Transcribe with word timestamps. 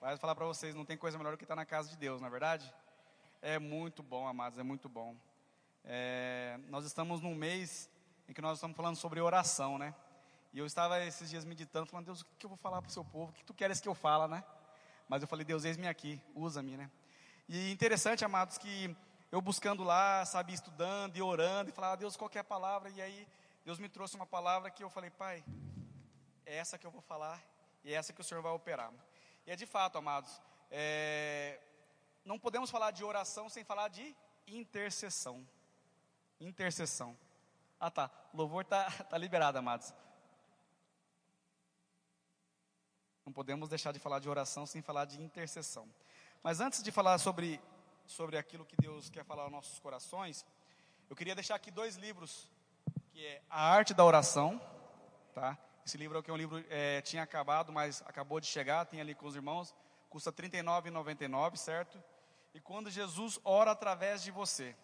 Vai 0.00 0.16
falar 0.16 0.34
para 0.34 0.46
vocês, 0.46 0.74
não 0.74 0.86
tem 0.86 0.96
coisa 0.96 1.18
melhor 1.18 1.32
do 1.32 1.36
que 1.36 1.44
estar 1.44 1.54
na 1.54 1.66
casa 1.66 1.90
de 1.90 1.96
Deus, 1.98 2.22
não 2.22 2.28
é 2.28 2.30
verdade? 2.30 2.72
É 3.42 3.58
muito 3.58 4.02
bom, 4.02 4.26
amados, 4.26 4.58
é 4.58 4.62
muito 4.62 4.88
bom. 4.88 5.14
É, 5.84 6.58
nós 6.68 6.86
estamos 6.86 7.20
num 7.20 7.34
mês 7.34 7.90
em 8.26 8.32
que 8.32 8.40
nós 8.40 8.56
estamos 8.56 8.74
falando 8.74 8.96
sobre 8.96 9.20
oração, 9.20 9.76
né? 9.76 9.94
E 10.54 10.58
eu 10.58 10.64
estava 10.64 11.04
esses 11.04 11.28
dias 11.28 11.44
meditando, 11.44 11.84
falando, 11.84 12.06
Deus, 12.06 12.22
o 12.22 12.26
que 12.38 12.46
eu 12.46 12.48
vou 12.48 12.56
falar 12.56 12.80
para 12.80 12.88
o 12.88 12.92
seu 12.92 13.04
povo? 13.04 13.30
O 13.30 13.34
que 13.34 13.44
tu 13.44 13.52
queres 13.52 13.78
que 13.78 13.86
eu 13.86 13.94
fale, 13.94 14.26
né? 14.26 14.42
Mas 15.06 15.20
eu 15.20 15.28
falei, 15.28 15.44
Deus, 15.44 15.66
eis-me 15.66 15.86
aqui, 15.86 16.18
usa-me, 16.34 16.78
né? 16.78 16.90
E 17.46 17.70
interessante, 17.70 18.24
amados, 18.24 18.56
que 18.56 18.96
eu 19.30 19.42
buscando 19.42 19.84
lá, 19.84 20.24
sabe, 20.24 20.54
estudando 20.54 21.14
e 21.14 21.20
orando, 21.20 21.68
e 21.68 21.74
falava, 21.74 21.98
Deus, 21.98 22.16
qual 22.16 22.30
é 22.34 22.38
a 22.38 22.44
palavra? 22.44 22.88
E 22.88 23.02
aí, 23.02 23.28
Deus 23.66 23.78
me 23.78 23.88
trouxe 23.88 24.16
uma 24.16 24.26
palavra 24.26 24.70
que 24.70 24.82
eu 24.82 24.88
falei, 24.88 25.10
Pai, 25.10 25.44
é 26.46 26.56
essa 26.56 26.78
que 26.78 26.86
eu 26.86 26.90
vou 26.90 27.02
falar, 27.02 27.38
e 27.84 27.92
é 27.92 27.96
essa 27.96 28.14
que 28.14 28.22
o 28.22 28.24
Senhor 28.24 28.40
vai 28.40 28.52
operar. 28.52 28.90
É 29.50 29.56
de 29.56 29.66
fato, 29.66 29.98
amados, 29.98 30.40
é, 30.70 31.58
não 32.24 32.38
podemos 32.38 32.70
falar 32.70 32.92
de 32.92 33.02
oração 33.02 33.48
sem 33.48 33.64
falar 33.64 33.88
de 33.88 34.16
intercessão. 34.46 35.44
Intercessão. 36.38 37.18
Ah 37.80 37.90
tá, 37.90 38.08
o 38.32 38.36
louvor 38.36 38.62
está 38.62 38.88
tá 39.10 39.18
liberado, 39.18 39.58
amados. 39.58 39.92
Não 43.26 43.32
podemos 43.32 43.68
deixar 43.68 43.90
de 43.90 43.98
falar 43.98 44.20
de 44.20 44.28
oração 44.28 44.66
sem 44.66 44.80
falar 44.80 45.04
de 45.04 45.20
intercessão. 45.20 45.92
Mas 46.44 46.60
antes 46.60 46.80
de 46.80 46.92
falar 46.92 47.18
sobre, 47.18 47.60
sobre 48.06 48.38
aquilo 48.38 48.64
que 48.64 48.76
Deus 48.76 49.10
quer 49.10 49.24
falar 49.24 49.42
aos 49.42 49.50
nossos 49.50 49.80
corações, 49.80 50.46
eu 51.08 51.16
queria 51.16 51.34
deixar 51.34 51.56
aqui 51.56 51.72
dois 51.72 51.96
livros, 51.96 52.48
que 53.10 53.26
é 53.26 53.42
A 53.50 53.68
Arte 53.68 53.94
da 53.94 54.04
Oração, 54.04 54.60
tá? 55.34 55.58
Esse 55.90 55.98
livro 55.98 56.16
aqui 56.16 56.30
é 56.30 56.32
um 56.32 56.36
livro, 56.36 56.64
é, 56.70 57.00
tinha 57.00 57.24
acabado, 57.24 57.72
mas 57.72 58.00
acabou 58.06 58.38
de 58.38 58.46
chegar, 58.46 58.84
tem 58.84 59.00
ali 59.00 59.12
com 59.12 59.26
os 59.26 59.34
irmãos, 59.34 59.74
custa 60.08 60.30
R$ 60.30 60.48
39,99, 60.48 61.56
certo? 61.56 62.00
E 62.54 62.60
quando 62.60 62.88
Jesus 62.88 63.40
ora 63.42 63.72
através 63.72 64.22
de 64.22 64.30
você. 64.30 64.76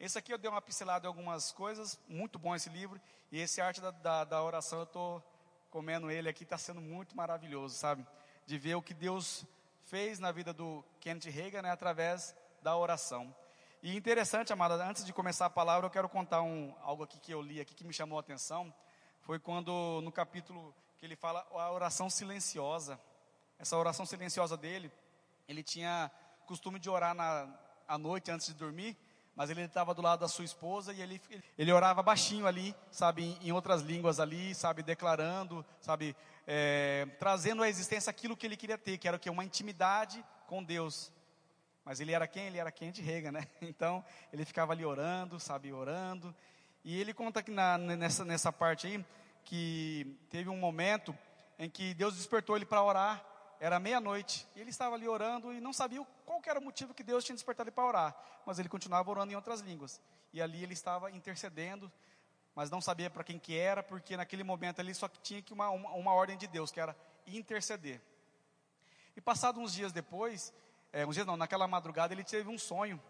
Esse 0.00 0.18
aqui 0.18 0.34
eu 0.34 0.38
dei 0.38 0.50
uma 0.50 0.60
pincelada 0.60 1.06
em 1.06 1.08
algumas 1.08 1.52
coisas, 1.52 1.96
muito 2.08 2.40
bom 2.40 2.56
esse 2.56 2.68
livro, 2.68 3.00
e 3.30 3.38
esse 3.38 3.60
arte 3.60 3.80
da, 3.80 3.92
da, 3.92 4.24
da 4.24 4.42
oração 4.42 4.80
eu 4.80 4.82
estou 4.82 5.22
comendo 5.70 6.10
ele 6.10 6.28
aqui, 6.28 6.42
está 6.42 6.58
sendo 6.58 6.80
muito 6.80 7.16
maravilhoso, 7.16 7.76
sabe? 7.76 8.04
De 8.44 8.58
ver 8.58 8.74
o 8.74 8.82
que 8.82 8.94
Deus 8.94 9.46
fez 9.84 10.18
na 10.18 10.32
vida 10.32 10.52
do 10.52 10.84
Kenneth 10.98 11.30
Reagan, 11.30 11.62
né, 11.62 11.70
através 11.70 12.34
da 12.60 12.76
oração. 12.76 13.32
E 13.80 13.96
interessante, 13.96 14.52
amada, 14.52 14.74
antes 14.74 15.04
de 15.04 15.12
começar 15.12 15.46
a 15.46 15.50
palavra, 15.50 15.86
eu 15.86 15.90
quero 15.92 16.08
contar 16.08 16.42
um, 16.42 16.74
algo 16.80 17.04
aqui 17.04 17.20
que 17.20 17.32
eu 17.32 17.40
li 17.40 17.60
aqui 17.60 17.76
que 17.76 17.84
me 17.84 17.92
chamou 17.92 18.18
a 18.18 18.22
atenção 18.22 18.74
foi 19.22 19.38
quando 19.38 20.00
no 20.02 20.12
capítulo 20.12 20.74
que 20.98 21.06
ele 21.06 21.16
fala 21.16 21.46
a 21.50 21.72
oração 21.72 22.08
silenciosa. 22.10 23.00
Essa 23.58 23.76
oração 23.76 24.04
silenciosa 24.04 24.56
dele, 24.56 24.90
ele 25.48 25.62
tinha 25.62 26.10
costume 26.46 26.78
de 26.78 26.90
orar 26.90 27.14
na 27.14 27.48
à 27.86 27.98
noite 27.98 28.30
antes 28.30 28.46
de 28.46 28.54
dormir, 28.54 28.96
mas 29.34 29.50
ele 29.50 29.62
estava 29.62 29.94
do 29.94 30.02
lado 30.02 30.20
da 30.20 30.28
sua 30.28 30.44
esposa 30.44 30.92
e 30.92 31.02
ele, 31.02 31.20
ele 31.58 31.72
orava 31.72 32.02
baixinho 32.02 32.46
ali, 32.46 32.74
sabe, 32.90 33.36
em, 33.42 33.52
outras 33.52 33.82
línguas 33.82 34.20
ali, 34.20 34.54
sabe, 34.54 34.82
declarando, 34.82 35.64
sabe, 35.80 36.16
é, 36.46 37.06
trazendo 37.18 37.62
à 37.62 37.68
existência 37.68 38.10
aquilo 38.10 38.36
que 38.36 38.46
ele 38.46 38.56
queria 38.56 38.78
ter, 38.78 38.98
que 38.98 39.06
era 39.06 39.16
o 39.16 39.20
que? 39.20 39.28
Uma 39.28 39.44
intimidade 39.44 40.24
com 40.46 40.62
Deus. 40.62 41.12
Mas 41.84 42.00
ele 42.00 42.12
era 42.12 42.26
quem? 42.26 42.46
Ele 42.46 42.58
era 42.58 42.70
quem 42.70 42.90
de 42.90 43.02
rega, 43.02 43.32
né? 43.32 43.46
Então, 43.60 44.04
ele 44.32 44.44
ficava 44.44 44.72
ali 44.72 44.84
orando, 44.84 45.40
sabe, 45.40 45.72
orando, 45.72 46.34
e 46.84 47.00
ele 47.00 47.14
conta 47.14 47.40
aqui 47.40 47.50
na, 47.50 47.78
nessa, 47.78 48.24
nessa 48.24 48.52
parte 48.52 48.86
aí 48.86 49.04
que 49.44 50.18
teve 50.30 50.48
um 50.48 50.56
momento 50.56 51.16
em 51.58 51.68
que 51.70 51.94
Deus 51.94 52.16
despertou 52.16 52.56
ele 52.56 52.64
para 52.64 52.82
orar, 52.82 53.24
era 53.60 53.78
meia-noite, 53.78 54.48
e 54.56 54.60
ele 54.60 54.70
estava 54.70 54.96
ali 54.96 55.06
orando 55.06 55.52
e 55.52 55.60
não 55.60 55.72
sabia 55.72 56.04
qual 56.26 56.40
era 56.44 56.58
o 56.58 56.62
motivo 56.62 56.92
que 56.92 57.04
Deus 57.04 57.22
tinha 57.22 57.36
despertado 57.36 57.68
ele 57.68 57.74
para 57.74 57.86
orar, 57.86 58.16
mas 58.44 58.58
ele 58.58 58.68
continuava 58.68 59.08
orando 59.10 59.32
em 59.32 59.36
outras 59.36 59.60
línguas. 59.60 60.00
E 60.32 60.42
ali 60.42 60.62
ele 60.62 60.72
estava 60.72 61.10
intercedendo, 61.10 61.90
mas 62.54 62.70
não 62.70 62.80
sabia 62.80 63.08
para 63.08 63.22
quem 63.22 63.38
que 63.38 63.56
era, 63.56 63.82
porque 63.82 64.16
naquele 64.16 64.42
momento 64.42 64.80
ali 64.80 64.92
só 64.94 65.08
tinha 65.08 65.40
que 65.40 65.52
uma, 65.52 65.70
uma, 65.70 65.90
uma 65.90 66.12
ordem 66.12 66.36
de 66.36 66.48
Deus, 66.48 66.72
que 66.72 66.80
era 66.80 66.96
interceder. 67.26 68.00
E 69.16 69.20
passados 69.20 69.62
uns 69.62 69.72
dias 69.72 69.92
depois, 69.92 70.52
é, 70.92 71.06
uns 71.06 71.14
dias 71.14 71.26
não, 71.26 71.36
naquela 71.36 71.68
madrugada 71.68 72.12
ele 72.12 72.24
teve 72.24 72.48
um 72.48 72.58
sonho, 72.58 73.00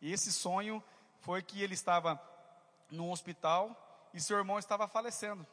e 0.00 0.12
esse 0.12 0.30
sonho 0.30 0.84
foi 1.20 1.42
que 1.42 1.62
ele 1.62 1.72
estava 1.72 2.20
num 2.94 3.10
hospital 3.10 3.76
e 4.14 4.20
seu 4.20 4.38
irmão 4.38 4.58
estava 4.58 4.86
falecendo, 4.88 5.46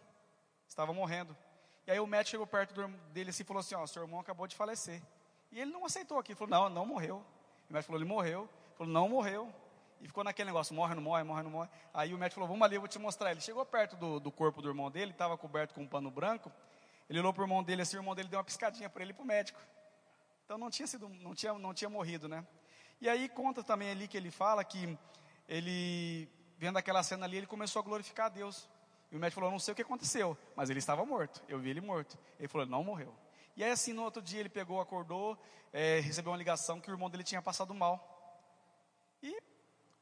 estava 0.67 0.93
morrendo. 0.93 1.35
E 1.85 1.91
aí 1.91 1.99
o 1.99 2.07
médico 2.07 2.31
chegou 2.31 2.47
perto 2.47 2.87
dele 3.11 3.31
assim, 3.31 3.43
e 3.43 3.45
falou 3.45 3.59
assim: 3.59 3.75
Ó, 3.75 3.85
seu 3.87 4.03
irmão 4.03 4.19
acabou 4.19 4.47
de 4.47 4.55
falecer. 4.55 5.01
E 5.51 5.59
ele 5.59 5.71
não 5.71 5.85
aceitou 5.85 6.17
aqui, 6.17 6.35
falou: 6.35 6.51
Não, 6.51 6.69
não 6.69 6.85
morreu. 6.85 7.25
O 7.69 7.73
médico 7.73 7.87
falou: 7.87 8.01
Ele 8.01 8.09
morreu. 8.09 8.41
Ele 8.41 8.77
falou: 8.77 8.93
Não 8.93 9.09
morreu. 9.09 9.53
E 9.99 10.07
ficou 10.07 10.23
naquele 10.23 10.47
negócio: 10.47 10.73
morre, 10.73 10.95
não 10.95 11.01
morre, 11.01 11.23
morre, 11.23 11.43
não 11.43 11.51
morre. 11.51 11.69
Aí 11.93 12.13
o 12.13 12.17
médico 12.17 12.35
falou: 12.35 12.49
Vamos 12.49 12.63
ali, 12.63 12.75
eu 12.75 12.81
vou 12.81 12.87
te 12.87 12.99
mostrar. 12.99 13.31
Ele 13.31 13.41
chegou 13.41 13.65
perto 13.65 13.95
do, 13.95 14.19
do 14.19 14.31
corpo 14.31 14.61
do 14.61 14.69
irmão 14.69 14.89
dele, 14.89 15.11
estava 15.11 15.37
coberto 15.37 15.73
com 15.73 15.81
um 15.81 15.87
pano 15.87 16.09
branco. 16.09 16.51
Ele 17.09 17.19
olhou 17.19 17.33
para 17.33 17.41
o 17.41 17.45
irmão 17.45 17.61
dele 17.61 17.81
assim, 17.81 17.97
o 17.97 17.99
irmão 17.99 18.15
dele 18.15 18.29
deu 18.29 18.37
uma 18.37 18.43
piscadinha 18.45 18.89
para 18.89 19.01
ele 19.01 19.11
e 19.11 19.13
para 19.13 19.23
o 19.23 19.25
médico. 19.25 19.59
Então 20.45 20.57
não 20.57 20.69
tinha 20.69 20.87
sido, 20.87 21.09
não 21.09 21.35
tinha, 21.35 21.53
não 21.53 21.73
tinha 21.73 21.89
morrido, 21.89 22.27
né? 22.27 22.45
E 23.01 23.09
aí 23.09 23.27
conta 23.27 23.63
também 23.63 23.89
ali 23.89 24.07
que 24.07 24.15
ele 24.15 24.31
fala 24.31 24.63
que 24.63 24.97
ele 25.47 26.29
vendo 26.61 26.77
aquela 26.77 27.01
cena 27.01 27.25
ali, 27.25 27.37
ele 27.37 27.47
começou 27.47 27.79
a 27.79 27.83
glorificar 27.83 28.27
a 28.27 28.29
Deus. 28.29 28.69
E 29.11 29.17
o 29.17 29.19
médico 29.19 29.39
falou: 29.41 29.49
Não 29.49 29.57
sei 29.57 29.71
o 29.71 29.75
que 29.75 29.81
aconteceu, 29.81 30.37
mas 30.55 30.69
ele 30.69 30.77
estava 30.77 31.03
morto. 31.03 31.41
Eu 31.49 31.57
vi 31.57 31.71
ele 31.71 31.81
morto. 31.81 32.19
Ele 32.37 32.47
falou: 32.47 32.67
Não 32.67 32.83
morreu. 32.83 33.11
E 33.57 33.63
aí, 33.63 33.71
assim, 33.71 33.93
no 33.93 34.03
outro 34.03 34.21
dia, 34.21 34.39
ele 34.39 34.47
pegou, 34.47 34.79
acordou, 34.79 35.35
é, 35.73 35.99
recebeu 36.01 36.31
uma 36.31 36.37
ligação 36.37 36.79
que 36.79 36.91
o 36.91 36.93
irmão 36.93 37.09
dele 37.09 37.23
tinha 37.23 37.41
passado 37.41 37.73
mal. 37.73 37.99
E 39.23 39.35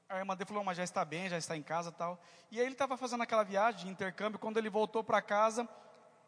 a 0.09 0.17
irmã 0.17 0.35
dele 0.35 0.49
falou: 0.49 0.61
Mas 0.61 0.75
já 0.75 0.83
está 0.83 1.05
bem, 1.05 1.29
já 1.29 1.37
está 1.37 1.55
em 1.55 1.63
casa 1.63 1.93
tal. 1.93 2.21
E 2.51 2.59
aí, 2.59 2.65
ele 2.65 2.73
estava 2.73 2.97
fazendo 2.97 3.23
aquela 3.23 3.43
viagem 3.43 3.85
de 3.85 3.89
intercâmbio. 3.89 4.37
Quando 4.37 4.57
ele 4.57 4.69
voltou 4.69 5.01
para 5.01 5.21
casa, 5.21 5.65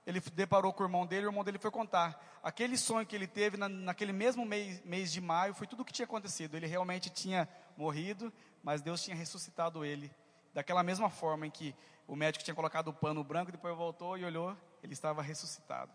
ele 0.08 0.22
deparou 0.34 0.72
com 0.72 0.84
o 0.84 0.86
irmão 0.86 1.06
dele. 1.06 1.25
O 1.25 1.30
irmão 1.30 1.44
dele 1.44 1.59
foi 1.59 1.72
contar. 1.72 2.40
Aquele 2.42 2.78
sonho 2.78 3.06
que 3.06 3.18
ele 3.18 3.28
teve 3.28 3.58
na, 3.58 3.68
naquele 3.68 4.13
mesmo 4.13 4.46
mês, 4.46 4.81
mês 4.86 5.12
de 5.12 5.19
maio 5.19 5.53
foi 5.53 5.68
tudo 5.68 5.81
o 5.81 5.86
que 5.86 5.92
tinha 5.92 6.06
acontecido. 6.06 6.56
Ele 6.56 6.68
realmente 6.68 7.09
tinha 7.09 7.50
morrido, 7.75 8.31
mas 8.63 8.81
Deus 8.81 9.03
tinha 9.03 9.16
ressuscitado 9.16 9.84
ele 9.84 10.09
daquela 10.53 10.84
mesma 10.84 11.09
forma 11.09 11.47
em 11.47 11.51
que 11.51 11.75
o 12.07 12.16
médico 12.16 12.44
tinha 12.44 12.56
colocado 12.56 12.89
o 12.89 12.94
pano 12.94 13.23
branco, 13.23 13.51
depois 13.51 13.75
voltou 13.75 14.17
e 14.17 14.25
olhou, 14.25 14.56
ele 14.84 14.94
estava 14.94 15.22
ressuscitado. 15.22 15.91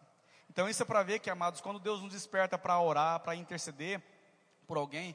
Então 0.49 0.69
isso 0.69 0.83
é 0.83 0.87
para 0.87 1.03
ver 1.03 1.19
que, 1.19 1.29
amados, 1.29 1.61
quando 1.61 1.79
Deus 1.79 2.01
nos 2.01 2.13
desperta 2.13 2.57
para 2.57 2.81
orar, 2.81 3.21
para 3.21 3.35
interceder 3.35 4.01
por 4.67 4.77
alguém, 4.77 5.15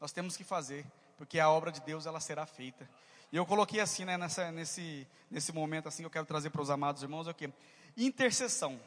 nós 0.00 0.12
temos 0.12 0.36
que 0.36 0.44
fazer, 0.44 0.84
porque 1.16 1.38
a 1.38 1.48
obra 1.48 1.72
de 1.72 1.80
Deus 1.80 2.06
ela 2.06 2.20
será 2.20 2.44
feita. 2.44 2.88
E 3.30 3.36
eu 3.36 3.46
coloquei 3.46 3.80
assim, 3.80 4.04
né, 4.04 4.18
nessa, 4.18 4.52
nesse, 4.52 5.08
nesse 5.30 5.52
momento 5.52 5.88
assim, 5.88 6.02
eu 6.02 6.10
quero 6.10 6.26
trazer 6.26 6.50
para 6.50 6.60
os 6.60 6.68
amados 6.68 7.02
irmãos, 7.02 7.26
é 7.26 7.30
o 7.30 7.34
que? 7.34 7.50
Intercessão. 7.96 8.78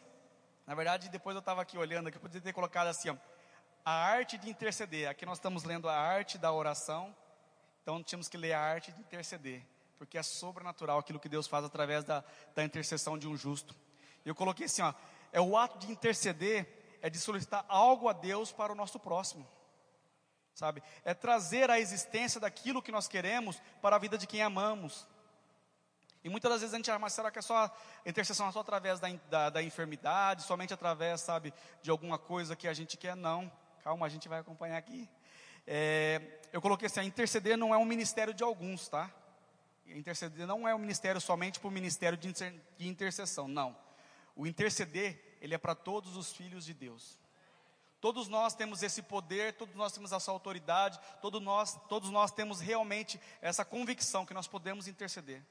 Na 0.68 0.76
verdade, 0.76 1.10
depois 1.10 1.36
eu 1.36 1.40
estava 1.40 1.62
aqui 1.62 1.78
olhando, 1.78 2.08
aqui 2.08 2.18
eu 2.18 2.22
poderia 2.22 2.42
ter 2.42 2.54
colocado 2.54 2.88
assim, 2.88 3.10
ó, 3.10 3.16
a 3.84 3.92
arte 3.92 4.38
de 4.38 4.50
interceder. 4.50 5.10
Aqui 5.10 5.26
nós 5.26 5.38
estamos 5.38 5.64
lendo 5.64 5.90
a 5.90 5.96
arte 5.96 6.38
da 6.38 6.52
oração, 6.52 7.16
então 7.82 8.04
tínhamos 8.04 8.28
que 8.28 8.38
ler 8.38 8.54
a 8.54 8.60
arte 8.60 8.92
de 8.92 9.00
interceder 9.00 9.66
porque 9.98 10.18
é 10.18 10.24
sobrenatural 10.24 11.00
aquilo 11.00 11.20
que 11.20 11.30
Deus 11.30 11.48
faz 11.48 11.66
através 11.66 12.04
da, 12.04 12.24
da 12.54 12.64
intercessão 12.64 13.18
de 13.18 13.28
um 13.28 13.36
justo. 13.36 13.76
Eu 14.26 14.36
coloquei 14.36 14.66
assim, 14.66 14.82
ó, 14.82 14.94
é 15.32 15.40
o 15.40 15.58
ato 15.58 15.78
de 15.78 15.92
interceder, 15.92 16.98
é 17.02 17.10
de 17.10 17.20
solicitar 17.20 17.66
algo 17.68 18.08
a 18.08 18.14
Deus 18.14 18.52
para 18.52 18.72
o 18.72 18.76
nosso 18.76 19.00
próximo, 19.00 19.48
sabe? 20.54 20.82
É 21.04 21.14
trazer 21.14 21.70
a 21.70 21.80
existência 21.80 22.40
daquilo 22.40 22.82
que 22.82 22.92
nós 22.92 23.08
queremos 23.08 23.62
para 23.82 23.96
a 23.96 24.00
vida 24.00 24.18
de 24.18 24.26
quem 24.26 24.42
amamos. 24.42 25.08
E 26.24 26.30
muitas 26.30 26.50
das 26.50 26.62
vezes 26.62 26.74
a 26.74 26.78
gente 26.78 26.90
acha, 26.90 26.98
mas 26.98 27.14
será 27.14 27.30
que 27.30 27.38
é 27.38 27.42
só 27.42 27.70
intercessão 28.04 28.48
é 28.48 28.52
só 28.52 28.60
através 28.60 29.00
da, 29.00 29.08
da, 29.30 29.50
da 29.52 29.62
enfermidade, 29.62 30.42
somente 30.42 30.74
através, 30.74 31.22
sabe, 31.22 31.54
de 31.84 31.92
alguma 31.92 32.18
coisa 32.18 32.56
que 32.56 32.68
a 32.68 32.74
gente 32.74 32.98
quer? 32.98 33.16
Não, 33.16 33.52
calma, 33.84 34.08
a 34.08 34.10
gente 34.10 34.28
vai 34.28 34.40
acompanhar 34.40 34.78
aqui. 34.78 35.08
É, 35.68 36.40
eu 36.52 36.60
coloquei 36.62 36.88
assim, 36.88 37.02
interceder 37.02 37.56
não 37.56 37.76
é 37.76 37.78
um 37.78 37.86
ministério 37.86 38.34
de 38.34 38.44
alguns, 38.44 38.88
tá? 38.88 39.12
Interceder 39.98 40.46
não 40.46 40.68
é 40.68 40.76
um 40.76 40.80
ministério 40.80 41.20
somente 41.22 41.60
para 41.60 41.68
o 41.68 41.72
ministério 41.72 42.18
de 42.18 42.34
intercessão, 42.80 43.48
não. 43.48 43.78
O 44.36 44.46
interceder, 44.46 45.38
ele 45.42 45.56
é 45.56 45.58
para 45.58 45.74
todos 45.74 46.18
os 46.18 46.34
filhos 46.34 46.66
de 46.66 46.74
Deus. 46.74 47.20
Todos 48.02 48.28
nós 48.28 48.54
temos 48.54 48.84
esse 48.84 49.02
poder, 49.02 49.54
todos 49.54 49.74
nós 49.74 49.92
temos 49.92 50.12
essa 50.12 50.30
autoridade, 50.30 51.00
todos 51.22 51.42
nós, 51.42 51.80
todos 51.88 52.10
nós 52.10 52.32
temos 52.32 52.60
realmente 52.60 53.20
essa 53.42 53.66
convicção 53.66 54.26
que 54.26 54.34
nós 54.34 54.48
podemos 54.48 54.88
interceder. 54.88 55.42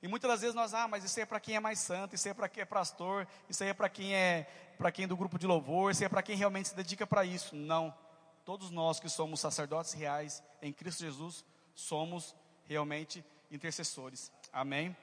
E 0.00 0.08
muitas 0.08 0.30
das 0.30 0.40
vezes 0.40 0.54
nós, 0.54 0.72
ah, 0.74 0.86
mas 0.86 1.02
isso 1.02 1.18
aí 1.18 1.22
é 1.22 1.26
para 1.26 1.40
quem 1.40 1.56
é 1.56 1.60
mais 1.60 1.78
santo, 1.78 2.14
isso 2.14 2.28
aí 2.28 2.30
é 2.30 2.34
para 2.34 2.48
quem 2.48 2.62
é 2.62 2.64
pastor, 2.64 3.26
isso 3.48 3.62
aí 3.62 3.70
é 3.70 3.74
para 3.74 3.88
quem 3.88 4.14
é 4.14 4.46
para 4.78 4.90
quem 4.90 5.04
é 5.04 5.08
do 5.08 5.16
grupo 5.16 5.38
de 5.38 5.46
louvor, 5.46 5.90
isso 5.90 6.02
aí 6.02 6.06
é 6.06 6.08
para 6.08 6.22
quem 6.22 6.36
realmente 6.36 6.68
se 6.68 6.74
dedica 6.74 7.06
para 7.06 7.24
isso. 7.24 7.54
Não. 7.54 7.94
Todos 8.44 8.70
nós 8.70 9.00
que 9.00 9.08
somos 9.08 9.40
sacerdotes 9.40 9.92
reais 9.92 10.42
em 10.60 10.72
Cristo 10.72 11.00
Jesus 11.00 11.44
somos 11.74 12.34
realmente 12.66 13.24
intercessores. 13.50 14.32
Amém? 14.52 14.96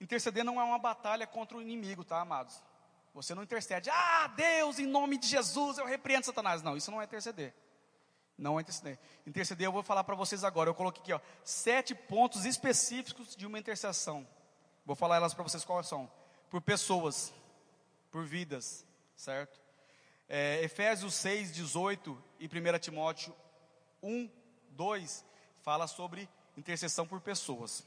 Interceder 0.00 0.44
não 0.44 0.60
é 0.60 0.64
uma 0.64 0.78
batalha 0.78 1.26
contra 1.26 1.56
o 1.56 1.62
inimigo, 1.62 2.04
tá, 2.04 2.20
amados? 2.20 2.62
Você 3.14 3.34
não 3.34 3.42
intercede, 3.42 3.88
ah, 3.90 4.26
Deus, 4.36 4.78
em 4.78 4.86
nome 4.86 5.16
de 5.16 5.26
Jesus, 5.26 5.78
eu 5.78 5.86
repreendo 5.86 6.26
Satanás. 6.26 6.62
Não, 6.62 6.76
isso 6.76 6.90
não 6.90 7.00
é 7.00 7.04
interceder. 7.04 7.54
Não 8.36 8.58
é 8.58 8.62
interceder. 8.62 8.98
Interceder, 9.26 9.66
eu 9.66 9.72
vou 9.72 9.82
falar 9.82 10.04
para 10.04 10.14
vocês 10.14 10.44
agora. 10.44 10.68
Eu 10.68 10.74
coloquei 10.74 11.02
aqui, 11.02 11.12
ó, 11.14 11.20
sete 11.42 11.94
pontos 11.94 12.44
específicos 12.44 13.34
de 13.34 13.46
uma 13.46 13.58
intercessão. 13.58 14.26
Vou 14.84 14.94
falar 14.94 15.16
elas 15.16 15.32
para 15.32 15.42
vocês 15.42 15.64
quais 15.64 15.86
são. 15.86 16.10
Por 16.50 16.60
pessoas, 16.60 17.32
por 18.10 18.24
vidas, 18.26 18.84
certo? 19.16 19.58
É, 20.28 20.62
Efésios 20.62 21.14
6, 21.14 21.54
18 21.54 22.22
e 22.38 22.46
1 22.46 22.78
Timóteo 22.78 23.34
1, 24.02 24.28
2 24.70 25.24
fala 25.66 25.88
sobre 25.88 26.28
intercessão 26.56 27.04
por 27.08 27.20
pessoas. 27.20 27.84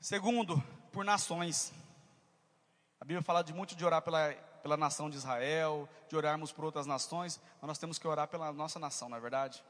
Segundo, 0.00 0.60
por 0.90 1.04
nações. 1.04 1.72
A 3.00 3.04
Bíblia 3.04 3.22
fala 3.22 3.44
de 3.44 3.52
muito 3.52 3.76
de 3.76 3.84
orar 3.84 4.02
pela, 4.02 4.32
pela 4.60 4.76
nação 4.76 5.08
de 5.08 5.16
Israel, 5.16 5.88
de 6.08 6.16
orarmos 6.16 6.50
por 6.50 6.64
outras 6.64 6.84
nações, 6.84 7.40
mas 7.60 7.68
nós 7.68 7.78
temos 7.78 7.96
que 7.96 8.08
orar 8.08 8.26
pela 8.26 8.52
nossa 8.52 8.80
nação, 8.80 9.08
não 9.08 9.18
é 9.18 9.20
verdade? 9.20 9.62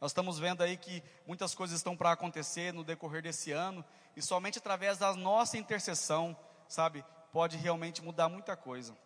Nós 0.00 0.10
estamos 0.10 0.38
vendo 0.38 0.62
aí 0.62 0.78
que 0.78 1.02
muitas 1.26 1.54
coisas 1.54 1.76
estão 1.76 1.94
para 1.94 2.12
acontecer 2.12 2.72
no 2.72 2.82
decorrer 2.82 3.20
desse 3.20 3.52
ano, 3.52 3.84
e 4.16 4.22
somente 4.22 4.56
através 4.56 4.96
da 4.96 5.12
nossa 5.12 5.58
intercessão, 5.58 6.34
sabe, 6.66 7.04
pode 7.30 7.58
realmente 7.58 8.02
mudar 8.02 8.30
muita 8.30 8.56
coisa. 8.56 8.96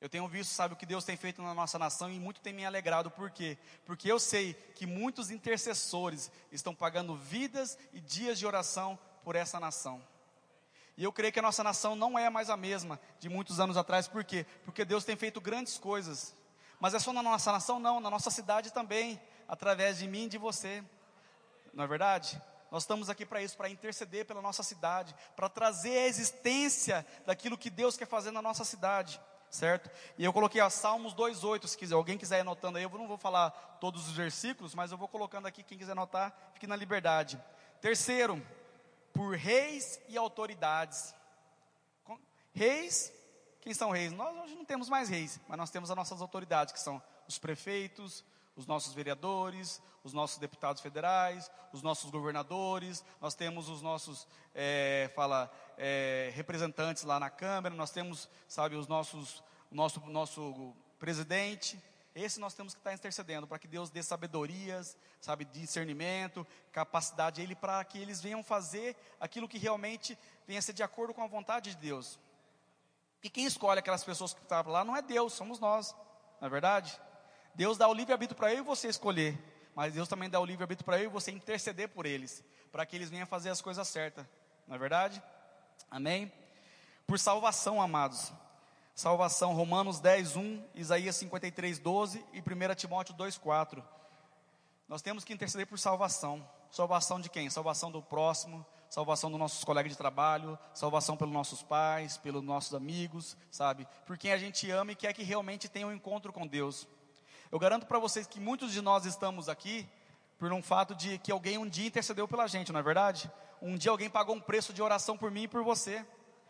Eu 0.00 0.08
tenho 0.08 0.26
visto, 0.26 0.52
sabe, 0.52 0.72
o 0.72 0.76
que 0.76 0.86
Deus 0.86 1.04
tem 1.04 1.14
feito 1.14 1.42
na 1.42 1.52
nossa 1.52 1.78
nação 1.78 2.10
e 2.10 2.18
muito 2.18 2.40
tem 2.40 2.54
me 2.54 2.64
alegrado. 2.64 3.10
Por 3.10 3.30
quê? 3.30 3.58
Porque 3.84 4.10
eu 4.10 4.18
sei 4.18 4.54
que 4.74 4.86
muitos 4.86 5.30
intercessores 5.30 6.32
estão 6.50 6.74
pagando 6.74 7.14
vidas 7.14 7.76
e 7.92 8.00
dias 8.00 8.38
de 8.38 8.46
oração 8.46 8.98
por 9.22 9.36
essa 9.36 9.60
nação. 9.60 10.02
E 10.96 11.04
eu 11.04 11.12
creio 11.12 11.32
que 11.32 11.38
a 11.38 11.42
nossa 11.42 11.62
nação 11.62 11.94
não 11.94 12.18
é 12.18 12.30
mais 12.30 12.48
a 12.48 12.56
mesma 12.56 12.98
de 13.18 13.28
muitos 13.28 13.60
anos 13.60 13.76
atrás. 13.76 14.08
Por 14.08 14.24
quê? 14.24 14.46
Porque 14.64 14.86
Deus 14.86 15.04
tem 15.04 15.16
feito 15.16 15.38
grandes 15.38 15.76
coisas. 15.76 16.34
Mas 16.78 16.94
é 16.94 16.98
só 16.98 17.12
na 17.12 17.22
nossa 17.22 17.52
nação? 17.52 17.78
Não, 17.78 18.00
na 18.00 18.08
nossa 18.08 18.30
cidade 18.30 18.72
também, 18.72 19.20
através 19.46 19.98
de 19.98 20.08
mim 20.08 20.24
e 20.24 20.28
de 20.30 20.38
você. 20.38 20.82
Não 21.74 21.84
é 21.84 21.86
verdade? 21.86 22.40
Nós 22.70 22.84
estamos 22.84 23.10
aqui 23.10 23.26
para 23.26 23.42
isso, 23.42 23.54
para 23.54 23.68
interceder 23.68 24.24
pela 24.24 24.40
nossa 24.40 24.62
cidade, 24.62 25.14
para 25.36 25.48
trazer 25.50 25.98
a 25.98 26.06
existência 26.06 27.06
daquilo 27.26 27.58
que 27.58 27.68
Deus 27.68 27.98
quer 27.98 28.06
fazer 28.06 28.30
na 28.30 28.40
nossa 28.40 28.64
cidade 28.64 29.20
certo? 29.50 29.90
E 30.16 30.24
eu 30.24 30.32
coloquei 30.32 30.60
a 30.60 30.70
Salmos 30.70 31.14
2,8, 31.14 31.66
se 31.66 31.76
quiser, 31.76 31.94
alguém 31.94 32.16
quiser 32.16 32.38
ir 32.38 32.40
anotando 32.40 32.78
aí, 32.78 32.84
eu 32.84 32.90
não 32.90 33.08
vou 33.08 33.18
falar 33.18 33.50
todos 33.80 34.08
os 34.08 34.14
versículos, 34.14 34.74
mas 34.74 34.92
eu 34.92 34.98
vou 34.98 35.08
colocando 35.08 35.46
aqui, 35.46 35.62
quem 35.62 35.76
quiser 35.76 35.92
anotar, 35.92 36.34
fique 36.54 36.66
na 36.66 36.76
liberdade. 36.76 37.42
Terceiro, 37.80 38.40
por 39.12 39.36
reis 39.36 40.00
e 40.08 40.16
autoridades. 40.16 41.14
Reis, 42.52 43.12
quem 43.60 43.74
são 43.74 43.90
reis? 43.90 44.12
Nós 44.12 44.36
hoje 44.36 44.54
não 44.54 44.64
temos 44.64 44.88
mais 44.88 45.08
reis, 45.08 45.40
mas 45.48 45.58
nós 45.58 45.70
temos 45.70 45.90
as 45.90 45.96
nossas 45.96 46.20
autoridades, 46.20 46.72
que 46.72 46.80
são 46.80 47.02
os 47.28 47.38
prefeitos, 47.38 48.24
os 48.60 48.66
nossos 48.66 48.92
vereadores, 48.92 49.80
os 50.04 50.12
nossos 50.12 50.36
deputados 50.36 50.82
federais, 50.82 51.50
os 51.72 51.82
nossos 51.82 52.10
governadores, 52.10 53.02
nós 53.18 53.34
temos 53.34 53.70
os 53.70 53.80
nossos, 53.80 54.28
é, 54.54 55.10
fala, 55.14 55.50
é, 55.78 56.30
representantes 56.34 57.04
lá 57.04 57.18
na 57.18 57.30
Câmara, 57.30 57.74
nós 57.74 57.90
temos, 57.90 58.28
sabe, 58.46 58.76
os 58.76 58.86
nossos, 58.86 59.42
nosso, 59.70 59.98
nosso 60.00 60.76
presidente. 60.98 61.82
Esse 62.14 62.38
nós 62.38 62.52
temos 62.52 62.74
que 62.74 62.80
estar 62.80 62.92
intercedendo 62.92 63.46
para 63.46 63.58
que 63.58 63.66
Deus 63.66 63.88
dê 63.88 64.02
sabedorias, 64.02 64.94
sabe, 65.22 65.46
discernimento, 65.46 66.46
capacidade 66.70 67.40
a 67.40 67.44
Ele 67.44 67.54
para 67.54 67.82
que 67.82 67.96
eles 67.96 68.20
venham 68.20 68.44
fazer 68.44 68.94
aquilo 69.18 69.48
que 69.48 69.56
realmente 69.56 70.18
venha 70.46 70.60
ser 70.60 70.74
de 70.74 70.82
acordo 70.82 71.14
com 71.14 71.22
a 71.22 71.26
vontade 71.26 71.70
de 71.70 71.76
Deus. 71.76 72.18
E 73.22 73.30
quem 73.30 73.46
escolhe 73.46 73.78
aquelas 73.78 74.04
pessoas 74.04 74.34
que 74.34 74.42
estavam 74.42 74.70
lá 74.70 74.84
não 74.84 74.94
é 74.94 75.00
Deus, 75.00 75.32
somos 75.32 75.58
nós, 75.58 75.96
não 76.38 76.46
é 76.46 76.50
verdade? 76.50 77.00
Deus 77.54 77.76
dá 77.76 77.88
o 77.88 77.94
livre-arbítrio 77.94 78.36
para 78.36 78.52
eu 78.52 78.58
e 78.58 78.62
você 78.62 78.88
escolher, 78.88 79.38
mas 79.74 79.94
Deus 79.94 80.08
também 80.08 80.28
dá 80.28 80.40
o 80.40 80.44
livre-arbítrio 80.44 80.84
para 80.84 80.98
eu 80.98 81.04
e 81.04 81.08
você 81.08 81.30
interceder 81.30 81.88
por 81.88 82.06
eles, 82.06 82.44
para 82.70 82.84
que 82.86 82.96
eles 82.96 83.10
venham 83.10 83.26
fazer 83.26 83.50
as 83.50 83.60
coisas 83.60 83.86
certas, 83.88 84.26
não 84.66 84.76
é 84.76 84.78
verdade? 84.78 85.22
Amém? 85.90 86.32
Por 87.06 87.18
salvação, 87.18 87.82
amados. 87.82 88.32
Salvação, 88.94 89.54
Romanos 89.54 89.98
10, 89.98 90.36
1, 90.36 90.64
Isaías 90.74 91.16
53, 91.16 91.78
12 91.78 92.24
e 92.32 92.40
1 92.40 92.74
Timóteo 92.74 93.14
2, 93.14 93.38
4. 93.38 93.82
Nós 94.88 95.02
temos 95.02 95.24
que 95.24 95.32
interceder 95.32 95.66
por 95.66 95.78
salvação. 95.78 96.46
Salvação 96.70 97.20
de 97.20 97.28
quem? 97.28 97.48
Salvação 97.48 97.90
do 97.90 98.02
próximo, 98.02 98.64
salvação 98.88 99.30
dos 99.30 99.38
nossos 99.38 99.64
colegas 99.64 99.92
de 99.92 99.96
trabalho, 99.96 100.58
salvação 100.74 101.16
pelos 101.16 101.32
nossos 101.32 101.62
pais, 101.62 102.16
pelos 102.18 102.42
nossos 102.42 102.74
amigos, 102.74 103.36
sabe? 103.50 103.88
Por 104.04 104.18
quem 104.18 104.32
a 104.32 104.38
gente 104.38 104.70
ama 104.70 104.92
e 104.92 104.96
quer 104.96 105.12
que 105.12 105.22
realmente 105.22 105.68
tenha 105.68 105.86
um 105.86 105.92
encontro 105.92 106.32
com 106.32 106.46
Deus. 106.46 106.86
Eu 107.50 107.58
garanto 107.58 107.84
para 107.84 107.98
vocês 107.98 108.28
que 108.28 108.38
muitos 108.38 108.70
de 108.72 108.80
nós 108.80 109.04
estamos 109.04 109.48
aqui 109.48 109.88
por 110.38 110.52
um 110.52 110.62
fato 110.62 110.94
de 110.94 111.18
que 111.18 111.32
alguém 111.32 111.58
um 111.58 111.68
dia 111.68 111.88
intercedeu 111.88 112.28
pela 112.28 112.46
gente, 112.46 112.72
não 112.72 112.78
é 112.78 112.82
verdade? 112.82 113.30
Um 113.60 113.76
dia 113.76 113.90
alguém 113.90 114.08
pagou 114.08 114.36
um 114.36 114.40
preço 114.40 114.72
de 114.72 114.80
oração 114.80 115.18
por 115.18 115.30
mim 115.32 115.42
e 115.42 115.48
por 115.48 115.64
você. 115.64 116.06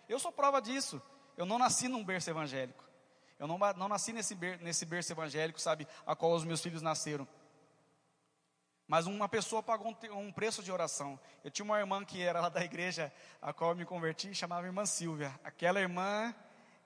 Eu 0.08 0.19
sou 0.19 0.31
prova 0.31 0.61
disso. 0.61 1.00
Eu 1.38 1.47
não 1.47 1.58
nasci 1.58 1.88
num 1.88 2.05
berço 2.05 2.29
evangélico. 2.29 2.85
Eu 3.38 3.47
não, 3.47 3.58
não 3.76 3.88
nasci 3.88 4.12
nesse, 4.12 4.35
ber, 4.35 4.61
nesse 4.61 4.85
berço 4.85 5.11
evangélico, 5.11 5.58
sabe, 5.58 5.88
a 6.06 6.14
qual 6.14 6.32
os 6.32 6.44
meus 6.44 6.61
filhos 6.61 6.82
nasceram. 6.82 7.26
Mas 8.87 9.06
uma 9.06 9.29
pessoa 9.29 9.62
pagou 9.62 9.97
um, 10.12 10.19
um, 10.19 10.32
preço 10.32 10.62
de 10.62 10.70
oração. 10.70 11.19
Eu 11.43 11.50
tinha 11.50 11.64
uma 11.64 11.79
irmã 11.79 12.05
que 12.05 12.20
era 12.20 12.43
lá 12.43 12.50
da 12.50 12.62
igreja 12.62 13.11
a 13.41 13.55
qual 13.55 13.70
eu 13.70 13.76
me 13.76 13.87
converti, 13.87 14.35
chamava 14.35 14.67
irmã 14.67 14.85
Silvia. 14.85 15.32
Aquela 15.43 15.81
irmã 15.81 16.35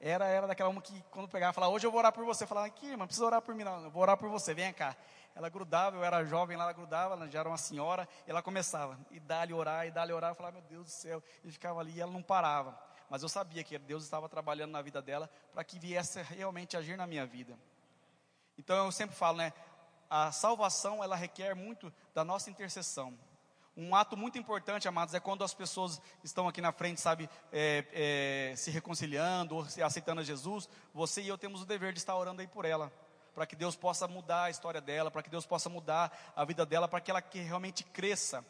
era, 0.06 0.27
era 0.27 0.47
daquela 0.47 0.69
uma 0.69 0.83
que 0.83 1.03
quando 1.11 1.29
pegava, 1.29 1.55
falava, 1.55 1.73
hoje 1.73 1.87
eu 1.87 1.91
vou 1.91 1.99
orar 1.99 2.12
por 2.12 2.27
você. 2.27 2.47
Falava, 2.47 2.67
aqui, 2.67 2.89
irmã, 2.89 3.06
precisa 3.06 3.25
orar 3.25 3.41
por 3.41 3.55
mim, 3.55 3.65
não, 3.65 3.85
eu 3.85 3.91
vou 3.91 4.03
orar 4.03 4.19
por 4.19 4.29
você, 4.29 4.53
vem 4.53 4.71
cá. 4.71 4.95
Ela 5.35 5.49
grudava, 5.49 5.97
eu 5.97 6.05
era 6.05 6.23
jovem, 6.27 6.55
ela 6.55 6.71
grudava, 6.75 7.15
ela 7.15 7.27
já 7.27 7.41
era 7.41 7.49
uma 7.49 7.56
senhora, 7.56 8.06
e 8.27 8.31
ela 8.31 8.43
começava, 8.43 8.99
e 9.11 9.19
dá-lhe 9.19 9.55
orar, 9.55 9.87
e 9.87 9.91
dá-lhe 9.91 10.12
orar, 10.12 10.33
eu 10.33 10.35
falava, 10.35 10.59
meu 10.59 10.62
Deus 10.69 10.85
do 10.85 10.91
céu, 10.91 11.23
e 11.43 11.51
ficava 11.51 11.81
ali, 11.81 11.93
e 11.93 12.01
ela 12.03 12.12
não 12.12 12.23
parava. 12.23 12.79
Mas 13.09 13.23
eu 13.23 13.31
sabia 13.31 13.65
que 13.65 13.79
Deus 13.79 14.05
estava 14.05 14.29
trabalhando 14.29 14.73
na 14.73 14.83
vida 14.83 15.01
dela, 15.01 15.31
para 15.55 15.65
que 15.65 15.79
viesse 15.79 16.21
realmente 16.21 16.77
agir 16.77 16.99
na 16.99 17.07
minha 17.07 17.25
vida. 17.25 17.59
Então 18.59 18.77
eu 18.77 18.93
sempre 18.93 19.17
falo, 19.17 19.39
né, 19.39 19.55
a 20.11 20.31
salvação, 20.31 21.03
ela 21.03 21.17
requer 21.17 21.55
muito 21.55 21.91
da 22.12 22.23
nossa 22.23 22.50
intercessão. 22.50 23.19
Um 23.76 23.94
ato 23.94 24.17
muito 24.17 24.38
importante, 24.38 24.87
amados, 24.87 25.15
é 25.15 25.21
quando 25.21 25.43
as 25.43 25.53
pessoas 25.53 26.00
estão 26.23 26.47
aqui 26.47 26.61
na 26.61 26.71
frente, 26.71 27.00
sabe, 27.00 27.29
é, 27.53 28.53
é, 28.53 28.56
se 28.56 28.71
reconciliando 28.71 29.56
ou 29.56 29.65
se 29.65 29.82
aceitando 29.82 30.21
a 30.21 30.25
Jesus. 30.25 30.69
Você 30.93 31.23
e 31.23 31.29
eu 31.29 31.37
temos 31.37 31.62
o 31.62 31.67
dever 31.67 31.93
de 31.93 31.99
estar 31.99 32.15
orando 32.15 32.41
aí 32.41 32.47
por 32.47 32.65
ela, 32.65 32.93
para 33.35 33.45
que 33.47 33.57
Deus 33.57 33.75
possa 33.75 34.07
mudar 34.07 34.45
a 34.45 34.50
história 34.50 34.81
dela, 34.81 35.11
para 35.11 35.25
que 35.25 35.31
Deus 35.31 35.45
possa 35.45 35.69
mudar 35.69 36.33
a 36.37 36.45
vida 36.45 36.64
dela, 36.64 36.87
para 36.87 37.00
que 37.00 37.11
ela 37.11 37.21
que 37.21 37.40
realmente 37.40 37.83
cresça 37.83 38.45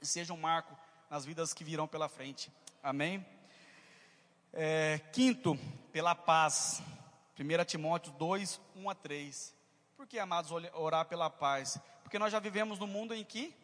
e 0.00 0.06
seja 0.06 0.32
um 0.32 0.36
marco 0.36 0.76
nas 1.10 1.24
vidas 1.24 1.52
que 1.52 1.64
virão 1.64 1.88
pela 1.88 2.08
frente. 2.08 2.52
Amém? 2.80 3.26
É, 4.52 5.00
quinto, 5.12 5.58
pela 5.92 6.14
paz. 6.14 6.80
1 7.38 7.64
Timóteo 7.64 8.12
2, 8.12 8.60
1 8.76 8.90
a 8.90 8.94
3. 8.94 9.54
Por 9.96 10.06
que, 10.06 10.18
amados, 10.18 10.52
orar 10.74 11.06
pela 11.06 11.28
paz? 11.28 11.78
Porque 12.04 12.18
nós 12.18 12.30
já 12.30 12.38
vivemos 12.38 12.78
num 12.78 12.86
mundo 12.86 13.12
em 13.14 13.24
que 13.24 13.54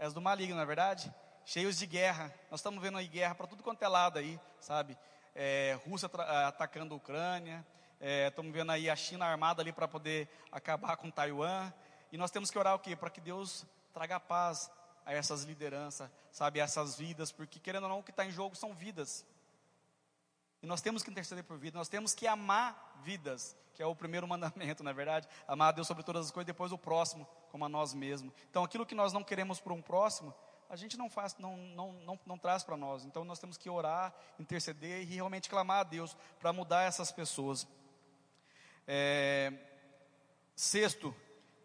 és 0.00 0.14
do 0.14 0.20
maligno, 0.20 0.56
não 0.56 0.62
é 0.62 0.66
verdade? 0.66 1.14
Cheios 1.44 1.76
de 1.76 1.84
guerra. 1.84 2.34
Nós 2.50 2.60
estamos 2.60 2.82
vendo 2.82 2.96
aí 2.96 3.06
guerra 3.06 3.34
para 3.34 3.46
tudo 3.46 3.62
quanto 3.62 3.82
é 3.82 3.88
lado 3.88 4.18
aí, 4.18 4.40
sabe? 4.58 4.96
É, 5.34 5.78
Rússia 5.86 6.10
eh, 6.12 6.44
atacando 6.46 6.94
a 6.94 6.96
Ucrânia. 6.96 7.64
É, 8.00 8.28
estamos 8.28 8.50
vendo 8.50 8.72
aí 8.72 8.88
a 8.88 8.96
China 8.96 9.26
armada 9.26 9.60
ali 9.60 9.74
para 9.74 9.86
poder 9.86 10.26
acabar 10.50 10.96
com 10.96 11.10
Taiwan. 11.10 11.70
E 12.10 12.16
nós 12.16 12.30
temos 12.30 12.50
que 12.50 12.58
orar 12.58 12.74
o 12.74 12.78
quê? 12.78 12.96
Para 12.96 13.10
que 13.10 13.20
Deus 13.20 13.66
traga 13.92 14.18
paz 14.18 14.70
a 15.04 15.12
essas 15.12 15.42
lideranças, 15.42 16.10
sabe? 16.32 16.62
A 16.62 16.64
essas 16.64 16.96
vidas. 16.96 17.30
Porque 17.30 17.60
querendo 17.60 17.82
ou 17.82 17.90
não, 17.90 17.98
o 17.98 18.02
que 18.02 18.10
está 18.10 18.24
em 18.24 18.30
jogo 18.30 18.56
são 18.56 18.72
vidas. 18.72 19.26
E 20.62 20.66
nós 20.66 20.80
temos 20.80 21.02
que 21.02 21.10
interceder 21.10 21.42
por 21.44 21.58
vida, 21.58 21.78
nós 21.78 21.88
temos 21.88 22.14
que 22.14 22.26
amar 22.26 23.00
vidas, 23.02 23.56
que 23.74 23.82
é 23.82 23.86
o 23.86 23.96
primeiro 23.96 24.26
mandamento, 24.28 24.82
na 24.82 24.90
é 24.90 24.94
verdade. 24.94 25.26
Amar 25.48 25.68
a 25.68 25.72
Deus 25.72 25.86
sobre 25.86 26.02
todas 26.02 26.26
as 26.26 26.30
coisas, 26.30 26.46
depois 26.46 26.72
o 26.72 26.78
próximo, 26.78 27.26
como 27.50 27.64
a 27.64 27.68
nós 27.68 27.94
mesmos. 27.94 28.32
Então, 28.50 28.62
aquilo 28.62 28.84
que 28.84 28.94
nós 28.94 29.12
não 29.12 29.24
queremos 29.24 29.60
para 29.60 29.72
um 29.72 29.80
próximo, 29.80 30.34
a 30.68 30.76
gente 30.76 30.96
não 30.96 31.08
faz, 31.08 31.36
não, 31.38 31.56
não, 31.56 31.92
não, 31.92 32.20
não 32.26 32.38
traz 32.38 32.62
para 32.62 32.76
nós. 32.76 33.04
Então, 33.04 33.24
nós 33.24 33.38
temos 33.38 33.56
que 33.56 33.70
orar, 33.70 34.14
interceder 34.38 35.02
e 35.02 35.04
realmente 35.04 35.48
clamar 35.48 35.80
a 35.80 35.84
Deus 35.84 36.16
para 36.38 36.52
mudar 36.52 36.82
essas 36.82 37.10
pessoas. 37.10 37.66
É, 38.86 39.52
sexto, 40.54 41.14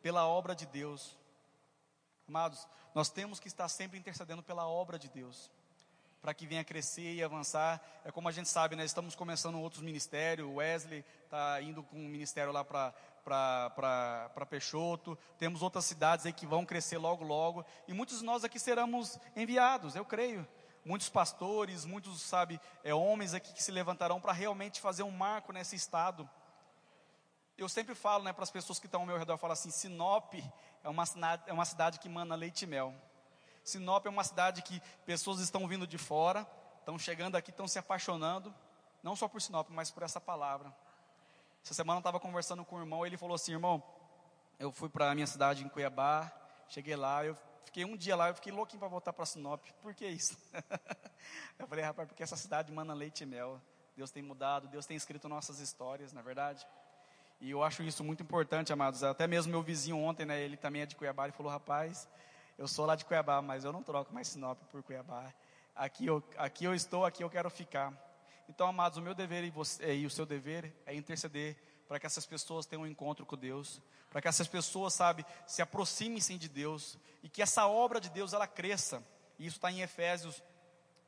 pela 0.02 0.26
obra 0.26 0.56
de 0.56 0.66
Deus. 0.66 1.18
Amados, 2.28 2.68
nós 2.94 3.10
temos 3.10 3.40
que 3.40 3.48
estar 3.48 3.68
sempre 3.68 4.00
intercedendo 4.00 4.42
pela 4.42 4.68
obra 4.68 4.98
de 4.98 5.10
Deus 5.10 5.52
para 6.26 6.34
que 6.34 6.48
venha 6.48 6.64
crescer 6.64 7.14
e 7.14 7.24
avançar. 7.24 7.80
É 8.04 8.12
como 8.12 8.28
a 8.28 8.32
gente 8.32 8.50
sabe, 8.50 8.76
né? 8.76 8.84
Estamos 8.84 9.14
começando 9.14 9.62
outros 9.62 9.84
ministérios. 9.84 10.50
Wesley 10.56 11.06
está 11.24 11.62
indo 11.62 11.84
com 11.84 11.98
um 11.98 12.08
ministério 12.08 12.52
lá 12.52 12.64
para 12.64 14.46
Peixoto. 14.50 15.16
Temos 15.38 15.62
outras 15.62 15.86
cidades 15.86 16.26
aí 16.26 16.34
que 16.34 16.48
vão 16.48 16.66
crescer 16.66 16.98
logo, 16.98 17.24
logo. 17.24 17.64
E 17.88 17.94
muitos 17.94 18.22
de 18.22 18.26
nós 18.26 18.44
aqui 18.44 18.60
seremos 18.60 19.20
enviados, 19.36 19.96
eu 19.96 20.04
creio. 20.04 20.48
muitos 20.84 21.10
pastores, 21.10 21.86
muitos, 21.86 22.24
sabe, 22.24 22.60
é, 22.84 22.92
homens 22.92 23.36
aqui 23.36 23.54
que 23.54 23.62
se 23.62 23.72
levantarão 23.72 24.20
para 24.20 24.34
realmente 24.34 24.82
fazer 24.82 25.04
um 25.04 25.12
marco 25.12 25.54
nesse 25.54 25.76
estado. 25.76 26.28
Eu 27.56 27.70
sempre 27.70 27.94
falo, 27.94 28.24
né, 28.24 28.34
para 28.34 28.44
as 28.44 28.52
pessoas 28.52 28.80
que 28.80 28.88
estão 28.88 29.02
ao 29.02 29.06
meu 29.06 29.18
redor, 29.20 29.38
falo 29.38 29.54
assim, 29.54 29.70
Sinop 29.70 30.34
é 30.84 30.90
uma, 30.90 31.04
é 31.46 31.54
uma 31.54 31.66
cidade 31.66 32.00
que 32.00 32.10
manda 32.10 32.34
leite 32.34 32.64
e 32.64 32.68
mel. 32.68 32.96
Sinop 33.66 34.06
é 34.06 34.10
uma 34.10 34.24
cidade 34.24 34.62
que 34.62 34.80
pessoas 35.06 35.40
estão 35.40 35.68
vindo 35.68 35.88
de 35.88 35.98
fora, 35.98 36.48
estão 36.80 36.98
chegando 37.00 37.36
aqui, 37.36 37.50
estão 37.50 37.68
se 37.68 37.80
apaixonando, 37.80 38.54
não 39.02 39.16
só 39.16 39.28
por 39.28 39.42
Sinop, 39.42 39.68
mas 39.72 39.90
por 39.90 40.04
essa 40.04 40.22
palavra. 40.22 40.72
Essa 41.64 41.74
semana 41.74 41.98
eu 41.98 42.02
estava 42.02 42.20
conversando 42.20 42.64
com 42.64 42.76
o 42.76 42.80
irmão, 42.80 43.06
ele 43.06 43.18
falou 43.18 43.34
assim, 43.34 43.54
irmão, 43.54 43.84
eu 44.60 44.72
fui 44.72 44.88
para 44.88 45.10
a 45.10 45.16
minha 45.16 45.26
cidade 45.26 45.66
em 45.66 45.68
Cuiabá, 45.68 46.32
cheguei 46.70 46.96
lá, 46.96 47.26
eu 47.26 47.36
fiquei 47.66 47.84
um 47.84 47.98
dia 47.98 48.16
lá, 48.16 48.30
eu 48.30 48.36
fiquei 48.36 48.54
louquinho 48.54 48.80
para 48.80 48.88
voltar 48.88 49.12
para 49.12 49.26
Sinop. 49.26 49.66
Por 49.82 49.96
que 49.96 50.06
isso? 50.06 50.38
eu 51.58 51.68
falei, 51.68 51.84
rapaz, 51.84 52.08
porque 52.08 52.22
essa 52.22 52.38
cidade 52.38 52.72
manda 52.72 52.94
leite 52.94 53.24
e 53.24 53.26
mel. 53.26 53.60
Deus 53.98 54.12
tem 54.12 54.22
mudado, 54.22 54.68
Deus 54.68 54.86
tem 54.86 54.96
escrito 54.96 55.28
nossas 55.28 55.60
histórias, 55.60 56.14
na 56.14 56.20
é 56.20 56.24
verdade. 56.24 56.68
E 57.42 57.50
eu 57.50 57.64
acho 57.64 57.82
isso 57.82 58.04
muito 58.04 58.22
importante, 58.22 58.72
amados. 58.72 59.04
Até 59.04 59.26
mesmo 59.26 59.52
meu 59.52 59.64
vizinho 59.64 59.98
ontem, 59.98 60.26
né, 60.26 60.40
ele 60.40 60.56
também 60.56 60.84
é 60.84 60.86
de 60.86 60.96
Cuiabá, 60.96 61.24
ele 61.24 61.34
falou, 61.34 61.52
rapaz, 61.52 62.08
eu 62.58 62.68
sou 62.68 62.86
lá 62.86 62.96
de 62.96 63.04
Cuiabá, 63.04 63.42
mas 63.42 63.66
eu 63.66 63.74
não 63.74 63.84
troco 63.84 64.14
mais 64.14 64.28
Sinop 64.30 64.60
por 64.72 64.82
Cuiabá. 64.82 65.34
Aqui 65.76 66.06
eu, 66.06 66.24
aqui 66.38 66.64
eu 66.64 66.74
estou, 66.74 67.06
aqui 67.06 67.24
eu 67.24 67.30
quero 67.30 67.50
ficar. 67.50 67.94
Então, 68.48 68.68
amados, 68.68 68.98
o 68.98 69.02
meu 69.02 69.14
dever 69.14 69.44
e, 69.44 69.50
você, 69.50 69.96
e 69.96 70.06
o 70.06 70.10
seu 70.10 70.26
dever 70.26 70.74
é 70.86 70.96
interceder 70.96 71.58
para 71.88 72.00
que 72.00 72.06
essas 72.06 72.26
pessoas 72.26 72.66
tenham 72.66 72.84
um 72.84 72.88
encontro 72.88 73.26
com 73.26 73.36
Deus, 73.36 73.82
para 74.10 74.22
que 74.22 74.28
essas 74.28 74.48
pessoas, 74.48 74.94
sabe, 74.94 75.26
se 75.46 75.62
aproximem-se 75.62 76.38
de 76.38 76.48
Deus 76.48 76.98
e 77.22 77.30
que 77.30 77.42
essa 77.42 77.68
obra 77.68 78.00
de 78.00 78.10
Deus 78.10 78.34
ela 78.34 78.48
cresça. 78.48 79.04
E 79.38 79.46
isso 79.46 79.58
está 79.58 79.70
em 79.70 79.82
Efésios 79.82 80.42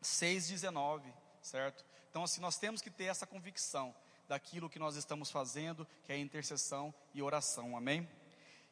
6,19, 0.03 1.01
certo? 1.41 1.85
Então, 2.09 2.23
assim, 2.23 2.41
nós 2.41 2.57
temos 2.57 2.81
que 2.81 2.89
ter 2.89 3.05
essa 3.05 3.25
convicção 3.25 3.95
daquilo 4.27 4.69
que 4.69 4.79
nós 4.79 4.95
estamos 4.95 5.31
fazendo, 5.31 5.87
que 6.03 6.11
é 6.11 6.17
intercessão 6.17 6.93
e 7.13 7.21
oração, 7.21 7.77
amém? 7.77 8.07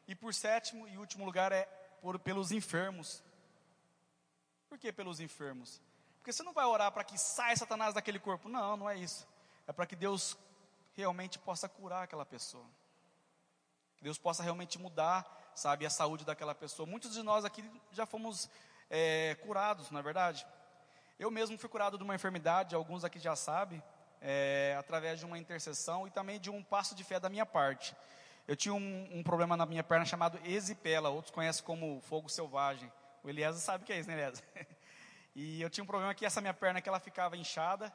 E 0.06 0.14
por 0.14 0.34
sétimo 0.34 0.86
e 0.86 0.98
último 0.98 1.24
lugar 1.24 1.50
é 1.52 1.66
por, 2.00 2.18
pelos 2.18 2.52
enfermos. 2.52 3.22
Por 4.68 4.78
que 4.78 4.92
pelos 4.92 5.20
enfermos? 5.20 5.80
Porque 6.18 6.32
você 6.32 6.42
não 6.42 6.52
vai 6.52 6.64
orar 6.64 6.90
para 6.90 7.04
que 7.04 7.16
saia 7.16 7.56
Satanás 7.56 7.94
daquele 7.94 8.18
corpo. 8.18 8.48
Não, 8.48 8.76
não 8.76 8.90
é 8.90 8.96
isso. 8.96 9.26
É 9.66 9.72
para 9.72 9.86
que 9.86 9.94
Deus 9.94 10.36
realmente 10.94 11.38
possa 11.38 11.68
curar 11.68 12.04
aquela 12.04 12.24
pessoa. 12.24 12.66
Que 13.96 14.04
Deus 14.04 14.18
possa 14.18 14.42
realmente 14.42 14.78
mudar, 14.78 15.52
sabe, 15.54 15.86
a 15.86 15.90
saúde 15.90 16.24
daquela 16.24 16.54
pessoa. 16.54 16.86
Muitos 16.86 17.14
de 17.14 17.22
nós 17.22 17.44
aqui 17.44 17.64
já 17.92 18.06
fomos 18.06 18.48
é, 18.90 19.36
curados, 19.36 19.90
não 19.90 20.00
é 20.00 20.02
verdade? 20.02 20.46
Eu 21.18 21.30
mesmo 21.30 21.56
fui 21.58 21.68
curado 21.68 21.96
de 21.96 22.04
uma 22.04 22.14
enfermidade, 22.14 22.74
alguns 22.74 23.04
aqui 23.04 23.18
já 23.18 23.34
sabem, 23.34 23.82
é, 24.20 24.76
através 24.78 25.18
de 25.18 25.24
uma 25.24 25.38
intercessão 25.38 26.06
e 26.06 26.10
também 26.10 26.38
de 26.38 26.50
um 26.50 26.62
passo 26.62 26.94
de 26.94 27.04
fé 27.04 27.18
da 27.18 27.28
minha 27.28 27.46
parte. 27.46 27.96
Eu 28.46 28.54
tinha 28.54 28.72
um, 28.72 29.08
um, 29.12 29.22
problema 29.22 29.56
na 29.56 29.66
minha 29.66 29.82
perna 29.82 30.04
chamado 30.04 30.38
exipela, 30.44 31.08
outros 31.08 31.32
conhecem 31.32 31.64
como 31.64 32.00
fogo 32.02 32.28
selvagem. 32.28 32.92
O 33.24 33.28
Eliezer 33.28 33.60
sabe 33.60 33.82
o 33.82 33.86
que 33.86 33.92
é 33.92 33.98
isso, 33.98 34.08
né, 34.08 34.14
Eliezer? 34.14 34.44
E 35.38 35.60
eu 35.60 35.68
tinha 35.68 35.84
um 35.84 35.86
problema 35.86 36.14
que 36.14 36.24
essa 36.24 36.40
minha 36.40 36.54
perna 36.54 36.80
que 36.80 36.88
ela 36.88 36.98
ficava 36.98 37.36
inchada, 37.36 37.92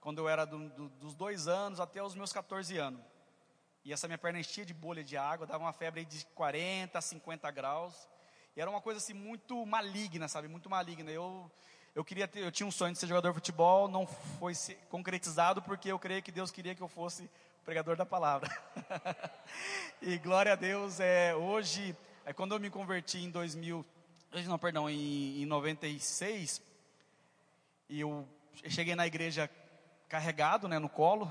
quando 0.00 0.18
eu 0.18 0.28
era 0.28 0.44
do, 0.44 0.68
do, 0.70 0.88
dos 0.88 1.14
dois 1.14 1.46
anos 1.46 1.78
até 1.78 2.02
os 2.02 2.16
meus 2.16 2.32
14 2.32 2.76
anos. 2.78 3.00
E 3.84 3.92
essa 3.92 4.08
minha 4.08 4.18
perna 4.18 4.40
enchia 4.40 4.64
de 4.64 4.74
bolha 4.74 5.04
de 5.04 5.16
água, 5.16 5.46
dava 5.46 5.62
uma 5.62 5.72
febre 5.72 6.04
de 6.04 6.26
40 6.34 6.98
a 6.98 7.00
50 7.00 7.48
graus. 7.52 8.08
E 8.56 8.60
era 8.60 8.68
uma 8.68 8.80
coisa 8.80 8.98
assim 8.98 9.14
muito 9.14 9.64
maligna, 9.64 10.26
sabe? 10.26 10.48
Muito 10.48 10.68
maligna. 10.68 11.12
Eu, 11.12 11.48
eu 11.94 12.04
queria 12.04 12.26
ter, 12.26 12.40
eu 12.40 12.50
tinha 12.50 12.66
um 12.66 12.72
sonho 12.72 12.92
de 12.92 12.98
ser 12.98 13.06
jogador 13.06 13.28
de 13.28 13.34
futebol, 13.34 13.86
não 13.86 14.04
foi 14.40 14.54
concretizado 14.88 15.62
porque 15.62 15.92
eu 15.92 15.98
creio 15.98 16.22
que 16.22 16.32
Deus 16.32 16.50
queria 16.50 16.74
que 16.74 16.82
eu 16.82 16.88
fosse 16.88 17.30
pregador 17.70 17.94
da 17.94 18.04
palavra. 18.04 18.50
e 20.02 20.18
glória 20.18 20.54
a 20.54 20.56
Deus, 20.56 20.98
é, 20.98 21.36
hoje, 21.36 21.96
é, 22.24 22.32
quando 22.32 22.52
eu 22.52 22.58
me 22.58 22.68
converti 22.68 23.18
em 23.18 23.30
2000, 23.30 23.86
não, 24.48 24.58
perdão, 24.58 24.90
em, 24.90 25.40
em 25.40 25.46
96, 25.46 26.60
e 27.88 28.00
eu 28.00 28.26
cheguei 28.68 28.96
na 28.96 29.06
igreja 29.06 29.48
carregado, 30.08 30.66
né, 30.66 30.80
no 30.80 30.88
colo, 30.88 31.30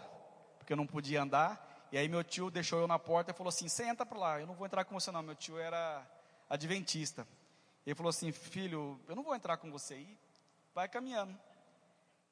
porque 0.57 0.71
eu 0.71 0.77
não 0.77 0.87
podia 0.87 1.21
andar, 1.21 1.89
e 1.91 1.97
aí 1.97 2.07
meu 2.07 2.23
tio 2.23 2.49
deixou 2.49 2.79
eu 2.79 2.87
na 2.87 2.97
porta 2.97 3.31
e 3.31 3.33
falou 3.33 3.49
assim, 3.49 3.67
senta 3.67 4.05
para 4.05 4.17
lá, 4.17 4.39
eu 4.39 4.47
não 4.47 4.53
vou 4.53 4.65
entrar 4.65 4.85
com 4.85 4.97
você 4.97 5.11
não, 5.11 5.21
meu 5.21 5.35
tio 5.35 5.59
era 5.59 6.07
adventista. 6.49 7.27
Ele 7.85 7.95
falou 7.95 8.11
assim, 8.11 8.31
filho, 8.31 8.97
eu 9.09 9.15
não 9.15 9.23
vou 9.23 9.35
entrar 9.35 9.57
com 9.57 9.69
você, 9.69 9.97
e 9.97 10.17
vai 10.73 10.87
caminhando. 10.87 11.37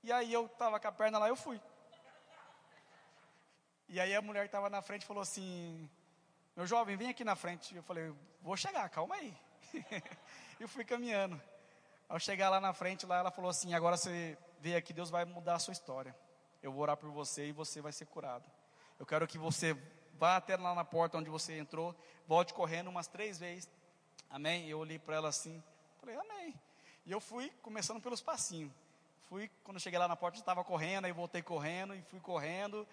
E 0.02 0.14
aí 0.14 0.32
eu 0.32 0.46
estava 0.46 0.80
com 0.80 0.88
a 0.88 0.92
perna 0.94 1.20
lá, 1.20 1.28
eu 1.28 1.36
fui. 1.36 1.60
E 3.90 4.00
aí 4.00 4.14
a 4.14 4.22
mulher 4.22 4.42
que 4.42 4.48
estava 4.48 4.70
na 4.70 4.82
frente 4.82 5.06
falou 5.06 5.22
assim: 5.22 5.90
Meu 6.56 6.68
jovem, 6.68 6.98
vem 6.98 7.10
aqui 7.10 7.24
na 7.24 7.36
frente. 7.36 7.76
Eu 7.76 7.84
falei: 7.84 8.14
Vou 8.42 8.58
chegar, 8.58 8.90
calma 8.90 9.16
aí. 9.16 9.34
e 10.60 10.68
fui 10.68 10.84
caminhando. 10.84 11.42
Ao 12.10 12.20
chegar 12.20 12.50
lá 12.50 12.60
na 12.60 12.74
frente, 12.74 13.06
lá 13.06 13.20
ela 13.20 13.32
falou 13.32 13.50
assim: 13.50 13.74
Agora 13.74 13.96
você 13.96 14.38
veio 14.60 14.78
aqui, 14.78 14.92
Deus 14.92 15.10
vai 15.10 15.24
mudar 15.24 15.56
a 15.56 15.60
sua 15.60 15.72
história. 15.72 16.16
Eu 16.62 16.72
vou 16.72 16.82
orar 16.82 16.98
por 16.98 17.10
você 17.12 17.48
e 17.48 17.52
você 17.52 17.82
vai 17.82 17.94
ser 17.94 18.06
curado. 18.08 18.50
Eu 19.00 19.06
quero 19.06 19.26
que 19.28 19.38
você 19.38 19.74
vá 20.18 20.36
até 20.36 20.58
lá 20.58 20.74
na 20.76 20.84
porta 20.84 21.18
onde 21.18 21.30
você 21.30 21.58
entrou, 21.58 21.96
volte 22.28 22.54
correndo 22.54 22.90
umas 22.90 23.08
três 23.08 23.38
vezes. 23.38 23.70
Amém? 24.30 24.68
Eu 24.68 24.80
olhei 24.80 25.00
para 25.00 25.16
ela 25.16 25.30
assim, 25.30 25.64
falei, 26.00 26.16
Amém. 26.16 26.54
E 27.06 27.12
eu 27.12 27.22
fui 27.22 27.50
começando 27.62 28.02
pelos 28.02 28.22
passinhos. 28.22 28.70
Fui, 29.30 29.50
quando 29.64 29.80
cheguei 29.80 29.98
lá 29.98 30.08
na 30.08 30.16
porta, 30.16 30.38
estava 30.38 30.64
correndo, 30.64 31.06
aí 31.06 31.12
voltei 31.14 31.42
correndo 31.42 31.96
e 31.96 32.02
fui 32.02 32.20
correndo. 32.20 32.86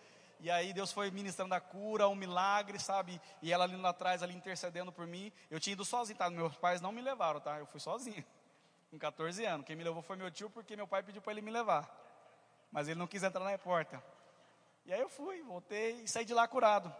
E 0.44 0.50
aí 0.50 0.74
Deus 0.74 0.92
foi 0.92 1.10
ministrando 1.10 1.54
a 1.54 1.60
cura, 1.60 2.06
um 2.06 2.14
milagre, 2.14 2.78
sabe? 2.78 3.18
E 3.40 3.50
ela 3.50 3.64
ali 3.64 3.82
atrás, 3.86 4.22
ali 4.22 4.34
intercedendo 4.34 4.92
por 4.92 5.06
mim. 5.06 5.32
Eu 5.50 5.58
tinha 5.58 5.72
ido 5.72 5.86
sozinho, 5.86 6.18
tá? 6.18 6.28
Meus 6.28 6.54
pais 6.54 6.82
não 6.82 6.92
me 6.92 7.00
levaram, 7.00 7.40
tá? 7.40 7.58
Eu 7.58 7.64
fui 7.64 7.80
sozinho. 7.80 8.22
Com 8.90 8.98
14 8.98 9.42
anos. 9.46 9.64
Quem 9.64 9.74
me 9.74 9.82
levou 9.82 10.02
foi 10.02 10.18
meu 10.18 10.30
tio, 10.30 10.50
porque 10.50 10.76
meu 10.76 10.86
pai 10.86 11.02
pediu 11.02 11.22
para 11.22 11.32
ele 11.32 11.40
me 11.40 11.50
levar. 11.50 11.88
Mas 12.70 12.88
ele 12.88 12.98
não 12.98 13.06
quis 13.06 13.22
entrar 13.22 13.42
na 13.42 13.56
porta. 13.56 14.04
E 14.84 14.92
aí 14.92 15.00
eu 15.00 15.08
fui, 15.08 15.40
voltei 15.40 16.02
e 16.02 16.08
saí 16.08 16.26
de 16.26 16.34
lá 16.34 16.46
curado. 16.46 16.94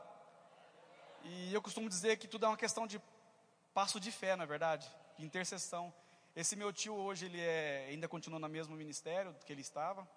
E 1.23 1.53
eu 1.53 1.61
costumo 1.61 1.87
dizer 1.87 2.17
que 2.17 2.27
tudo 2.27 2.47
é 2.47 2.49
uma 2.49 2.57
questão 2.57 2.87
de 2.87 2.99
passo 3.75 4.01
de 4.01 4.11
fé, 4.11 4.37
na 4.37 4.45
é 4.45 4.47
verdade, 4.47 4.91
de 5.19 5.27
intercessão. 5.27 5.93
Esse 6.35 6.57
meu 6.57 6.73
tio 6.73 6.95
hoje 6.95 7.27
ele 7.27 7.43
é, 7.43 7.89
ainda 7.91 8.09
continua 8.09 8.39
no 8.39 8.49
mesmo 8.49 8.75
ministério 8.75 9.37
que 9.45 9.53
ele 9.53 9.61
estava. 9.61 10.09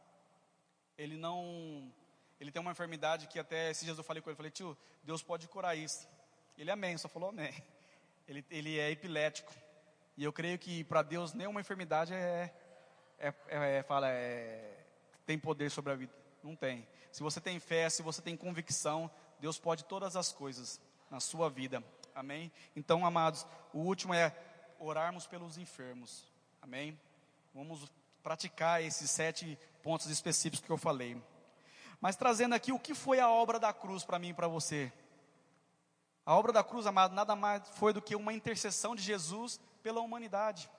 Ele 0.98 1.18
não 1.18 1.92
ele 2.40 2.52
tem 2.52 2.62
uma 2.62 2.72
enfermidade 2.72 3.28
que 3.28 3.40
até 3.40 3.72
esses 3.72 3.84
dias 3.84 3.98
eu 3.98 4.04
falei 4.04 4.22
com 4.22 4.30
ele, 4.30 4.38
falei, 4.38 4.52
tio, 4.52 4.78
Deus 5.04 5.24
pode 5.24 5.48
curar 5.48 5.76
isso. 5.76 6.08
Ele 6.58 6.72
amém, 6.72 6.98
só 6.98 7.08
falou 7.08 7.30
amém. 7.30 7.54
Ele, 8.28 8.46
ele 8.52 8.78
é 8.78 8.92
epilético. 8.92 9.54
E 10.18 10.24
eu 10.24 10.34
creio 10.34 10.60
que 10.60 10.84
para 10.84 11.02
Deus 11.02 11.34
nenhuma 11.34 11.62
enfermidade 11.62 12.14
é, 12.14 12.54
é, 13.18 13.34
é, 13.48 13.78
é, 13.78 13.84
fala, 13.84 14.10
é, 14.10 14.84
tem 15.26 15.40
poder 15.40 15.72
sobre 15.72 15.94
a 15.94 15.96
vida. 15.96 16.14
Não 16.44 16.56
tem. 16.56 16.86
Se 17.12 17.24
você 17.24 17.40
tem 17.40 17.58
fé, 17.58 17.90
se 17.90 18.02
você 18.02 18.22
tem 18.22 18.36
convicção, 18.36 19.10
Deus 19.40 19.58
pode 19.58 19.86
todas 19.86 20.16
as 20.16 20.32
coisas 20.34 20.82
na 21.10 21.20
sua 21.20 21.50
vida. 21.50 21.84
Amém? 22.14 22.52
Então, 22.76 23.06
amados, 23.06 23.46
o 23.72 23.80
último 23.80 24.14
é 24.14 24.36
orarmos 24.80 25.26
pelos 25.26 25.58
enfermos. 25.58 26.32
Amém? 26.62 27.00
Vamos 27.54 27.92
praticar 28.22 28.84
esses 28.84 29.10
sete 29.10 29.58
pontos 29.82 30.08
específicos 30.08 30.66
que 30.66 30.72
eu 30.72 30.78
falei. 30.78 31.22
Mas 32.00 32.16
trazendo 32.16 32.54
aqui 32.54 32.72
o 32.72 32.80
que 32.80 32.94
foi 32.94 33.20
a 33.20 33.30
obra 33.30 33.60
da 33.60 33.74
cruz 33.74 34.04
para 34.04 34.20
mim 34.20 34.30
e 34.30 34.34
para 34.34 34.48
você. 34.48 34.92
A 36.26 36.36
obra 36.36 36.52
da 36.52 36.64
cruz, 36.64 36.86
amado, 36.86 37.16
nada 37.16 37.36
mais 37.36 37.68
foi 37.70 37.94
do 37.94 38.02
que 38.02 38.16
uma 38.16 38.34
intercessão 38.34 38.96
de 38.96 39.02
Jesus 39.02 39.60
pela 39.82 40.02
humanidade. 40.02 40.70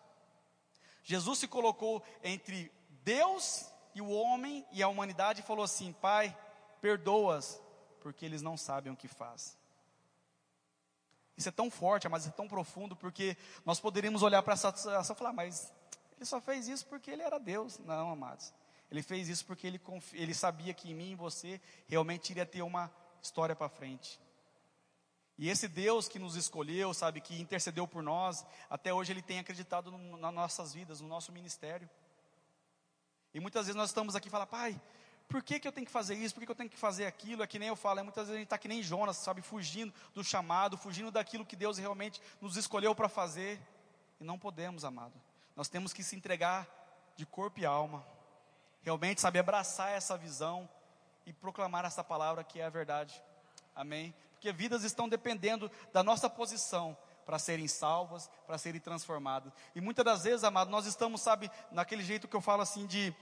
Jesus 1.02 1.38
se 1.38 1.48
colocou 1.48 2.02
entre 2.22 2.70
Deus 3.02 3.66
e 3.94 4.02
o 4.02 4.10
homem 4.10 4.66
e 4.70 4.82
a 4.82 4.88
humanidade 4.88 5.40
e 5.40 5.44
falou 5.44 5.64
assim: 5.64 5.92
Pai, 5.92 6.36
perdoas, 6.80 7.60
porque 8.00 8.24
eles 8.24 8.42
não 8.42 8.56
sabem 8.56 8.92
o 8.92 8.96
que 8.96 9.08
faz. 9.08 9.56
Isso 11.36 11.48
é 11.48 11.52
tão 11.52 11.70
forte, 11.70 12.08
mas 12.08 12.26
é 12.26 12.30
tão 12.30 12.48
profundo, 12.48 12.94
porque 12.94 13.36
nós 13.64 13.80
poderíamos 13.80 14.22
olhar 14.22 14.42
para 14.42 14.54
essa 14.54 14.74
situação 14.76 15.14
e 15.14 15.18
falar, 15.18 15.32
mas 15.32 15.72
ele 16.16 16.24
só 16.24 16.40
fez 16.40 16.68
isso 16.68 16.84
porque 16.86 17.10
ele 17.10 17.22
era 17.22 17.38
Deus. 17.38 17.78
Não, 17.78 18.10
amados. 18.10 18.52
Ele 18.90 19.02
fez 19.02 19.28
isso 19.28 19.44
porque 19.44 19.66
ele, 19.66 19.80
ele 20.12 20.34
sabia 20.34 20.72
que 20.72 20.90
em 20.90 20.94
mim 20.94 21.12
e 21.12 21.14
você 21.14 21.60
realmente 21.86 22.30
iria 22.30 22.46
ter 22.46 22.62
uma 22.62 22.90
história 23.22 23.54
para 23.54 23.68
frente. 23.68 24.18
E 25.38 25.48
esse 25.48 25.68
Deus 25.68 26.08
que 26.08 26.18
nos 26.18 26.34
escolheu, 26.34 26.92
sabe, 26.92 27.20
que 27.20 27.40
intercedeu 27.40 27.86
por 27.86 28.02
nós, 28.02 28.44
até 28.68 28.92
hoje 28.92 29.12
ele 29.12 29.22
tem 29.22 29.38
acreditado 29.38 29.90
no, 29.90 30.16
nas 30.16 30.34
nossas 30.34 30.74
vidas, 30.74 31.00
no 31.00 31.06
nosso 31.06 31.30
ministério. 31.30 31.88
E 33.32 33.38
muitas 33.38 33.66
vezes 33.66 33.76
nós 33.76 33.90
estamos 33.90 34.16
aqui 34.16 34.26
e 34.26 34.30
falamos, 34.30 34.50
pai, 34.50 34.80
por 35.28 35.42
que, 35.42 35.60
que 35.60 35.68
eu 35.68 35.72
tenho 35.72 35.86
que 35.86 35.92
fazer 35.92 36.14
isso? 36.14 36.34
Por 36.34 36.40
que, 36.40 36.46
que 36.46 36.52
eu 36.52 36.56
tenho 36.56 36.70
que 36.70 36.76
fazer 36.76 37.06
aquilo? 37.06 37.42
É 37.42 37.46
que 37.46 37.58
nem 37.58 37.68
eu 37.68 37.76
falo, 37.76 38.00
é, 38.00 38.02
muitas 38.02 38.24
vezes 38.24 38.34
a 38.34 38.38
gente 38.38 38.46
está 38.46 38.58
que 38.58 38.66
nem 38.66 38.82
Jonas, 38.82 39.16
sabe, 39.18 39.42
fugindo 39.42 39.94
do 40.12 40.24
chamado, 40.24 40.76
fugindo 40.76 41.10
daquilo 41.10 41.46
que 41.46 41.54
Deus 41.54 41.78
realmente 41.78 42.20
nos 42.40 42.56
escolheu 42.56 42.94
para 42.94 43.08
fazer. 43.08 43.60
E 44.18 44.24
não 44.24 44.38
podemos, 44.38 44.84
amado. 44.84 45.14
Nós 45.54 45.68
temos 45.68 45.92
que 45.92 46.02
se 46.02 46.16
entregar 46.16 46.66
de 47.14 47.24
corpo 47.24 47.60
e 47.60 47.66
alma. 47.66 48.04
Realmente, 48.82 49.20
sabe, 49.20 49.38
abraçar 49.38 49.90
essa 49.90 50.16
visão 50.16 50.68
e 51.26 51.32
proclamar 51.32 51.84
essa 51.84 52.02
palavra 52.02 52.42
que 52.42 52.60
é 52.60 52.64
a 52.64 52.70
verdade. 52.70 53.22
Amém? 53.74 54.14
Porque 54.32 54.52
vidas 54.52 54.84
estão 54.84 55.08
dependendo 55.08 55.70
da 55.92 56.02
nossa 56.02 56.30
posição 56.30 56.96
para 57.26 57.38
serem 57.38 57.68
salvas, 57.68 58.30
para 58.46 58.56
serem 58.56 58.80
transformadas. 58.80 59.52
E 59.74 59.80
muitas 59.80 60.04
das 60.04 60.24
vezes, 60.24 60.44
amado, 60.44 60.70
nós 60.70 60.86
estamos, 60.86 61.20
sabe, 61.20 61.50
naquele 61.70 62.02
jeito 62.02 62.26
que 62.26 62.34
eu 62.34 62.40
falo 62.40 62.62
assim 62.62 62.86
de 62.86 63.14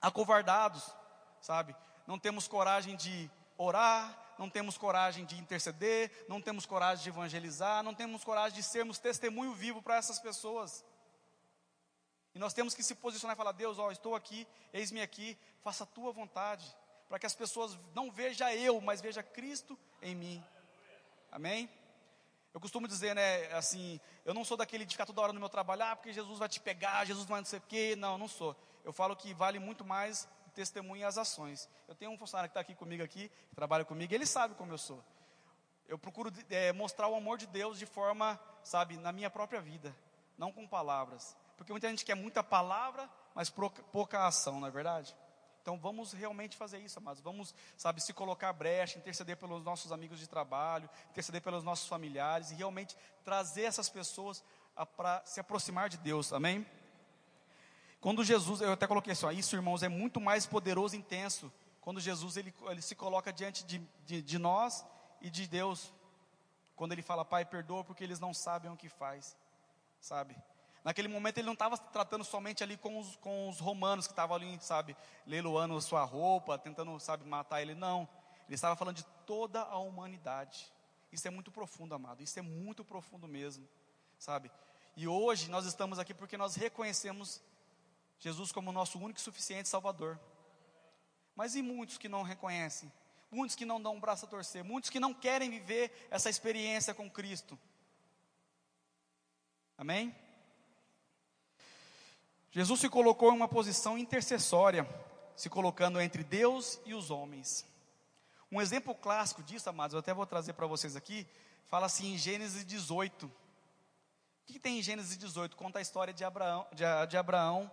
acovardados, 0.00 0.94
sabe? 1.40 1.74
Não 2.06 2.18
temos 2.18 2.46
coragem 2.46 2.94
de 2.96 3.30
orar, 3.56 4.34
não 4.38 4.50
temos 4.50 4.76
coragem 4.76 5.24
de 5.24 5.38
interceder, 5.38 6.26
não 6.28 6.40
temos 6.40 6.66
coragem 6.66 7.04
de 7.04 7.08
evangelizar, 7.08 7.82
não 7.82 7.94
temos 7.94 8.24
coragem 8.24 8.56
de 8.56 8.62
sermos 8.62 8.98
testemunho 8.98 9.54
vivo 9.54 9.80
para 9.80 9.96
essas 9.96 10.18
pessoas. 10.18 10.84
E 12.34 12.38
nós 12.38 12.54
temos 12.54 12.74
que 12.74 12.82
se 12.82 12.94
posicionar 12.94 13.34
e 13.34 13.36
falar: 13.36 13.52
Deus, 13.52 13.78
ó, 13.78 13.90
estou 13.90 14.14
aqui, 14.14 14.46
eis-me 14.72 15.00
aqui, 15.02 15.38
faça 15.62 15.84
a 15.84 15.86
tua 15.86 16.12
vontade, 16.12 16.74
para 17.08 17.18
que 17.18 17.26
as 17.26 17.34
pessoas 17.34 17.78
não 17.94 18.10
vejam 18.10 18.48
eu, 18.50 18.80
mas 18.80 19.00
vejam 19.00 19.22
Cristo 19.22 19.78
em 20.00 20.14
mim. 20.14 20.44
Amém? 21.30 21.68
Eu 22.54 22.60
costumo 22.60 22.86
dizer, 22.86 23.14
né, 23.14 23.50
assim, 23.54 23.98
eu 24.26 24.34
não 24.34 24.44
sou 24.44 24.58
daquele 24.58 24.84
de 24.84 24.92
ficar 24.92 25.06
toda 25.06 25.22
hora 25.22 25.32
no 25.32 25.40
meu 25.40 25.48
trabalho, 25.48 25.84
ah, 25.84 25.96
porque 25.96 26.12
Jesus 26.12 26.38
vai 26.38 26.48
te 26.48 26.60
pegar, 26.60 27.06
Jesus 27.06 27.26
vai 27.26 27.40
não 27.40 27.46
sei 27.46 27.58
o 27.58 27.62
quê. 27.62 27.96
Não, 27.96 28.18
não 28.18 28.28
sou. 28.28 28.54
Eu 28.84 28.92
falo 28.92 29.16
que 29.16 29.32
vale 29.32 29.58
muito 29.58 29.84
mais 29.84 30.28
o 30.46 30.50
testemunho 30.50 31.00
e 31.00 31.04
as 31.04 31.16
ações. 31.16 31.68
Eu 31.88 31.94
tenho 31.94 32.10
um 32.10 32.18
funcionário 32.18 32.50
que 32.50 32.52
está 32.52 32.60
aqui 32.60 32.74
comigo 32.74 33.02
aqui, 33.02 33.30
que 33.48 33.54
trabalha 33.54 33.84
comigo, 33.86 34.12
ele 34.14 34.26
sabe 34.26 34.54
como 34.54 34.72
eu 34.72 34.78
sou. 34.78 35.02
Eu 35.88 35.98
procuro 35.98 36.30
é, 36.50 36.72
mostrar 36.72 37.08
o 37.08 37.14
amor 37.14 37.38
de 37.38 37.46
Deus 37.46 37.78
de 37.78 37.86
forma, 37.86 38.38
sabe, 38.62 38.96
na 38.96 39.12
minha 39.12 39.30
própria 39.30 39.60
vida, 39.60 39.94
não 40.36 40.52
com 40.52 40.66
palavras. 40.66 41.36
Porque 41.56 41.72
muita 41.72 41.88
gente 41.88 42.04
quer 42.04 42.14
muita 42.14 42.42
palavra, 42.42 43.08
mas 43.34 43.50
pouca 43.50 44.26
ação, 44.26 44.60
não 44.60 44.68
é 44.68 44.70
verdade? 44.70 45.14
Então 45.62 45.78
vamos 45.78 46.12
realmente 46.12 46.56
fazer 46.56 46.78
isso, 46.78 46.98
amados. 46.98 47.22
Vamos, 47.22 47.54
sabe, 47.76 48.00
se 48.00 48.12
colocar 48.12 48.52
brecha, 48.52 48.98
interceder 48.98 49.36
pelos 49.36 49.62
nossos 49.64 49.92
amigos 49.92 50.18
de 50.18 50.26
trabalho, 50.26 50.90
interceder 51.10 51.40
pelos 51.40 51.62
nossos 51.62 51.86
familiares 51.86 52.50
e 52.50 52.54
realmente 52.54 52.96
trazer 53.24 53.62
essas 53.62 53.88
pessoas 53.88 54.42
para 54.96 55.22
se 55.24 55.38
aproximar 55.38 55.88
de 55.88 55.98
Deus. 55.98 56.32
Amém? 56.32 56.66
Quando 58.00 58.24
Jesus, 58.24 58.60
eu 58.60 58.72
até 58.72 58.88
coloquei 58.88 59.12
assim, 59.12 59.26
ó, 59.26 59.30
isso, 59.30 59.54
irmãos, 59.54 59.84
é 59.84 59.88
muito 59.88 60.20
mais 60.20 60.44
poderoso 60.44 60.96
e 60.96 60.98
intenso. 60.98 61.52
Quando 61.80 62.00
Jesus 62.00 62.36
ele, 62.36 62.52
ele 62.68 62.82
se 62.82 62.96
coloca 62.96 63.32
diante 63.32 63.64
de, 63.64 63.78
de, 64.04 64.20
de 64.20 64.38
nós 64.38 64.84
e 65.20 65.30
de 65.30 65.46
Deus. 65.46 65.92
Quando 66.74 66.90
ele 66.90 67.02
fala, 67.02 67.24
Pai, 67.24 67.44
perdoa 67.44 67.84
porque 67.84 68.02
eles 68.02 68.18
não 68.18 68.34
sabem 68.34 68.68
o 68.68 68.76
que 68.76 68.88
faz. 68.88 69.36
Sabe? 70.00 70.36
Naquele 70.84 71.06
momento 71.06 71.38
ele 71.38 71.46
não 71.46 71.52
estava 71.52 71.78
tratando 71.78 72.24
somente 72.24 72.62
ali 72.62 72.76
com 72.76 72.98
os, 72.98 73.16
com 73.16 73.48
os 73.48 73.60
romanos 73.60 74.06
que 74.06 74.12
estavam 74.12 74.36
ali, 74.36 74.58
sabe, 74.60 74.96
leiloando 75.26 75.80
sua 75.80 76.02
roupa, 76.04 76.58
tentando, 76.58 76.98
sabe, 76.98 77.24
matar 77.24 77.62
ele. 77.62 77.74
Não. 77.74 78.08
Ele 78.48 78.54
estava 78.54 78.74
falando 78.74 78.96
de 78.96 79.04
toda 79.24 79.62
a 79.62 79.78
humanidade. 79.78 80.72
Isso 81.12 81.28
é 81.28 81.30
muito 81.30 81.52
profundo, 81.52 81.94
amado. 81.94 82.22
Isso 82.22 82.38
é 82.38 82.42
muito 82.42 82.84
profundo 82.84 83.28
mesmo, 83.28 83.68
sabe? 84.18 84.50
E 84.96 85.06
hoje 85.06 85.48
nós 85.48 85.66
estamos 85.66 85.98
aqui 85.98 86.12
porque 86.12 86.36
nós 86.36 86.56
reconhecemos 86.56 87.40
Jesus 88.18 88.50
como 88.50 88.72
nosso 88.72 88.98
único 88.98 89.18
e 89.18 89.22
suficiente 89.22 89.68
Salvador. 89.68 90.18
Mas 91.36 91.54
e 91.54 91.62
muitos 91.62 91.96
que 91.96 92.08
não 92.08 92.22
reconhecem? 92.22 92.92
Muitos 93.30 93.56
que 93.56 93.64
não 93.64 93.80
dão 93.80 93.94
um 93.94 94.00
braço 94.00 94.24
a 94.24 94.28
torcer? 94.28 94.62
Muitos 94.64 94.90
que 94.90 95.00
não 95.00 95.14
querem 95.14 95.48
viver 95.48 96.08
essa 96.10 96.28
experiência 96.28 96.92
com 96.92 97.10
Cristo? 97.10 97.58
Amém? 99.78 100.14
Jesus 102.52 102.80
se 102.80 102.88
colocou 102.90 103.32
em 103.32 103.36
uma 103.36 103.48
posição 103.48 103.96
intercessória, 103.96 104.86
se 105.34 105.48
colocando 105.48 105.98
entre 105.98 106.22
Deus 106.22 106.78
e 106.84 106.92
os 106.92 107.10
homens. 107.10 107.66
Um 108.50 108.60
exemplo 108.60 108.94
clássico 108.94 109.42
disso, 109.42 109.70
amados, 109.70 109.94
eu 109.94 110.00
até 110.00 110.12
vou 110.12 110.26
trazer 110.26 110.52
para 110.52 110.66
vocês 110.66 110.94
aqui, 110.94 111.26
fala 111.64 111.86
assim 111.86 112.12
em 112.12 112.18
Gênesis 112.18 112.62
18. 112.66 113.24
O 113.24 113.30
que, 114.44 114.58
tem 114.58 114.78
em 114.78 114.82
Gênesis 114.82 115.16
18? 115.16 115.56
Conta 115.56 115.78
a 115.78 115.82
história 115.82 116.12
de 116.12 116.24
Abraão, 116.24 116.66
de, 116.74 116.84
de 117.08 117.16
Abraão. 117.16 117.72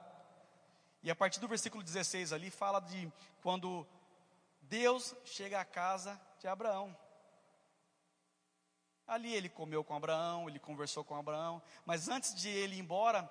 E 1.03 1.11
a 1.11 1.15
partir 1.15 1.41
do 1.41 1.47
versículo 1.49 1.83
16 1.83 2.31
ali 2.31 2.49
fala 2.49 2.79
de 2.79 3.11
quando 3.41 3.85
Deus 4.61 5.13
chega 5.25 5.59
à 5.59 5.65
casa 5.65 6.17
de 6.39 6.47
Abraão. 6.47 6.95
Ali 9.05 9.35
ele 9.35 9.49
comeu 9.49 9.83
com 9.83 9.93
Abraão, 9.93 10.47
ele 10.47 10.59
conversou 10.59 11.03
com 11.03 11.17
Abraão, 11.17 11.61
mas 11.85 12.07
antes 12.07 12.33
de 12.33 12.47
ele 12.47 12.75
ir 12.75 12.79
embora, 12.79 13.29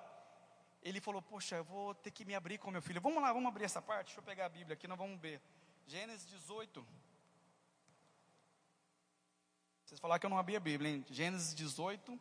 ele 0.81 1.01
falou: 1.01 1.21
Poxa, 1.21 1.57
eu 1.57 1.63
vou 1.63 1.93
ter 1.95 2.11
que 2.11 2.25
me 2.25 2.35
abrir 2.35 2.57
com 2.57 2.71
meu 2.71 2.81
filho. 2.81 3.01
Vamos 3.01 3.21
lá, 3.21 3.33
vamos 3.33 3.47
abrir 3.47 3.65
essa 3.65 3.81
parte. 3.81 4.07
Deixa 4.07 4.19
eu 4.19 4.23
pegar 4.23 4.45
a 4.45 4.49
Bíblia 4.49 4.73
aqui, 4.73 4.87
nós 4.87 4.97
vamos 4.97 5.19
ver. 5.19 5.41
Gênesis 5.85 6.27
18. 6.27 6.85
Vocês 9.83 9.99
falaram 9.99 10.19
que 10.19 10.25
eu 10.25 10.29
não 10.29 10.37
abri 10.37 10.55
a 10.55 10.59
Bíblia, 10.59 10.91
hein? 10.91 11.05
Gênesis 11.09 11.55
18, 11.55 12.19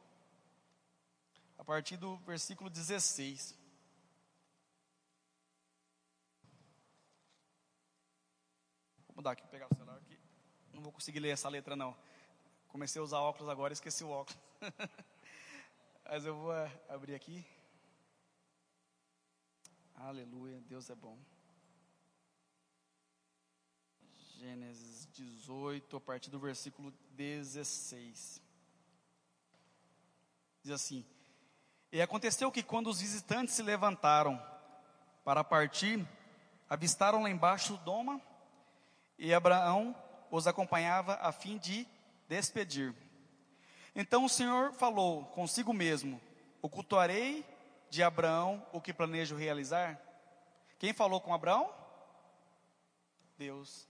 a 1.59 1.65
partir 1.65 1.99
do 1.99 2.17
versículo 2.19 2.71
16. 2.71 3.55
Vou 9.07 9.17
mudar 9.17 9.33
aqui, 9.33 9.47
pegar 9.49 9.67
o 9.71 9.75
celular 9.75 9.99
aqui. 9.99 10.19
Não 10.73 10.83
vou 10.83 10.93
conseguir 10.93 11.21
ler 11.21 11.29
essa 11.29 11.49
letra, 11.49 11.77
não. 11.77 11.95
Comecei 12.69 13.01
a 13.01 13.05
usar 13.05 13.21
óculos 13.21 13.51
agora, 13.51 13.73
esqueci 13.73 14.03
o 14.03 14.09
óculos. 14.09 14.41
Mas 16.05 16.25
eu 16.25 16.35
vou 16.35 16.55
eh, 16.55 16.81
abrir 16.89 17.15
aqui. 17.15 17.47
Aleluia, 20.01 20.61
Deus 20.69 20.89
é 20.91 20.95
bom. 20.95 21.19
Gênesis 24.39 25.09
18, 25.13 25.97
a 25.97 26.01
partir 26.01 26.31
do 26.31 26.39
versículo 26.39 26.93
16. 27.11 28.41
Diz 30.63 30.73
assim: 30.73 31.05
E 31.91 32.01
aconteceu 32.01 32.51
que 32.53 32.63
quando 32.63 32.89
os 32.89 33.01
visitantes 33.01 33.55
se 33.55 33.63
levantaram 33.63 34.41
para 35.25 35.43
partir, 35.43 36.07
avistaram 36.71 37.23
lá 37.23 37.29
embaixo 37.29 37.77
Doma, 37.79 38.23
e 39.19 39.35
Abraão 39.35 39.97
os 40.31 40.47
acompanhava 40.47 41.15
a 41.15 41.33
fim 41.33 41.59
de 41.59 41.87
despedir. 42.29 42.95
Então 43.97 44.25
o 44.25 44.29
Senhor 44.29 44.73
falou 44.73 45.25
consigo 45.27 45.75
mesmo: 45.75 46.21
Ocultarei 46.63 47.45
de 47.91 48.03
Abraão 48.03 48.65
o 48.73 48.81
que 48.81 48.93
planejo 48.93 49.37
realizar? 49.37 50.01
Quem 50.79 50.93
falou 50.93 51.21
com 51.21 51.35
Abraão? 51.35 51.73
Deus. 53.37 53.89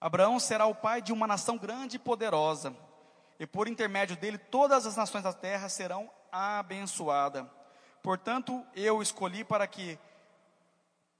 Abraão 0.00 0.38
será 0.38 0.66
o 0.66 0.74
pai 0.74 1.00
de 1.00 1.12
uma 1.12 1.26
nação 1.26 1.56
grande 1.56 1.96
e 1.96 1.98
poderosa, 1.98 2.76
e 3.38 3.46
por 3.46 3.68
intermédio 3.68 4.16
dele 4.16 4.36
todas 4.36 4.86
as 4.86 4.96
nações 4.96 5.24
da 5.24 5.32
terra 5.32 5.68
serão 5.68 6.10
abençoadas. 6.30 7.46
Portanto, 8.02 8.64
eu 8.74 9.00
escolhi 9.00 9.44
para 9.44 9.66
que 9.66 9.98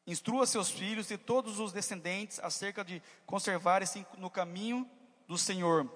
instrua 0.07 0.47
seus 0.47 0.69
filhos 0.71 1.11
e 1.11 1.17
todos 1.17 1.59
os 1.59 1.73
descendentes 1.73 2.39
acerca 2.41 2.85
de 2.85 3.03
conservarem-se 3.25 4.07
no 4.19 4.29
caminho 4.29 4.89
do 5.27 5.39
Senhor, 5.39 5.91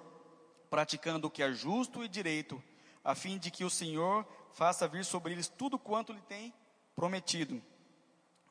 praticando 0.70 1.26
o 1.26 1.30
que 1.30 1.42
é 1.42 1.52
justo 1.52 2.02
e 2.02 2.08
direito, 2.08 2.62
a 3.04 3.14
fim 3.14 3.38
de 3.38 3.50
que 3.50 3.64
o 3.64 3.70
Senhor 3.70 4.26
faça 4.52 4.88
vir 4.88 5.04
sobre 5.04 5.32
eles 5.32 5.48
tudo 5.48 5.78
quanto 5.78 6.12
lhe 6.12 6.20
tem 6.22 6.52
prometido. 6.94 7.62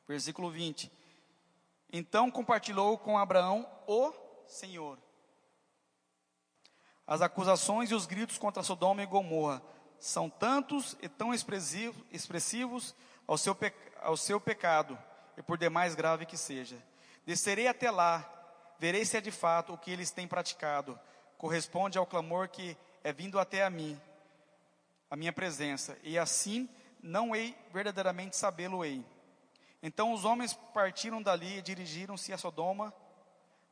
Versículo 0.06 0.50
20. 0.50 0.90
Então 1.92 2.30
compartilhou 2.30 2.98
com 2.98 3.18
Abraão 3.18 3.68
o 3.86 4.12
Senhor. 4.46 4.98
As 7.06 7.22
acusações 7.22 7.90
e 7.90 7.94
os 7.94 8.06
gritos 8.06 8.38
contra 8.38 8.62
Sodoma 8.62 9.02
e 9.02 9.06
Gomorra 9.06 9.62
são 9.98 10.28
tantos 10.28 10.96
e 11.00 11.08
tão 11.08 11.32
expressivos, 11.34 12.94
ao, 13.26 13.36
seu 13.36 13.56
ao 14.00 14.16
seu 14.16 14.40
pecado, 14.40 14.98
e 15.36 15.42
por 15.42 15.58
demais 15.58 15.94
grave 15.94 16.26
que 16.26 16.36
seja. 16.36 16.76
Descerei 17.24 17.66
até 17.66 17.90
lá, 17.90 18.28
verei 18.78 19.04
se 19.04 19.16
é 19.16 19.20
de 19.20 19.30
fato 19.30 19.72
o 19.72 19.78
que 19.78 19.90
eles 19.90 20.10
têm 20.10 20.28
praticado, 20.28 20.98
corresponde 21.36 21.98
ao 21.98 22.06
clamor 22.06 22.48
que 22.48 22.76
é 23.02 23.12
vindo 23.12 23.38
até 23.38 23.64
a 23.64 23.70
mim 23.70 23.98
a 25.10 25.16
minha 25.16 25.32
presença, 25.32 25.98
e 26.02 26.18
assim 26.18 26.68
não 27.02 27.34
hei 27.34 27.56
verdadeiramente 27.72 28.36
sabê-lo-ei. 28.36 29.04
Então 29.82 30.12
os 30.12 30.24
homens 30.24 30.54
partiram 30.74 31.22
dali 31.22 31.58
e 31.58 31.62
dirigiram-se 31.62 32.32
a 32.32 32.38
Sodoma, 32.38 32.92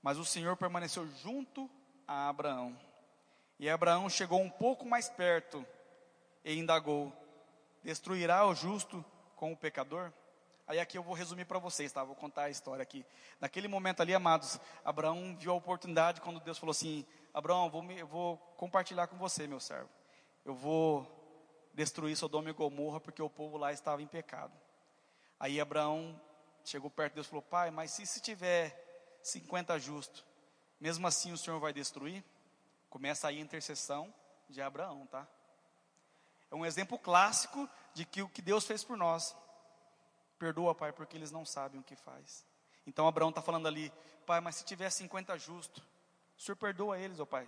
mas 0.02 0.18
o 0.18 0.24
Senhor 0.24 0.56
permaneceu 0.56 1.06
junto 1.22 1.68
a 2.06 2.28
Abraão. 2.28 2.78
E 3.58 3.68
Abraão 3.68 4.08
chegou 4.08 4.40
um 4.40 4.50
pouco 4.50 4.86
mais 4.86 5.08
perto 5.08 5.66
e 6.44 6.56
indagou: 6.56 7.12
Destruirá 7.82 8.46
o 8.46 8.54
justo 8.54 9.04
com 9.34 9.52
o 9.52 9.56
pecador? 9.56 10.12
Aí 10.68 10.80
aqui 10.80 10.98
eu 10.98 11.02
vou 11.02 11.14
resumir 11.14 11.44
para 11.44 11.58
vocês, 11.58 11.92
tá? 11.92 12.02
Vou 12.02 12.16
contar 12.16 12.44
a 12.44 12.50
história 12.50 12.82
aqui. 12.82 13.04
Naquele 13.40 13.68
momento 13.68 14.00
ali, 14.00 14.14
amados, 14.14 14.58
Abraão 14.84 15.36
viu 15.38 15.52
a 15.52 15.54
oportunidade 15.54 16.20
quando 16.20 16.40
Deus 16.40 16.58
falou 16.58 16.72
assim: 16.72 17.06
Abraão, 17.32 17.70
vou, 17.70 17.84
eu 17.92 18.06
vou 18.06 18.36
compartilhar 18.56 19.06
com 19.06 19.16
você, 19.16 19.46
meu 19.46 19.60
servo. 19.60 19.88
Eu 20.44 20.54
vou 20.54 21.15
destruir 21.76 22.16
Sodoma 22.16 22.48
e 22.48 22.54
Gomorra 22.54 22.98
porque 22.98 23.20
o 23.20 23.28
povo 23.28 23.58
lá 23.58 23.70
estava 23.70 24.02
em 24.02 24.06
pecado. 24.06 24.52
Aí 25.38 25.60
Abraão 25.60 26.18
chegou 26.64 26.90
perto 26.90 27.12
de 27.12 27.16
Deus 27.16 27.26
e 27.26 27.30
falou: 27.30 27.42
Pai, 27.42 27.70
mas 27.70 27.90
se, 27.90 28.06
se 28.06 28.18
tiver 28.18 29.18
50 29.22 29.78
justos, 29.78 30.24
mesmo 30.80 31.06
assim 31.06 31.32
o 31.32 31.38
Senhor 31.38 31.60
vai 31.60 31.74
destruir? 31.74 32.24
Começa 32.88 33.28
aí 33.28 33.38
a 33.38 33.42
intercessão 33.42 34.12
de 34.48 34.62
Abraão, 34.62 35.06
tá? 35.06 35.28
É 36.50 36.54
um 36.54 36.64
exemplo 36.64 36.98
clássico 36.98 37.68
de 37.92 38.06
que 38.06 38.22
o 38.22 38.28
que 38.28 38.40
Deus 38.40 38.66
fez 38.66 38.82
por 38.82 38.96
nós. 38.96 39.36
Perdoa, 40.38 40.74
Pai, 40.74 40.92
porque 40.92 41.16
eles 41.16 41.30
não 41.30 41.44
sabem 41.44 41.78
o 41.78 41.84
que 41.84 41.94
faz. 41.94 42.44
Então 42.86 43.06
Abraão 43.06 43.30
está 43.30 43.42
falando 43.42 43.68
ali, 43.68 43.92
Pai, 44.24 44.40
mas 44.40 44.56
se 44.56 44.64
tiver 44.64 44.88
50 44.88 45.38
justos, 45.38 45.84
o 46.38 46.40
Senhor 46.40 46.56
perdoa 46.56 46.98
eles, 46.98 47.20
ó 47.20 47.24
oh, 47.24 47.26
Pai, 47.26 47.46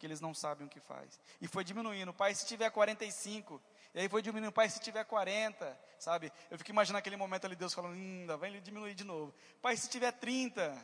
porque 0.00 0.06
eles 0.06 0.20
não 0.22 0.32
sabem 0.32 0.66
o 0.66 0.70
que 0.70 0.80
faz. 0.80 1.20
E 1.42 1.46
foi 1.46 1.62
diminuindo, 1.62 2.10
Pai, 2.10 2.34
se 2.34 2.46
tiver 2.46 2.70
45, 2.70 3.60
e 3.92 4.00
aí 4.00 4.08
foi 4.08 4.22
diminuindo, 4.22 4.50
Pai, 4.50 4.66
se 4.70 4.80
tiver 4.80 5.04
40, 5.04 5.78
sabe? 5.98 6.32
Eu 6.50 6.56
fico 6.56 6.70
imaginando 6.70 7.00
aquele 7.00 7.18
momento 7.18 7.44
ali, 7.44 7.54
Deus 7.54 7.74
falando, 7.74 7.92
ainda 7.92 8.34
vai 8.38 8.48
ele 8.48 8.62
diminuir 8.62 8.94
de 8.94 9.04
novo. 9.04 9.34
Pai, 9.60 9.76
se 9.76 9.90
tiver 9.90 10.10
30, 10.12 10.74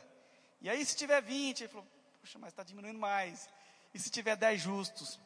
e 0.61 0.69
aí 0.69 0.85
se 0.85 0.95
tiver 0.95 1.19
20, 1.19 1.61
ele 1.61 1.67
falou, 1.67 1.87
puxa, 2.21 2.37
mas 2.37 2.49
está 2.49 2.61
diminuindo 2.61 2.99
mais. 2.99 3.49
E 3.91 3.97
se 3.97 4.11
tiver 4.11 4.35
10 4.35 4.61
justos? 4.61 5.19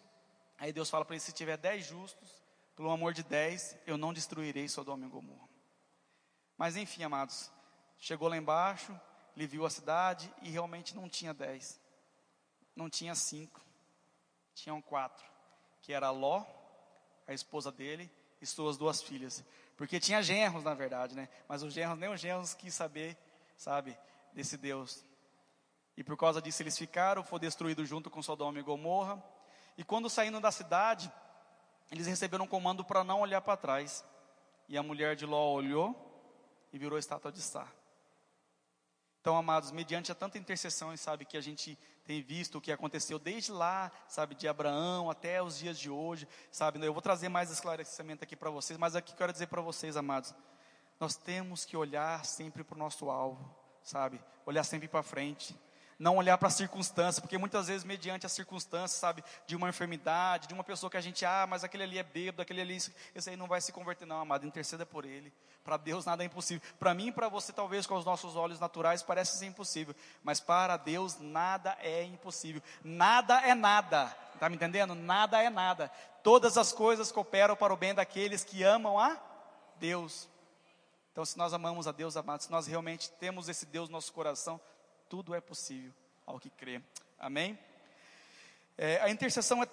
Aí 0.57 0.71
Deus 0.71 0.89
fala 0.89 1.03
para 1.03 1.15
ele, 1.15 1.21
se 1.21 1.33
tiver 1.33 1.57
10 1.57 1.85
justos, 1.85 2.41
pelo 2.77 2.91
amor 2.91 3.13
de 3.13 3.23
10, 3.23 3.75
eu 3.85 3.97
não 3.97 4.13
destruirei 4.13 4.69
Sodoma 4.69 5.05
e 5.05 5.09
Gomorra. 5.09 5.49
Mas 6.57 6.77
enfim, 6.77 7.03
amados, 7.03 7.51
chegou 7.99 8.29
lá 8.29 8.37
embaixo, 8.37 8.97
ele 9.35 9.47
viu 9.47 9.65
a 9.65 9.69
cidade 9.69 10.33
e 10.41 10.49
realmente 10.49 10.95
não 10.95 11.09
tinha 11.09 11.33
10. 11.33 11.81
Não 12.75 12.89
tinha 12.89 13.13
5. 13.13 13.70
Tinham 14.53 14.81
quatro, 14.81 15.25
que 15.81 15.93
era 15.93 16.09
Ló, 16.11 16.45
a 17.27 17.33
esposa 17.33 17.71
dele, 17.71 18.11
e 18.41 18.45
suas 18.45 18.77
duas 18.77 19.01
filhas. 19.01 19.43
Porque 19.77 19.99
tinha 19.99 20.21
genros, 20.21 20.63
na 20.63 20.73
verdade, 20.73 21.15
né? 21.15 21.29
Mas 21.47 21.63
os 21.63 21.73
genros, 21.73 21.97
nem 21.97 22.09
os 22.09 22.19
genros 22.19 22.53
quis 22.53 22.73
saber, 22.73 23.17
sabe, 23.55 23.97
desse 24.33 24.57
Deus. 24.57 25.05
E 25.95 26.03
por 26.03 26.17
causa 26.17 26.41
disso 26.41 26.61
eles 26.63 26.77
ficaram, 26.77 27.23
foi 27.23 27.39
destruído 27.39 27.85
junto 27.85 28.09
com 28.09 28.21
Sodoma 28.21 28.59
e 28.59 28.63
Gomorra. 28.63 29.23
E 29.77 29.83
quando 29.83 30.09
saindo 30.09 30.39
da 30.39 30.51
cidade, 30.51 31.11
eles 31.91 32.07
receberam 32.07 32.45
um 32.45 32.47
comando 32.47 32.83
para 32.83 33.03
não 33.03 33.21
olhar 33.21 33.41
para 33.41 33.57
trás. 33.57 34.03
E 34.67 34.77
a 34.77 34.83
mulher 34.83 35.15
de 35.15 35.25
Ló 35.25 35.51
olhou 35.51 35.95
e 36.71 36.77
virou 36.77 36.97
estátua 36.97 37.31
de 37.31 37.41
sal. 37.41 37.67
Então, 39.19 39.37
amados, 39.37 39.71
mediante 39.71 40.11
a 40.11 40.15
tanta 40.15 40.39
intercessão, 40.39 40.91
e 40.93 40.97
sabe 40.97 41.25
que 41.25 41.37
a 41.37 41.41
gente 41.41 41.77
tem 42.11 42.21
visto 42.21 42.57
o 42.57 42.61
que 42.61 42.73
aconteceu 42.73 43.17
desde 43.17 43.53
lá, 43.53 43.89
sabe, 44.05 44.35
de 44.35 44.45
Abraão 44.45 45.09
até 45.09 45.41
os 45.41 45.57
dias 45.57 45.79
de 45.79 45.89
hoje, 45.89 46.27
sabe? 46.51 46.85
Eu 46.85 46.91
vou 46.91 47.01
trazer 47.01 47.29
mais 47.29 47.49
esclarecimento 47.49 48.25
aqui 48.25 48.35
para 48.35 48.49
vocês, 48.49 48.77
mas 48.77 48.97
aqui 48.97 49.15
quero 49.15 49.31
dizer 49.31 49.47
para 49.47 49.61
vocês, 49.61 49.95
amados, 49.95 50.35
nós 50.99 51.15
temos 51.15 51.63
que 51.63 51.77
olhar 51.77 52.25
sempre 52.25 52.65
para 52.65 52.75
o 52.75 52.77
nosso 52.77 53.09
alvo, 53.09 53.49
sabe? 53.81 54.21
Olhar 54.45 54.65
sempre 54.65 54.89
para 54.89 55.01
frente 55.01 55.57
não 56.01 56.17
olhar 56.17 56.35
para 56.35 56.47
a 56.47 56.51
circunstância, 56.51 57.21
porque 57.21 57.37
muitas 57.37 57.67
vezes, 57.67 57.83
mediante 57.83 58.25
a 58.25 58.29
circunstância, 58.29 58.99
sabe, 58.99 59.23
de 59.45 59.55
uma 59.55 59.69
enfermidade, 59.69 60.47
de 60.47 60.53
uma 60.53 60.63
pessoa 60.63 60.89
que 60.89 60.97
a 60.97 61.01
gente, 61.01 61.23
ah, 61.23 61.45
mas 61.47 61.63
aquele 61.63 61.83
ali 61.83 61.99
é 61.99 62.03
bêbado, 62.03 62.41
aquele 62.41 62.59
ali, 62.59 62.77
esse 63.13 63.29
aí 63.29 63.35
não 63.37 63.45
vai 63.45 63.61
se 63.61 63.71
converter, 63.71 64.07
não, 64.07 64.19
amado, 64.19 64.47
interceda 64.47 64.83
por 64.83 65.05
ele. 65.05 65.31
Para 65.63 65.77
Deus 65.77 66.03
nada 66.03 66.23
é 66.23 66.25
impossível. 66.25 66.67
Para 66.79 66.95
mim 66.95 67.09
e 67.09 67.11
para 67.11 67.29
você, 67.29 67.53
talvez 67.53 67.85
com 67.85 67.93
os 67.93 68.03
nossos 68.03 68.35
olhos 68.35 68.59
naturais, 68.59 69.03
parece 69.03 69.37
ser 69.37 69.45
impossível, 69.45 69.93
mas 70.23 70.39
para 70.39 70.75
Deus 70.75 71.19
nada 71.19 71.77
é 71.79 72.03
impossível. 72.03 72.63
Nada 72.83 73.39
é 73.41 73.53
nada, 73.53 74.17
está 74.33 74.49
me 74.49 74.55
entendendo? 74.55 74.95
Nada 74.95 75.39
é 75.43 75.51
nada. 75.51 75.91
Todas 76.23 76.57
as 76.57 76.73
coisas 76.73 77.11
cooperam 77.11 77.55
para 77.55 77.71
o 77.71 77.77
bem 77.77 77.93
daqueles 77.93 78.43
que 78.43 78.63
amam 78.63 78.99
a 78.99 79.19
Deus. 79.77 80.27
Então, 81.11 81.23
se 81.25 81.37
nós 81.37 81.53
amamos 81.53 81.87
a 81.87 81.91
Deus, 81.91 82.17
amados, 82.17 82.47
se 82.47 82.51
nós 82.51 82.65
realmente 82.65 83.11
temos 83.11 83.47
esse 83.49 83.67
Deus 83.67 83.87
no 83.87 83.93
nosso 83.93 84.11
coração, 84.13 84.59
tudo 85.11 85.35
é 85.35 85.41
possível 85.41 85.91
ao 86.25 86.39
que 86.39 86.49
crê. 86.49 86.81
Amém? 87.19 87.59
É, 88.77 89.01
a 89.01 89.09
intercessão 89.09 89.61
é, 89.61 89.67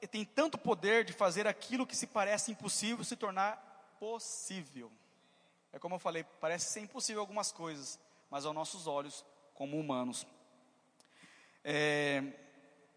é, 0.00 0.06
tem 0.06 0.24
tanto 0.24 0.56
poder 0.56 1.04
de 1.04 1.12
fazer 1.12 1.46
aquilo 1.46 1.86
que 1.86 1.94
se 1.94 2.06
parece 2.06 2.50
impossível 2.50 3.04
se 3.04 3.14
tornar 3.14 3.58
possível. 4.00 4.90
É 5.70 5.78
como 5.78 5.96
eu 5.96 5.98
falei, 5.98 6.24
parece 6.40 6.70
ser 6.70 6.80
impossível 6.80 7.20
algumas 7.20 7.52
coisas, 7.52 8.00
mas 8.30 8.46
aos 8.46 8.54
nossos 8.54 8.86
olhos, 8.86 9.22
como 9.52 9.78
humanos. 9.78 10.26
É, 11.62 12.24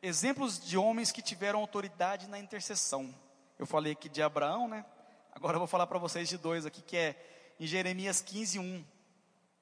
exemplos 0.02 0.66
de 0.66 0.78
homens 0.78 1.12
que 1.12 1.22
tiveram 1.22 1.60
autoridade 1.60 2.30
na 2.30 2.40
intercessão. 2.40 3.14
Eu 3.60 3.66
falei 3.66 3.92
aqui 3.92 4.08
de 4.08 4.22
Abraão, 4.22 4.70
né? 4.70 4.86
Agora 5.34 5.56
eu 5.56 5.60
vou 5.60 5.68
falar 5.68 5.88
para 5.88 6.00
vocês 6.00 6.30
de 6.30 6.38
dois 6.38 6.66
aqui, 6.66 6.82
que 6.82 6.96
é 6.96 7.54
em 7.60 7.68
Jeremias 7.68 8.22
15, 8.22 8.58
1. 8.58 8.86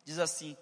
Diz 0.06 0.20
assim: 0.20 0.56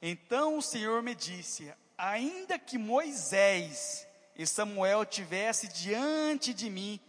então 0.00 0.56
o 0.56 0.62
Senhor 0.62 1.02
me 1.02 1.14
disse: 1.14 1.72
ainda 1.96 2.58
que 2.58 2.78
Moisés 2.78 4.06
e 4.36 4.46
Samuel 4.46 5.04
tivesse 5.04 5.66
diante 5.68 6.54
de 6.54 6.70
mim, 6.70 7.00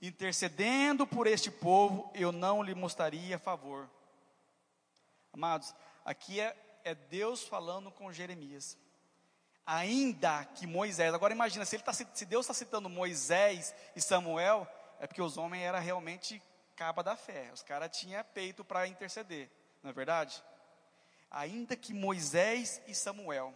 intercedendo 0.00 1.06
por 1.06 1.26
este 1.26 1.50
povo, 1.50 2.10
eu 2.14 2.30
não 2.30 2.62
lhe 2.62 2.74
mostraria 2.74 3.38
favor. 3.38 3.90
Amados, 5.32 5.74
aqui 6.04 6.40
é, 6.40 6.56
é 6.84 6.94
Deus 6.94 7.42
falando 7.42 7.90
com 7.90 8.12
Jeremias. 8.12 8.78
Ainda 9.66 10.44
que 10.44 10.64
Moisés, 10.64 11.12
agora 11.12 11.34
imagina, 11.34 11.64
se, 11.64 11.76
tá, 11.80 11.92
se 11.92 12.24
Deus 12.24 12.44
está 12.44 12.54
citando 12.54 12.88
Moisés 12.88 13.74
e 13.96 14.00
Samuel, 14.00 14.66
é 15.00 15.08
porque 15.08 15.20
os 15.20 15.36
homens 15.36 15.64
eram 15.64 15.80
realmente 15.80 16.40
capa 16.76 17.02
da 17.02 17.16
fé, 17.16 17.50
os 17.52 17.62
caras 17.62 17.96
tinham 17.96 18.22
peito 18.32 18.64
para 18.64 18.86
interceder, 18.86 19.50
não 19.82 19.90
é 19.90 19.92
verdade? 19.92 20.40
Ainda 21.36 21.76
que 21.76 21.92
Moisés 21.92 22.80
e 22.86 22.94
Samuel, 22.94 23.54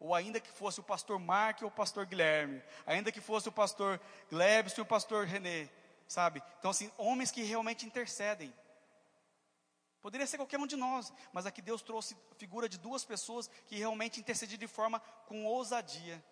ou 0.00 0.14
ainda 0.14 0.40
que 0.40 0.50
fosse 0.50 0.80
o 0.80 0.82
pastor 0.82 1.18
Mark 1.18 1.60
ou 1.60 1.68
o 1.68 1.70
pastor 1.70 2.06
Guilherme, 2.06 2.62
ainda 2.86 3.12
que 3.12 3.20
fosse 3.20 3.50
o 3.50 3.52
pastor 3.52 4.00
Glebson 4.30 4.80
e 4.80 4.82
o 4.82 4.86
pastor 4.86 5.26
René, 5.26 5.68
sabe? 6.08 6.42
Então, 6.58 6.70
assim, 6.70 6.90
homens 6.96 7.30
que 7.30 7.42
realmente 7.42 7.84
intercedem. 7.84 8.52
Poderia 10.00 10.26
ser 10.26 10.38
qualquer 10.38 10.58
um 10.58 10.66
de 10.66 10.74
nós, 10.74 11.12
mas 11.34 11.44
aqui 11.44 11.60
Deus 11.60 11.82
trouxe 11.82 12.16
a 12.32 12.34
figura 12.34 12.66
de 12.66 12.78
duas 12.78 13.04
pessoas 13.04 13.48
que 13.66 13.76
realmente 13.76 14.18
intercediam 14.18 14.58
de 14.58 14.66
forma 14.66 14.98
com 15.26 15.44
ousadia. 15.44 16.24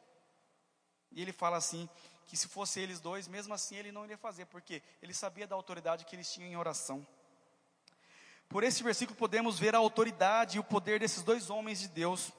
E 1.12 1.20
ele 1.20 1.30
fala 1.32 1.58
assim: 1.58 1.88
que 2.26 2.38
se 2.38 2.48
fosse 2.48 2.80
eles 2.80 3.00
dois, 3.00 3.28
mesmo 3.28 3.52
assim 3.52 3.76
ele 3.76 3.92
não 3.92 4.04
iria 4.04 4.16
fazer, 4.16 4.46
porque 4.46 4.82
ele 5.02 5.12
sabia 5.12 5.46
da 5.46 5.54
autoridade 5.54 6.06
que 6.06 6.16
eles 6.16 6.32
tinham 6.32 6.48
em 6.48 6.56
oração. 6.56 7.06
Por 8.50 8.64
esse 8.64 8.82
versículo 8.82 9.16
podemos 9.16 9.60
ver 9.60 9.76
a 9.76 9.78
autoridade 9.78 10.56
e 10.56 10.60
o 10.60 10.64
poder 10.64 10.98
desses 10.98 11.22
dois 11.22 11.48
homens 11.50 11.78
de 11.78 11.86
Deus 11.86 12.32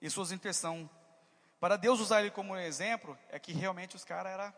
e 0.00 0.08
suas 0.08 0.32
intenções. 0.32 0.88
Para 1.60 1.76
Deus 1.76 2.00
usar 2.00 2.20
ele 2.20 2.30
como 2.30 2.56
exemplo, 2.56 3.16
é 3.28 3.38
que 3.38 3.52
realmente 3.52 3.94
os 3.94 4.02
caras 4.02 4.32
eram 4.32 4.54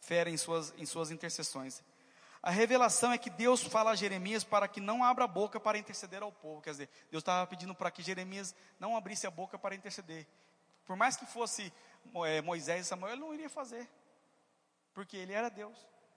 fera 0.00 0.30
em 0.30 0.36
suas, 0.38 0.72
em 0.78 0.86
suas 0.86 1.10
intercessões. 1.10 1.84
A 2.42 2.50
revelação 2.50 3.12
é 3.12 3.18
que 3.18 3.28
Deus 3.28 3.62
fala 3.62 3.90
a 3.90 3.94
Jeremias 3.94 4.42
para 4.42 4.66
que 4.66 4.80
não 4.80 5.04
abra 5.04 5.24
a 5.24 5.28
boca 5.28 5.60
para 5.60 5.76
interceder 5.76 6.22
ao 6.22 6.32
povo. 6.32 6.62
Quer 6.62 6.70
dizer, 6.70 6.90
Deus 7.10 7.20
estava 7.20 7.46
pedindo 7.46 7.74
para 7.74 7.90
que 7.90 8.02
Jeremias 8.02 8.54
não 8.80 8.96
abrisse 8.96 9.26
a 9.26 9.30
boca 9.30 9.58
para 9.58 9.74
interceder. 9.74 10.26
Por 10.86 10.96
mais 10.96 11.16
que 11.16 11.26
fosse 11.26 11.70
é, 12.24 12.40
Moisés 12.40 12.86
e 12.86 12.88
Samuel, 12.88 13.12
ele 13.12 13.20
não 13.20 13.34
iria 13.34 13.50
fazer. 13.50 13.86
Porque 14.94 15.16
ele 15.16 15.34
era 15.34 15.50
Deus. 15.50 15.76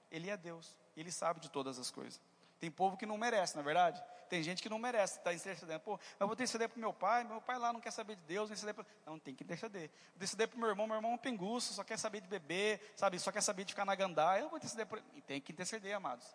Ele 0.10 0.30
é 0.30 0.38
Deus. 0.38 0.78
Ele 0.96 1.12
sabe 1.12 1.42
de 1.42 1.50
todas 1.50 1.78
as 1.78 1.92
coisas. 1.92 2.22
Tem 2.60 2.70
povo 2.70 2.98
que 2.98 3.06
não 3.06 3.18
merece, 3.18 3.56
na 3.56 3.62
é 3.62 3.64
verdade? 3.64 4.04
Tem 4.30 4.44
gente 4.44 4.62
que 4.62 4.70
não 4.70 4.78
merece, 4.78 5.18
está 5.18 5.34
intercedendo. 5.34 5.80
Pô, 5.80 6.00
eu 6.20 6.28
vou 6.28 6.34
interceder 6.34 6.70
para 6.70 6.78
o 6.78 6.80
meu 6.80 6.94
pai, 6.94 7.24
meu 7.24 7.42
pai 7.42 7.58
lá 7.58 7.74
não 7.74 7.80
quer 7.80 7.92
saber 7.92 8.16
de 8.16 8.22
Deus, 8.24 8.50
interceder 8.50 8.76
pra... 8.76 8.86
Não, 9.06 9.18
tem 9.18 9.34
que 9.34 9.44
interceder. 9.44 9.90
Vou 9.90 10.16
interceder 10.18 10.48
para 10.48 10.58
o 10.58 10.60
meu 10.60 10.70
irmão, 10.70 10.86
meu 10.86 10.98
irmão 10.98 11.12
é 11.12 11.16
um 11.16 11.18
penguço, 11.18 11.74
só 11.74 11.84
quer 11.84 11.98
saber 11.98 12.22
de 12.22 12.28
beber, 12.28 12.94
sabe? 12.96 13.18
Só 13.18 13.32
quer 13.32 13.42
saber 13.42 13.64
de 13.64 13.74
ficar 13.74 13.86
na 13.86 13.96
gandaia. 13.96 14.42
Eu 14.42 14.50
vou 14.50 14.58
interceder 14.58 14.86
por 14.86 15.02
E 15.16 15.22
tem 15.22 15.42
que 15.42 15.52
interceder, 15.52 15.96
amados, 15.96 16.28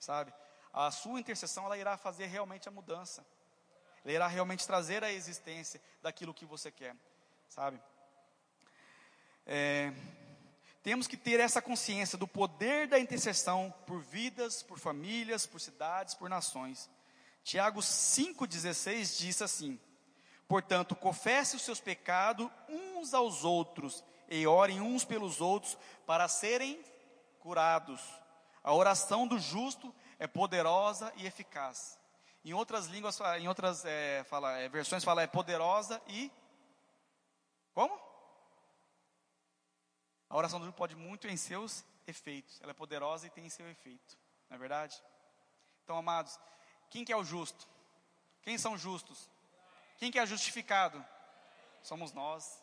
sabe? 0.00 0.32
A 0.72 0.90
sua 0.90 1.20
intercessão, 1.20 1.66
ela 1.66 1.78
irá 1.78 1.96
fazer 1.96 2.26
realmente 2.26 2.68
a 2.68 2.72
mudança. 2.72 3.24
Ela 4.04 4.12
irá 4.12 4.26
realmente 4.26 4.66
trazer 4.66 5.04
a 5.04 5.12
existência 5.12 5.80
daquilo 6.02 6.34
que 6.34 6.44
você 6.44 6.70
quer, 6.70 6.96
sabe? 7.48 7.80
É, 9.46 9.92
temos 10.86 11.08
que 11.08 11.16
ter 11.16 11.40
essa 11.40 11.60
consciência 11.60 12.16
do 12.16 12.28
poder 12.28 12.86
da 12.86 12.96
intercessão 12.96 13.74
por 13.88 14.00
vidas, 14.00 14.62
por 14.62 14.78
famílias, 14.78 15.44
por 15.44 15.60
cidades, 15.60 16.14
por 16.14 16.30
nações. 16.30 16.88
Tiago 17.42 17.80
5,16 17.80 19.18
diz 19.18 19.42
assim: 19.42 19.80
Portanto, 20.46 20.94
confesse 20.94 21.56
os 21.56 21.62
seus 21.62 21.80
pecados 21.80 22.48
uns 22.68 23.12
aos 23.12 23.42
outros 23.42 24.04
e 24.28 24.46
orem 24.46 24.80
uns 24.80 25.04
pelos 25.04 25.40
outros 25.40 25.76
para 26.06 26.28
serem 26.28 26.80
curados. 27.40 28.00
A 28.62 28.72
oração 28.72 29.26
do 29.26 29.40
justo 29.40 29.92
é 30.20 30.28
poderosa 30.28 31.12
e 31.16 31.26
eficaz. 31.26 31.98
Em 32.44 32.54
outras 32.54 32.86
línguas, 32.86 33.18
em 33.40 33.48
outras 33.48 33.84
é, 33.84 34.22
fala, 34.30 34.56
é, 34.56 34.68
versões 34.68 35.02
fala 35.02 35.20
é 35.20 35.26
poderosa 35.26 36.00
e 36.06 36.30
como? 37.74 38.05
A 40.28 40.36
oração 40.36 40.58
do 40.58 40.66
justo 40.66 40.76
pode 40.76 40.96
muito 40.96 41.28
em 41.28 41.36
seus 41.36 41.84
efeitos. 42.06 42.60
Ela 42.60 42.70
é 42.70 42.74
poderosa 42.74 43.26
e 43.26 43.30
tem 43.30 43.48
seu 43.48 43.68
efeito. 43.68 44.16
Não 44.48 44.56
é 44.56 44.58
verdade? 44.58 45.00
Então, 45.84 45.96
amados, 45.96 46.38
quem 46.90 47.04
que 47.04 47.12
é 47.12 47.16
o 47.16 47.24
justo? 47.24 47.66
Quem 48.42 48.58
são 48.58 48.76
justos? 48.76 49.30
Quem 49.98 50.10
que 50.10 50.18
é 50.18 50.26
justificado? 50.26 51.04
Somos 51.82 52.12
nós. 52.12 52.62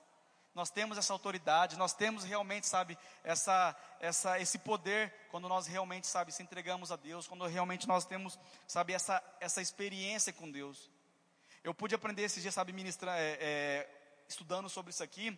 Nós 0.54 0.70
temos 0.70 1.00
essa 1.00 1.12
autoridade, 1.12 1.78
nós 1.78 1.94
temos 1.94 2.24
realmente, 2.24 2.68
sabe, 2.68 2.96
essa, 3.24 3.76
essa, 4.00 4.40
esse 4.40 4.60
poder 4.60 5.12
quando 5.32 5.50
nós 5.50 5.66
realmente, 5.66 6.06
sabe, 6.06 6.32
se 6.32 6.44
entregamos 6.44 6.92
a 6.92 6.96
Deus, 6.96 7.28
quando 7.28 7.44
realmente 7.48 7.88
nós 7.88 8.06
temos, 8.06 8.38
sabe, 8.68 8.94
essa, 8.94 9.24
essa 9.40 9.64
experiência 9.64 10.32
com 10.32 10.52
Deus. 10.52 10.92
Eu 11.64 11.74
pude 11.74 11.96
aprender 11.96 12.22
esses 12.22 12.42
dias, 12.42 12.54
sabe, 12.54 12.72
ministrar, 12.72 13.18
é, 13.18 13.38
é, 13.42 13.90
estudando 14.30 14.70
sobre 14.70 14.92
isso 14.92 15.02
aqui, 15.02 15.38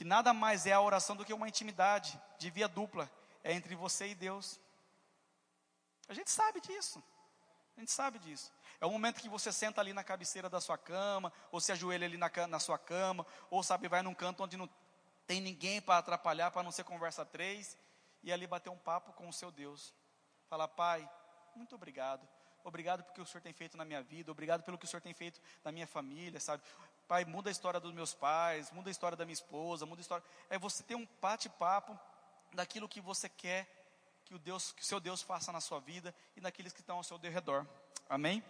que 0.00 0.04
nada 0.04 0.32
mais 0.32 0.64
é 0.64 0.72
a 0.72 0.80
oração 0.80 1.14
do 1.14 1.26
que 1.26 1.34
uma 1.34 1.46
intimidade 1.46 2.18
de 2.38 2.48
via 2.48 2.66
dupla, 2.66 3.10
é 3.44 3.52
entre 3.52 3.74
você 3.74 4.08
e 4.08 4.14
Deus. 4.14 4.58
A 6.08 6.14
gente 6.14 6.30
sabe 6.30 6.58
disso. 6.58 7.04
A 7.76 7.80
gente 7.80 7.92
sabe 7.92 8.18
disso. 8.18 8.50
É 8.80 8.86
o 8.86 8.90
momento 8.90 9.20
que 9.20 9.28
você 9.28 9.52
senta 9.52 9.78
ali 9.78 9.92
na 9.92 10.02
cabeceira 10.02 10.48
da 10.48 10.58
sua 10.58 10.78
cama, 10.78 11.30
ou 11.52 11.60
se 11.60 11.70
ajoelha 11.70 12.06
ali 12.06 12.16
na, 12.16 12.30
na 12.48 12.58
sua 12.58 12.78
cama, 12.78 13.26
ou 13.50 13.62
sabe, 13.62 13.88
vai 13.88 14.00
num 14.00 14.14
canto 14.14 14.42
onde 14.42 14.56
não 14.56 14.70
tem 15.26 15.38
ninguém 15.38 15.82
para 15.82 15.98
atrapalhar, 15.98 16.50
para 16.50 16.62
não 16.62 16.72
ser 16.72 16.84
conversa 16.84 17.22
três, 17.26 17.76
e 18.22 18.32
ali 18.32 18.46
bater 18.46 18.70
um 18.70 18.78
papo 18.78 19.12
com 19.12 19.28
o 19.28 19.32
seu 19.34 19.50
Deus. 19.50 19.92
Falar, 20.48 20.68
Pai, 20.68 21.06
muito 21.54 21.74
obrigado. 21.74 22.26
Obrigado 22.64 23.02
pelo 23.02 23.14
que 23.14 23.20
o 23.20 23.26
Senhor 23.26 23.42
tem 23.42 23.52
feito 23.52 23.76
na 23.76 23.84
minha 23.84 24.02
vida, 24.02 24.32
obrigado 24.32 24.62
pelo 24.62 24.78
que 24.78 24.86
o 24.86 24.88
Senhor 24.88 25.02
tem 25.02 25.12
feito 25.12 25.38
na 25.62 25.70
minha 25.70 25.86
família, 25.86 26.40
sabe? 26.40 26.62
Pai, 27.10 27.24
muda 27.24 27.50
a 27.50 27.56
história 27.56 27.80
dos 27.80 27.92
meus 27.92 28.14
pais, 28.14 28.70
muda 28.70 28.88
a 28.88 28.92
história 28.92 29.16
da 29.16 29.24
minha 29.24 29.32
esposa, 29.32 29.84
muda 29.84 30.00
a 30.00 30.00
história. 30.00 30.24
É 30.48 30.56
você 30.56 30.80
ter 30.84 30.94
um 30.94 31.04
bate-papo 31.20 31.98
daquilo 32.54 32.88
que 32.88 33.00
você 33.00 33.28
quer 33.28 33.66
que 34.24 34.32
o 34.32 34.38
Deus, 34.38 34.70
que 34.70 34.82
o 34.82 34.84
seu 34.84 35.00
Deus 35.00 35.20
faça 35.20 35.50
na 35.50 35.60
sua 35.60 35.80
vida 35.80 36.14
e 36.36 36.40
naqueles 36.40 36.72
que 36.72 36.78
estão 36.78 36.98
ao 36.98 37.02
seu 37.02 37.18
redor. 37.18 37.66
Amém? 38.08 38.44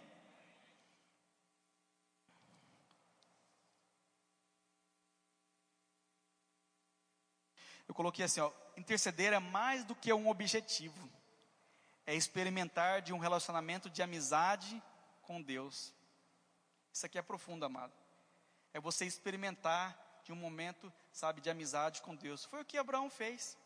Eu 7.87 7.95
coloquei 7.95 8.25
assim, 8.25 8.41
ó, 8.41 8.51
interceder 8.77 9.33
é 9.33 9.39
mais 9.39 9.83
do 9.83 9.95
que 9.95 10.13
um 10.13 10.29
objetivo. 10.29 11.09
É 12.05 12.13
experimentar 12.13 13.01
de 13.01 13.11
um 13.11 13.17
relacionamento 13.17 13.89
de 13.89 14.03
amizade 14.03 14.79
com 15.23 15.41
Deus. 15.41 15.91
Isso 16.93 17.07
aqui 17.07 17.17
é 17.17 17.23
profundo, 17.23 17.65
amado. 17.65 18.00
É 18.73 18.79
você 18.79 19.05
experimentar 19.05 19.97
de 20.23 20.31
um 20.31 20.35
momento, 20.35 20.91
sabe, 21.11 21.41
de 21.41 21.49
amizade 21.49 22.01
com 22.01 22.15
Deus. 22.15 22.45
Foi 22.45 22.61
o 22.61 22.65
que 22.65 22.77
Abraão 22.77 23.09
fez. 23.09 23.57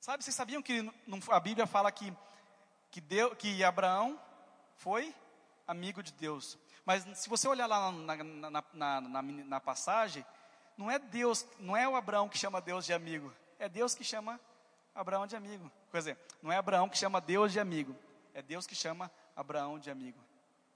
Sabe, 0.00 0.24
vocês 0.24 0.34
sabiam 0.34 0.62
que 0.62 0.90
a 1.30 1.40
Bíblia 1.40 1.66
fala 1.66 1.92
que, 1.92 2.12
que, 2.90 3.00
Deus, 3.00 3.36
que 3.36 3.62
Abraão 3.62 4.20
foi 4.76 5.14
amigo 5.66 6.02
de 6.02 6.12
Deus. 6.12 6.58
Mas 6.84 7.04
se 7.18 7.28
você 7.28 7.46
olhar 7.46 7.66
lá 7.66 7.92
na, 7.92 8.16
na, 8.16 8.50
na, 8.72 9.00
na, 9.00 9.22
na 9.22 9.60
passagem, 9.60 10.24
não 10.76 10.90
é 10.90 10.98
Deus, 10.98 11.46
não 11.58 11.76
é 11.76 11.86
o 11.86 11.94
Abraão 11.94 12.28
que 12.28 12.38
chama 12.38 12.60
Deus 12.60 12.86
de 12.86 12.94
amigo, 12.94 13.32
é 13.58 13.68
Deus 13.68 13.94
que 13.94 14.02
chama 14.02 14.40
Abraão 14.94 15.26
de 15.26 15.36
amigo. 15.36 15.70
Quer 15.92 15.98
dizer, 15.98 16.18
não 16.42 16.50
é 16.50 16.56
Abraão 16.56 16.88
que 16.88 16.96
chama 16.96 17.20
Deus 17.20 17.52
de 17.52 17.60
amigo, 17.60 17.94
é 18.32 18.40
Deus 18.40 18.66
que 18.66 18.74
chama 18.74 19.10
Abraão 19.36 19.78
de 19.78 19.90
amigo. 19.90 20.18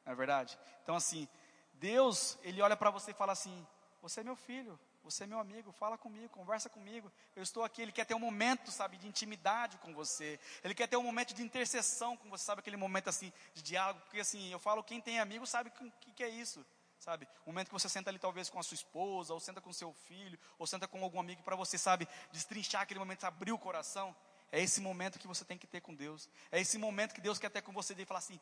Não 0.04 0.12
é 0.12 0.14
verdade? 0.14 0.58
Então 0.82 0.94
assim, 0.94 1.26
Deus, 1.74 2.38
ele 2.42 2.62
olha 2.62 2.76
para 2.76 2.90
você 2.90 3.10
e 3.10 3.14
fala 3.14 3.32
assim: 3.32 3.66
"Você 4.02 4.20
é 4.20 4.24
meu 4.24 4.36
filho, 4.36 4.78
você 5.04 5.24
é 5.24 5.26
meu 5.26 5.38
amigo, 5.38 5.70
fala 5.70 5.98
comigo, 5.98 6.30
conversa 6.30 6.70
comigo. 6.70 7.12
Eu 7.36 7.42
estou 7.42 7.62
aqui. 7.62 7.82
Ele 7.82 7.92
quer 7.92 8.06
ter 8.06 8.14
um 8.14 8.18
momento, 8.18 8.70
sabe, 8.70 8.96
de 8.96 9.06
intimidade 9.06 9.76
com 9.76 9.92
você. 9.92 10.40
Ele 10.64 10.74
quer 10.74 10.88
ter 10.88 10.96
um 10.96 11.02
momento 11.02 11.34
de 11.34 11.42
intercessão 11.42 12.16
com 12.16 12.30
você, 12.30 12.42
sabe, 12.42 12.60
aquele 12.60 12.78
momento 12.78 13.08
assim 13.08 13.30
de 13.52 13.62
diálogo. 13.62 14.00
Porque 14.00 14.20
assim, 14.20 14.50
eu 14.50 14.58
falo, 14.58 14.82
quem 14.82 15.02
tem 15.02 15.20
amigo 15.20 15.46
sabe 15.46 15.68
o 15.68 15.90
que, 16.00 16.12
que 16.12 16.24
é 16.24 16.28
isso. 16.30 16.64
Sabe, 16.98 17.28
o 17.44 17.50
momento 17.50 17.66
que 17.66 17.74
você 17.74 17.86
senta 17.86 18.08
ali 18.08 18.18
talvez 18.18 18.48
com 18.48 18.58
a 18.58 18.62
sua 18.62 18.76
esposa, 18.76 19.34
ou 19.34 19.40
senta 19.40 19.60
com 19.60 19.70
seu 19.74 19.92
filho, 19.92 20.38
ou 20.58 20.66
senta 20.66 20.88
com 20.88 21.04
algum 21.04 21.20
amigo 21.20 21.42
para 21.42 21.54
você, 21.54 21.76
sabe, 21.76 22.08
destrinchar 22.32 22.80
aquele 22.80 22.98
momento, 22.98 23.24
abrir 23.24 23.52
o 23.52 23.58
coração. 23.58 24.16
É 24.50 24.58
esse 24.62 24.80
momento 24.80 25.18
que 25.18 25.26
você 25.26 25.44
tem 25.44 25.58
que 25.58 25.66
ter 25.66 25.82
com 25.82 25.94
Deus. 25.94 26.30
É 26.50 26.58
esse 26.60 26.78
momento 26.78 27.12
que 27.12 27.20
Deus 27.20 27.38
quer 27.38 27.50
ter 27.50 27.60
com 27.60 27.72
você 27.72 27.92
e 27.92 28.06
falar 28.06 28.20
assim: 28.20 28.40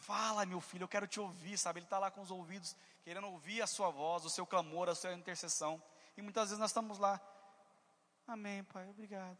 fala, 0.00 0.46
meu 0.46 0.60
filho, 0.60 0.84
eu 0.84 0.88
quero 0.88 1.06
te 1.06 1.20
ouvir, 1.20 1.58
sabe? 1.58 1.80
Ele 1.80 1.86
está 1.86 1.98
lá 1.98 2.10
com 2.10 2.20
os 2.20 2.30
ouvidos, 2.30 2.76
querendo 3.02 3.26
ouvir 3.26 3.62
a 3.62 3.66
sua 3.66 3.90
voz, 3.90 4.24
o 4.24 4.30
seu 4.30 4.46
clamor, 4.46 4.88
a 4.88 4.94
sua 4.94 5.12
intercessão. 5.14 5.82
E 6.16 6.22
muitas 6.22 6.48
vezes 6.48 6.58
nós 6.58 6.70
estamos 6.70 6.98
lá. 6.98 7.20
Amém, 8.26 8.64
Pai, 8.64 8.88
obrigado. 8.88 9.38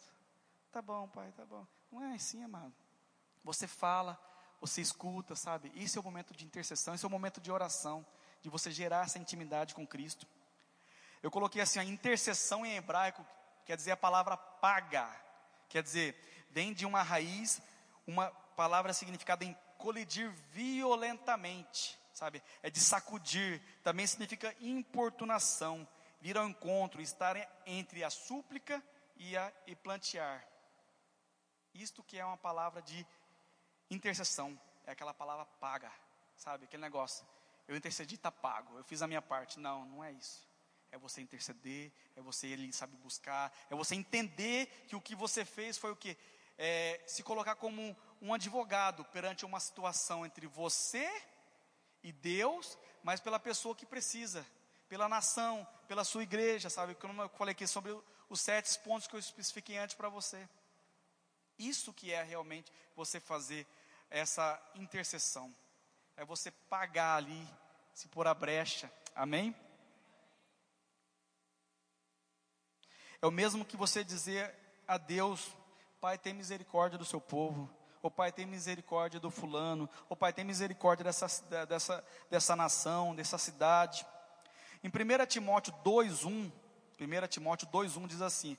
Tá 0.72 0.82
bom, 0.82 1.08
Pai, 1.08 1.32
tá 1.32 1.44
bom. 1.44 1.66
Não 1.90 2.02
é 2.02 2.14
assim, 2.14 2.42
amado. 2.42 2.74
Você 3.42 3.66
fala, 3.66 4.18
você 4.60 4.80
escuta, 4.80 5.34
sabe? 5.34 5.72
Isso 5.74 5.98
é 5.98 6.00
o 6.00 6.04
momento 6.04 6.34
de 6.34 6.44
intercessão, 6.44 6.94
esse 6.94 7.04
é 7.04 7.08
o 7.08 7.10
momento 7.10 7.40
de 7.40 7.50
oração, 7.50 8.04
de 8.42 8.48
você 8.48 8.70
gerar 8.70 9.06
essa 9.06 9.18
intimidade 9.18 9.74
com 9.74 9.86
Cristo. 9.86 10.26
Eu 11.22 11.30
coloquei 11.30 11.60
assim, 11.60 11.78
a 11.78 11.84
intercessão 11.84 12.64
em 12.64 12.76
hebraico 12.76 13.24
quer 13.64 13.76
dizer 13.76 13.92
a 13.92 13.96
palavra 13.96 14.36
paga, 14.36 15.08
quer 15.68 15.82
dizer, 15.82 16.16
vem 16.50 16.72
de 16.72 16.84
uma 16.84 17.02
raiz, 17.02 17.60
uma 18.06 18.30
palavra 18.56 18.92
significada 18.92 19.44
em 19.44 19.56
colidir 19.80 20.30
violentamente, 20.52 21.98
sabe? 22.12 22.42
É 22.62 22.70
de 22.70 22.80
sacudir, 22.80 23.60
também 23.82 24.06
significa 24.06 24.54
importunação, 24.60 25.88
vir 26.20 26.36
ao 26.36 26.48
encontro, 26.48 27.00
estar 27.00 27.36
entre 27.66 28.04
a 28.04 28.10
súplica 28.10 28.82
e 29.16 29.36
a 29.36 29.52
e 29.66 29.74
plantear. 29.74 30.46
Isto 31.74 32.02
que 32.02 32.18
é 32.18 32.24
uma 32.24 32.36
palavra 32.36 32.82
de 32.82 33.06
intercessão, 33.90 34.58
é 34.86 34.92
aquela 34.92 35.14
palavra 35.14 35.46
paga, 35.58 35.90
sabe? 36.36 36.64
Aquele 36.64 36.82
negócio. 36.82 37.26
Eu 37.66 37.76
intercedi, 37.76 38.16
está 38.16 38.30
pago. 38.30 38.76
Eu 38.76 38.84
fiz 38.84 39.00
a 39.00 39.06
minha 39.06 39.22
parte. 39.22 39.60
Não, 39.60 39.84
não 39.86 40.04
é 40.04 40.12
isso. 40.12 40.48
É 40.90 40.98
você 40.98 41.20
interceder, 41.20 41.92
é 42.16 42.20
você 42.20 42.48
ele 42.48 42.72
sabe 42.72 42.96
buscar, 42.96 43.52
é 43.70 43.76
você 43.76 43.94
entender 43.94 44.66
que 44.88 44.96
o 44.96 45.00
que 45.00 45.14
você 45.14 45.44
fez 45.44 45.78
foi 45.78 45.92
o 45.92 45.96
que 45.96 46.18
é, 46.58 47.00
se 47.06 47.22
colocar 47.22 47.54
como 47.54 47.96
um 48.20 48.34
advogado 48.34 49.04
perante 49.06 49.44
uma 49.44 49.60
situação 49.60 50.26
entre 50.26 50.46
você 50.46 51.10
e 52.02 52.12
Deus, 52.12 52.78
mas 53.02 53.20
pela 53.20 53.38
pessoa 53.38 53.74
que 53.74 53.86
precisa 53.86 54.46
pela 54.90 55.08
nação, 55.08 55.64
pela 55.86 56.02
sua 56.02 56.24
igreja, 56.24 56.68
sabe? 56.68 56.96
Como 56.96 57.22
eu 57.22 57.28
falei 57.28 57.52
aqui 57.52 57.64
sobre 57.64 57.96
os 58.28 58.40
sete 58.40 58.76
pontos 58.80 59.06
que 59.06 59.14
eu 59.14 59.20
especifiquei 59.20 59.78
antes 59.78 59.94
para 59.94 60.08
você. 60.08 60.48
Isso 61.56 61.92
que 61.92 62.12
é 62.12 62.24
realmente 62.24 62.72
você 62.96 63.20
fazer 63.20 63.68
essa 64.10 64.60
intercessão. 64.74 65.54
É 66.16 66.24
você 66.24 66.50
pagar 66.50 67.18
ali, 67.18 67.48
se 67.94 68.08
pôr 68.08 68.26
a 68.26 68.34
brecha. 68.34 68.92
Amém? 69.14 69.54
É 73.22 73.26
o 73.26 73.30
mesmo 73.30 73.64
que 73.64 73.76
você 73.76 74.02
dizer 74.02 74.52
a 74.88 74.98
Deus, 74.98 75.54
Pai, 76.00 76.18
tem 76.18 76.34
misericórdia 76.34 76.98
do 76.98 77.04
seu 77.04 77.20
povo. 77.20 77.70
O 78.02 78.10
Pai, 78.10 78.32
tem 78.32 78.46
misericórdia 78.46 79.20
do 79.20 79.30
fulano. 79.30 79.88
O 80.08 80.16
Pai, 80.16 80.32
tem 80.32 80.44
misericórdia 80.44 81.04
dessa, 81.04 81.26
dessa, 81.66 82.04
dessa 82.30 82.56
nação, 82.56 83.14
dessa 83.14 83.36
cidade. 83.36 84.06
Em 84.82 84.88
1 84.88 85.26
Timóteo 85.26 85.72
2:1, 85.84 86.50
1 86.98 87.28
Timóteo 87.28 87.68
2:1 87.68 88.06
diz 88.06 88.22
assim: 88.22 88.56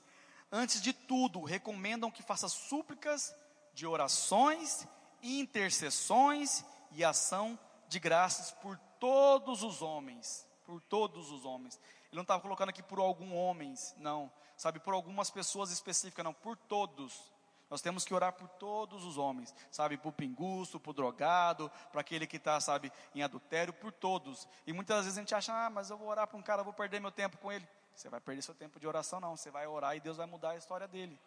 Antes 0.50 0.80
de 0.80 0.92
tudo, 0.92 1.42
recomendam 1.42 2.10
que 2.10 2.22
faça 2.22 2.48
súplicas 2.48 3.34
de 3.74 3.86
orações, 3.86 4.86
intercessões 5.22 6.64
e 6.92 7.02
ação 7.02 7.58
de 7.88 7.98
graças 7.98 8.52
por 8.52 8.78
todos 9.00 9.62
os 9.62 9.82
homens, 9.82 10.46
por 10.64 10.80
todos 10.82 11.30
os 11.32 11.44
homens. 11.44 11.80
Ele 12.04 12.16
não 12.16 12.22
estava 12.22 12.42
colocando 12.42 12.68
aqui 12.68 12.82
por 12.82 12.98
alguns 12.98 13.32
homens, 13.32 13.94
não, 13.98 14.30
sabe, 14.56 14.78
por 14.78 14.94
algumas 14.94 15.30
pessoas 15.30 15.70
específicas, 15.70 16.24
não, 16.24 16.34
por 16.34 16.56
todos. 16.56 17.31
Nós 17.72 17.80
temos 17.80 18.04
que 18.04 18.12
orar 18.12 18.34
por 18.34 18.48
todos 18.48 19.02
os 19.02 19.16
homens, 19.16 19.54
sabe? 19.70 19.96
Por 19.96 20.12
pinguço, 20.12 20.78
por 20.78 20.92
drogado, 20.92 21.72
para 21.90 22.02
aquele 22.02 22.26
que 22.26 22.36
está, 22.36 22.60
sabe, 22.60 22.92
em 23.14 23.22
adultério, 23.22 23.72
por 23.72 23.90
todos. 23.90 24.46
E 24.66 24.74
muitas 24.74 25.04
vezes 25.04 25.16
a 25.16 25.22
gente 25.22 25.34
acha, 25.34 25.54
ah, 25.54 25.70
mas 25.70 25.88
eu 25.88 25.96
vou 25.96 26.08
orar 26.08 26.26
para 26.26 26.36
um 26.36 26.42
cara, 26.42 26.62
vou 26.62 26.74
perder 26.74 27.00
meu 27.00 27.10
tempo 27.10 27.38
com 27.38 27.50
ele. 27.50 27.66
Você 27.94 28.10
vai 28.10 28.20
perder 28.20 28.42
seu 28.42 28.54
tempo 28.54 28.78
de 28.78 28.86
oração, 28.86 29.18
não. 29.20 29.38
Você 29.38 29.50
vai 29.50 29.66
orar 29.66 29.96
e 29.96 30.00
Deus 30.00 30.18
vai 30.18 30.26
mudar 30.26 30.50
a 30.50 30.56
história 30.58 30.86
dele. 30.86 31.18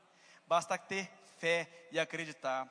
Basta 0.45 0.77
ter 0.77 1.11
fé 1.39 1.67
e 1.91 1.99
acreditar. 1.99 2.69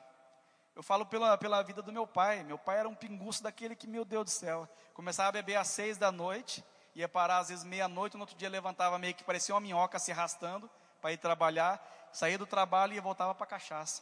Eu 0.73 0.81
falo 0.81 1.05
pela, 1.05 1.37
pela 1.37 1.61
vida 1.61 1.81
do 1.81 1.91
meu 1.91 2.07
pai. 2.07 2.45
Meu 2.45 2.57
pai 2.57 2.79
era 2.79 2.87
um 2.87 2.95
pinguço 2.95 3.43
daquele 3.43 3.75
que, 3.75 3.87
meu 3.87 4.05
Deus 4.05 4.23
do 4.23 4.31
céu, 4.31 4.69
começava 4.93 5.27
a 5.27 5.33
beber 5.33 5.57
às 5.57 5.67
seis 5.67 5.97
da 5.97 6.13
noite, 6.13 6.63
ia 6.95 7.09
parar 7.09 7.39
às 7.39 7.49
vezes 7.49 7.65
meia-noite, 7.65 8.15
no 8.15 8.21
outro 8.21 8.37
dia 8.37 8.47
levantava 8.47 8.97
meio 8.97 9.13
que 9.13 9.25
parecia 9.25 9.53
uma 9.53 9.59
minhoca 9.59 9.99
se 9.99 10.13
arrastando 10.13 10.71
para 11.05 11.13
ir 11.13 11.17
trabalhar 11.17 12.09
saía 12.11 12.35
do 12.35 12.47
trabalho 12.47 12.93
e 12.93 12.99
voltava 12.99 13.35
para 13.35 13.45
cachaça. 13.45 14.01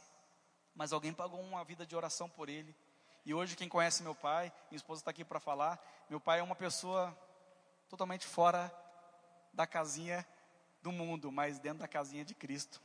Mas 0.74 0.94
alguém 0.94 1.12
pagou 1.12 1.42
uma 1.42 1.62
vida 1.66 1.86
de 1.86 1.98
oração 1.98 2.30
por 2.30 2.48
ele. 2.48 2.74
E 3.26 3.34
hoje, 3.34 3.58
quem 3.58 3.68
conhece 3.68 4.02
meu 4.04 4.16
pai, 4.16 4.54
minha 4.72 4.78
esposa 4.78 5.02
está 5.02 5.12
aqui 5.12 5.26
para 5.26 5.38
falar, 5.38 5.78
meu 6.10 6.18
pai 6.18 6.39
é 6.39 6.44
uma 6.44 6.56
pessoa 6.56 7.13
totalmente 7.89 8.26
fora 8.26 8.74
da 9.52 9.68
casinha 9.68 10.26
do 10.82 10.94
mundo, 10.94 11.30
mas 11.30 11.60
dentro 11.60 11.80
da 11.80 11.89
casinha 11.89 12.24
de 12.24 12.34
Cristo. 12.34 12.82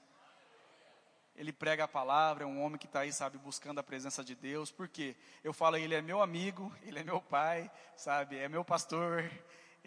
ele 1.37 1.53
prega 1.53 1.85
a 1.85 1.89
palavra, 1.89 2.43
é 2.43 2.47
um 2.47 2.61
homem 2.61 2.77
que 2.77 2.87
está 2.87 3.03
aí, 3.03 3.13
sabe, 3.13 3.39
buscando 3.39 3.79
a 3.79 3.85
presença 3.85 4.25
de 4.25 4.35
Deus. 4.35 4.73
Por 4.73 4.89
quê? 4.89 5.15
Eu 5.45 5.53
falo, 5.53 5.77
ele 5.77 5.95
é 5.95 6.03
meu 6.03 6.21
amigo, 6.21 6.75
ele 6.83 6.99
é 6.99 7.05
meu 7.05 7.21
pai, 7.21 7.71
sabe, 7.95 8.37
é 8.37 8.49
meu 8.49 8.65
pastor. 8.65 9.31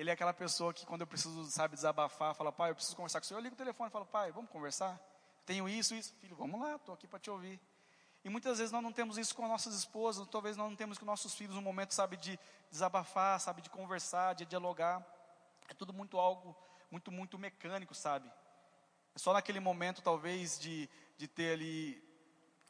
Ele 0.01 0.09
é 0.09 0.13
aquela 0.13 0.33
pessoa 0.33 0.73
que 0.73 0.83
quando 0.83 1.01
eu 1.01 1.07
preciso, 1.07 1.45
sabe, 1.51 1.75
desabafar, 1.75 2.33
fala, 2.33 2.51
pai, 2.51 2.71
eu 2.71 2.75
preciso 2.75 2.95
conversar 2.95 3.19
com 3.19 3.25
o 3.25 3.27
senhor. 3.27 3.39
Eu 3.39 3.43
ligo 3.43 3.53
o 3.53 3.57
telefone 3.57 3.87
e 3.87 3.91
falo, 3.91 4.03
pai, 4.07 4.31
vamos 4.31 4.49
conversar? 4.49 4.99
Tenho 5.45 5.69
isso, 5.69 5.93
isso. 5.93 6.11
Filho, 6.15 6.35
vamos 6.35 6.59
lá, 6.59 6.75
estou 6.75 6.95
aqui 6.95 7.05
para 7.05 7.19
te 7.19 7.29
ouvir. 7.29 7.61
E 8.23 8.29
muitas 8.29 8.57
vezes 8.57 8.71
nós 8.71 8.81
não 8.81 8.91
temos 8.91 9.19
isso 9.19 9.35
com 9.35 9.47
nossas 9.47 9.75
esposas, 9.75 10.27
talvez 10.27 10.57
nós 10.57 10.67
não 10.67 10.75
temos 10.75 10.97
com 10.97 11.05
nossos 11.05 11.35
filhos 11.35 11.55
um 11.55 11.61
momento, 11.61 11.93
sabe, 11.93 12.17
de 12.17 12.39
desabafar, 12.71 13.39
sabe, 13.39 13.61
de 13.61 13.69
conversar, 13.69 14.33
de 14.33 14.43
dialogar. 14.43 15.05
É 15.69 15.73
tudo 15.75 15.93
muito 15.93 16.17
algo, 16.17 16.57
muito, 16.89 17.11
muito 17.11 17.37
mecânico, 17.37 17.93
sabe? 17.93 18.27
É 19.13 19.19
só 19.19 19.33
naquele 19.33 19.59
momento, 19.59 20.01
talvez, 20.01 20.59
de, 20.59 20.89
de 21.15 21.27
ter 21.27 21.53
ali 21.53 22.03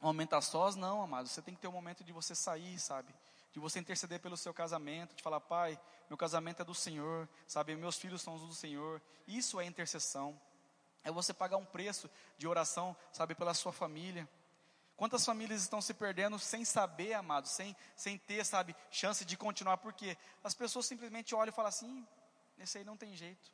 um 0.01 0.07
momento 0.07 0.33
a 0.33 0.41
sós, 0.41 0.75
não, 0.75 1.01
amado. 1.01 1.29
Você 1.29 1.41
tem 1.41 1.55
que 1.55 1.61
ter 1.61 1.69
um 1.69 1.71
momento 1.71 2.03
de 2.03 2.11
você 2.11 2.35
sair, 2.35 2.77
sabe? 2.77 3.15
De 3.51 3.59
você 3.59 3.79
interceder 3.79 4.19
pelo 4.19 4.37
seu 4.37 4.53
casamento, 4.53 5.15
de 5.15 5.21
falar, 5.21 5.41
pai, 5.41 5.79
meu 6.09 6.17
casamento 6.17 6.61
é 6.61 6.65
do 6.65 6.73
Senhor, 6.73 7.27
sabe? 7.47 7.75
Meus 7.75 7.97
filhos 7.97 8.21
são 8.21 8.35
os 8.35 8.41
do 8.41 8.53
Senhor. 8.53 9.01
Isso 9.27 9.59
é 9.59 9.65
intercessão. 9.65 10.39
É 11.03 11.11
você 11.11 11.33
pagar 11.33 11.57
um 11.57 11.65
preço 11.65 12.09
de 12.37 12.47
oração, 12.47 12.95
sabe, 13.11 13.35
pela 13.35 13.53
sua 13.53 13.71
família. 13.71 14.29
Quantas 14.95 15.25
famílias 15.25 15.61
estão 15.61 15.81
se 15.81 15.93
perdendo 15.93 16.37
sem 16.37 16.63
saber, 16.63 17.13
amado, 17.13 17.47
sem, 17.47 17.75
sem 17.95 18.17
ter, 18.17 18.45
sabe, 18.45 18.75
chance 18.91 19.25
de 19.25 19.35
continuar, 19.35 19.77
porque 19.77 20.15
as 20.43 20.53
pessoas 20.53 20.85
simplesmente 20.85 21.33
olham 21.33 21.49
e 21.49 21.55
falam 21.55 21.69
assim: 21.69 22.07
esse 22.57 22.77
aí 22.77 22.83
não 22.83 22.95
tem 22.95 23.15
jeito. 23.15 23.51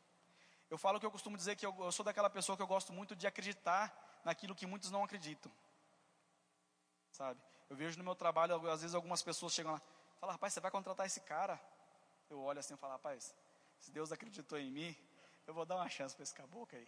Eu 0.69 0.77
falo 0.77 0.99
que 0.99 1.05
eu 1.05 1.11
costumo 1.11 1.37
dizer 1.37 1.55
que 1.55 1.65
eu, 1.65 1.73
eu 1.79 1.91
sou 1.91 2.03
daquela 2.03 2.29
pessoa 2.29 2.57
que 2.57 2.61
eu 2.61 2.67
gosto 2.67 2.91
muito 2.91 3.15
de 3.15 3.25
acreditar 3.25 4.21
naquilo 4.25 4.53
que 4.53 4.65
muitos 4.65 4.91
não 4.91 5.03
acreditam. 5.03 5.49
Sabe? 7.11 7.41
Eu 7.69 7.75
vejo 7.75 7.97
no 7.97 8.03
meu 8.03 8.15
trabalho, 8.15 8.55
às 8.69 8.81
vezes 8.81 8.95
algumas 8.95 9.21
pessoas 9.21 9.53
chegam 9.53 9.73
lá, 9.73 9.81
falam, 10.19 10.33
rapaz, 10.33 10.53
você 10.53 10.59
vai 10.59 10.71
contratar 10.71 11.05
esse 11.05 11.19
cara? 11.21 11.59
Eu 12.29 12.39
olho 12.39 12.59
assim 12.59 12.73
e 12.73 12.77
falo, 12.77 12.93
rapaz, 12.93 13.35
se 13.79 13.91
Deus 13.91 14.11
acreditou 14.11 14.57
em 14.57 14.71
mim, 14.71 14.95
eu 15.45 15.53
vou 15.53 15.65
dar 15.65 15.75
uma 15.75 15.89
chance 15.89 16.15
para 16.15 16.23
esse 16.23 16.33
caboclo 16.33 16.77
aí. 16.77 16.87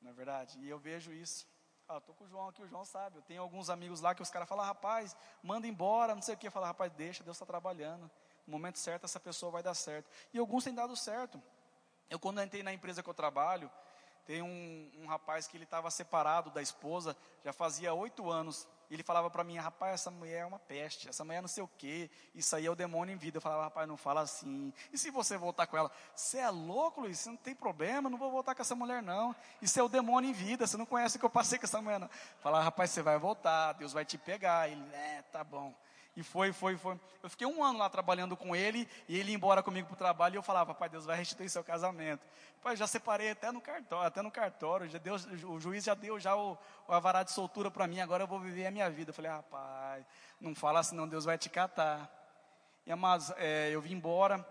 Não 0.00 0.10
é 0.10 0.14
verdade? 0.14 0.58
E 0.60 0.68
eu 0.68 0.78
vejo 0.78 1.12
isso. 1.12 1.46
Ah, 1.88 1.98
estou 1.98 2.14
com 2.14 2.24
o 2.24 2.28
João 2.28 2.48
aqui, 2.48 2.62
o 2.62 2.68
João 2.68 2.84
sabe. 2.84 3.18
Eu 3.18 3.22
tenho 3.22 3.42
alguns 3.42 3.68
amigos 3.68 4.00
lá 4.00 4.14
que 4.14 4.22
os 4.22 4.30
caras 4.30 4.48
falam, 4.48 4.64
rapaz, 4.64 5.16
manda 5.42 5.66
embora, 5.66 6.14
não 6.14 6.22
sei 6.22 6.34
o 6.34 6.38
que. 6.38 6.48
Fala, 6.48 6.68
rapaz, 6.68 6.92
deixa, 6.92 7.24
Deus 7.24 7.36
está 7.36 7.44
trabalhando. 7.44 8.10
No 8.46 8.52
momento 8.52 8.78
certo, 8.78 9.04
essa 9.04 9.18
pessoa 9.18 9.50
vai 9.50 9.62
dar 9.62 9.74
certo. 9.74 10.08
E 10.32 10.38
alguns 10.38 10.64
têm 10.64 10.74
dado 10.74 10.96
certo. 10.96 11.42
Eu, 12.08 12.18
quando 12.18 12.42
entrei 12.42 12.62
na 12.62 12.72
empresa 12.72 13.02
que 13.02 13.08
eu 13.08 13.14
trabalho, 13.14 13.70
tem 14.30 14.42
um, 14.42 14.88
um 15.02 15.06
rapaz 15.06 15.48
que 15.48 15.56
ele 15.56 15.64
estava 15.64 15.90
separado 15.90 16.52
da 16.52 16.62
esposa, 16.62 17.16
já 17.44 17.52
fazia 17.52 17.92
oito 17.92 18.30
anos. 18.30 18.64
Ele 18.88 19.02
falava 19.02 19.28
para 19.28 19.42
mim, 19.42 19.56
rapaz, 19.56 19.94
essa 19.94 20.08
mulher 20.08 20.42
é 20.42 20.46
uma 20.46 20.60
peste, 20.60 21.08
essa 21.08 21.24
mulher 21.24 21.38
é 21.38 21.40
não 21.40 21.48
sei 21.48 21.64
o 21.64 21.70
quê, 21.76 22.08
isso 22.32 22.54
aí 22.54 22.64
é 22.64 22.70
o 22.70 22.76
demônio 22.76 23.12
em 23.12 23.18
vida. 23.18 23.38
Eu 23.38 23.40
falava, 23.40 23.64
rapaz, 23.64 23.88
não 23.88 23.96
fala 23.96 24.20
assim. 24.20 24.72
E 24.92 24.98
se 24.98 25.10
você 25.10 25.36
voltar 25.36 25.66
com 25.66 25.76
ela? 25.76 25.90
Você 26.14 26.38
é 26.38 26.48
louco, 26.48 27.00
Luiz? 27.00 27.18
Você 27.18 27.28
não 27.28 27.36
tem 27.38 27.56
problema, 27.56 28.08
não 28.08 28.16
vou 28.16 28.30
voltar 28.30 28.54
com 28.54 28.62
essa 28.62 28.76
mulher, 28.76 29.02
não. 29.02 29.34
Isso 29.60 29.80
é 29.80 29.82
o 29.82 29.88
demônio 29.88 30.30
em 30.30 30.32
vida, 30.32 30.64
você 30.64 30.76
não 30.76 30.86
conhece 30.86 31.16
o 31.16 31.18
que 31.18 31.26
eu 31.26 31.30
passei 31.30 31.58
com 31.58 31.66
essa 31.66 31.82
mulher, 31.82 31.98
não. 31.98 32.08
Falava, 32.38 32.62
rapaz, 32.62 32.90
você 32.90 33.02
vai 33.02 33.18
voltar, 33.18 33.72
Deus 33.72 33.92
vai 33.92 34.04
te 34.04 34.16
pegar. 34.16 34.70
Ele, 34.70 34.94
é, 34.94 35.22
tá 35.32 35.42
bom. 35.42 35.74
E 36.16 36.22
foi, 36.22 36.52
foi, 36.52 36.76
foi. 36.76 36.98
Eu 37.22 37.30
fiquei 37.30 37.46
um 37.46 37.62
ano 37.62 37.78
lá 37.78 37.88
trabalhando 37.88 38.36
com 38.36 38.54
ele, 38.54 38.88
e 39.08 39.18
ele 39.18 39.30
ia 39.30 39.36
embora 39.36 39.62
comigo 39.62 39.86
para 39.86 39.94
o 39.94 39.98
trabalho, 39.98 40.34
e 40.34 40.38
eu 40.38 40.42
falava, 40.42 40.74
pai, 40.74 40.88
Deus 40.88 41.04
vai 41.04 41.16
restituir 41.16 41.48
seu 41.48 41.62
casamento. 41.62 42.22
Pai, 42.62 42.76
já 42.76 42.86
separei 42.86 43.30
até 43.30 43.50
no 43.52 43.60
cartório, 43.60 44.06
até 44.06 44.20
no 44.20 44.30
cartório, 44.30 44.88
já 44.88 44.98
deu, 44.98 45.14
o 45.48 45.60
juiz 45.60 45.84
já 45.84 45.94
deu 45.94 46.18
já 46.18 46.36
o, 46.36 46.58
o 46.88 46.92
avará 46.92 47.22
de 47.22 47.30
soltura 47.30 47.70
para 47.70 47.86
mim, 47.86 48.00
agora 48.00 48.24
eu 48.24 48.26
vou 48.26 48.40
viver 48.40 48.66
a 48.66 48.70
minha 48.70 48.90
vida. 48.90 49.10
Eu 49.10 49.14
falei, 49.14 49.30
rapaz, 49.30 50.04
não 50.40 50.54
fala 50.54 50.80
assim 50.80 50.96
não, 50.96 51.08
Deus 51.08 51.24
vai 51.24 51.38
te 51.38 51.48
catar. 51.48 52.10
E 52.84 52.92
amados, 52.92 53.30
é, 53.36 53.70
eu 53.70 53.80
vim 53.80 53.94
embora, 53.94 54.44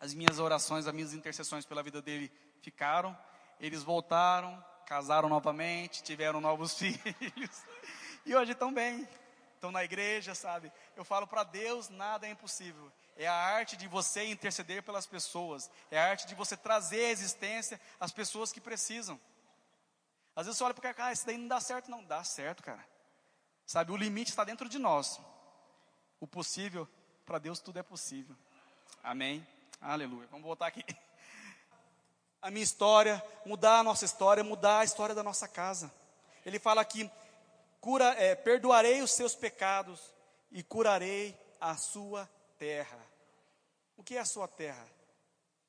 as 0.00 0.12
minhas 0.14 0.38
orações, 0.40 0.86
as 0.86 0.92
minhas 0.92 1.14
intercessões 1.14 1.64
pela 1.64 1.82
vida 1.82 2.02
dele 2.02 2.30
ficaram, 2.60 3.16
eles 3.60 3.84
voltaram, 3.84 4.62
casaram 4.84 5.28
novamente, 5.28 6.02
tiveram 6.02 6.40
novos 6.40 6.74
filhos, 6.76 7.64
e 8.26 8.34
hoje 8.34 8.52
estão 8.52 8.74
bem 8.74 9.08
estão 9.62 9.70
na 9.70 9.84
igreja, 9.84 10.34
sabe? 10.34 10.72
Eu 10.96 11.04
falo 11.04 11.24
para 11.24 11.44
Deus, 11.44 11.88
nada 11.88 12.26
é 12.26 12.30
impossível. 12.30 12.92
É 13.16 13.28
a 13.28 13.32
arte 13.32 13.76
de 13.76 13.86
você 13.86 14.24
interceder 14.24 14.82
pelas 14.82 15.06
pessoas. 15.06 15.70
É 15.88 16.00
a 16.00 16.10
arte 16.10 16.26
de 16.26 16.34
você 16.34 16.56
trazer 16.56 17.04
à 17.04 17.10
existência 17.10 17.80
as 18.00 18.10
pessoas 18.10 18.50
que 18.50 18.60
precisam. 18.60 19.20
Às 20.34 20.46
vezes 20.46 20.58
você 20.58 20.64
olha 20.64 20.74
para 20.74 20.90
o 20.90 20.94
cara, 20.94 21.10
ah, 21.10 21.12
isso 21.12 21.24
daí 21.24 21.38
não 21.38 21.46
dá 21.46 21.60
certo. 21.60 21.88
Não, 21.88 22.02
dá 22.02 22.24
certo, 22.24 22.60
cara. 22.60 22.84
Sabe, 23.64 23.92
o 23.92 23.96
limite 23.96 24.30
está 24.30 24.42
dentro 24.42 24.68
de 24.68 24.80
nós. 24.80 25.20
O 26.18 26.26
possível, 26.26 26.88
para 27.24 27.38
Deus 27.38 27.60
tudo 27.60 27.78
é 27.78 27.84
possível. 27.84 28.34
Amém? 29.00 29.46
Aleluia. 29.80 30.26
Vamos 30.28 30.44
voltar 30.44 30.66
aqui. 30.66 30.84
A 32.42 32.50
minha 32.50 32.64
história, 32.64 33.24
mudar 33.46 33.78
a 33.78 33.82
nossa 33.84 34.04
história, 34.04 34.42
mudar 34.42 34.80
a 34.80 34.84
história 34.84 35.14
da 35.14 35.22
nossa 35.22 35.46
casa. 35.46 35.94
Ele 36.44 36.58
fala 36.58 36.80
aqui, 36.80 37.08
cura, 37.82 38.14
é, 38.14 38.34
perdoarei 38.36 39.02
os 39.02 39.10
seus 39.10 39.34
pecados 39.34 40.00
e 40.50 40.62
curarei 40.62 41.38
a 41.60 41.76
sua 41.76 42.26
terra. 42.56 43.04
O 43.96 44.04
que 44.04 44.16
é 44.16 44.20
a 44.20 44.24
sua 44.24 44.48
terra? 44.48 44.86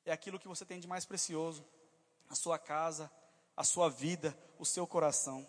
É 0.06 0.12
aquilo 0.12 0.38
que 0.38 0.48
você 0.48 0.64
tem 0.64 0.80
de 0.80 0.86
mais 0.86 1.04
precioso: 1.04 1.66
a 2.30 2.34
sua 2.34 2.58
casa, 2.58 3.10
a 3.56 3.64
sua 3.64 3.90
vida, 3.90 4.34
o 4.58 4.64
seu 4.64 4.86
coração. 4.86 5.46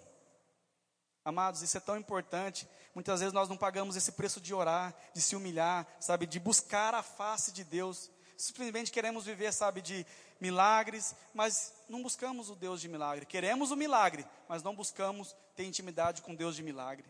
Amados, 1.24 1.62
isso 1.62 1.78
é 1.78 1.80
tão 1.80 1.98
importante. 1.98 2.68
Muitas 2.94 3.20
vezes 3.20 3.34
nós 3.34 3.48
não 3.48 3.58
pagamos 3.58 3.96
esse 3.96 4.12
preço 4.12 4.42
de 4.42 4.54
orar, 4.54 4.94
de 5.14 5.22
se 5.22 5.36
humilhar, 5.36 5.88
sabe, 6.00 6.26
de 6.26 6.40
buscar 6.40 6.94
a 6.96 7.04
face 7.04 7.52
de 7.52 7.64
Deus. 7.64 8.10
Simplesmente 8.38 8.92
queremos 8.92 9.26
viver, 9.26 9.52
sabe, 9.54 9.82
de 9.82 10.06
milagres, 10.40 11.16
mas 11.34 11.74
não 11.88 12.04
buscamos 12.04 12.50
o 12.50 12.56
Deus 12.56 12.82
de 12.82 12.88
milagre. 12.88 13.26
Queremos 13.26 13.72
o 13.72 13.76
milagre, 13.76 14.26
mas 14.48 14.62
não 14.62 14.76
buscamos 14.76 15.36
ter 15.56 15.64
intimidade 15.64 16.22
com 16.22 16.36
Deus 16.36 16.56
de 16.56 16.64
milagre. 16.64 17.06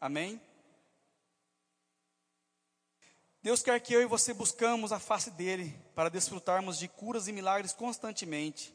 Amém? 0.00 0.40
Deus 3.42 3.62
quer 3.62 3.80
que 3.80 3.94
eu 3.94 4.02
e 4.02 4.06
você 4.06 4.34
buscamos 4.34 4.92
a 4.92 4.98
face 4.98 5.30
dele 5.30 5.76
para 5.94 6.10
desfrutarmos 6.10 6.78
de 6.78 6.88
curas 6.88 7.28
e 7.28 7.32
milagres 7.32 7.72
constantemente. 7.72 8.74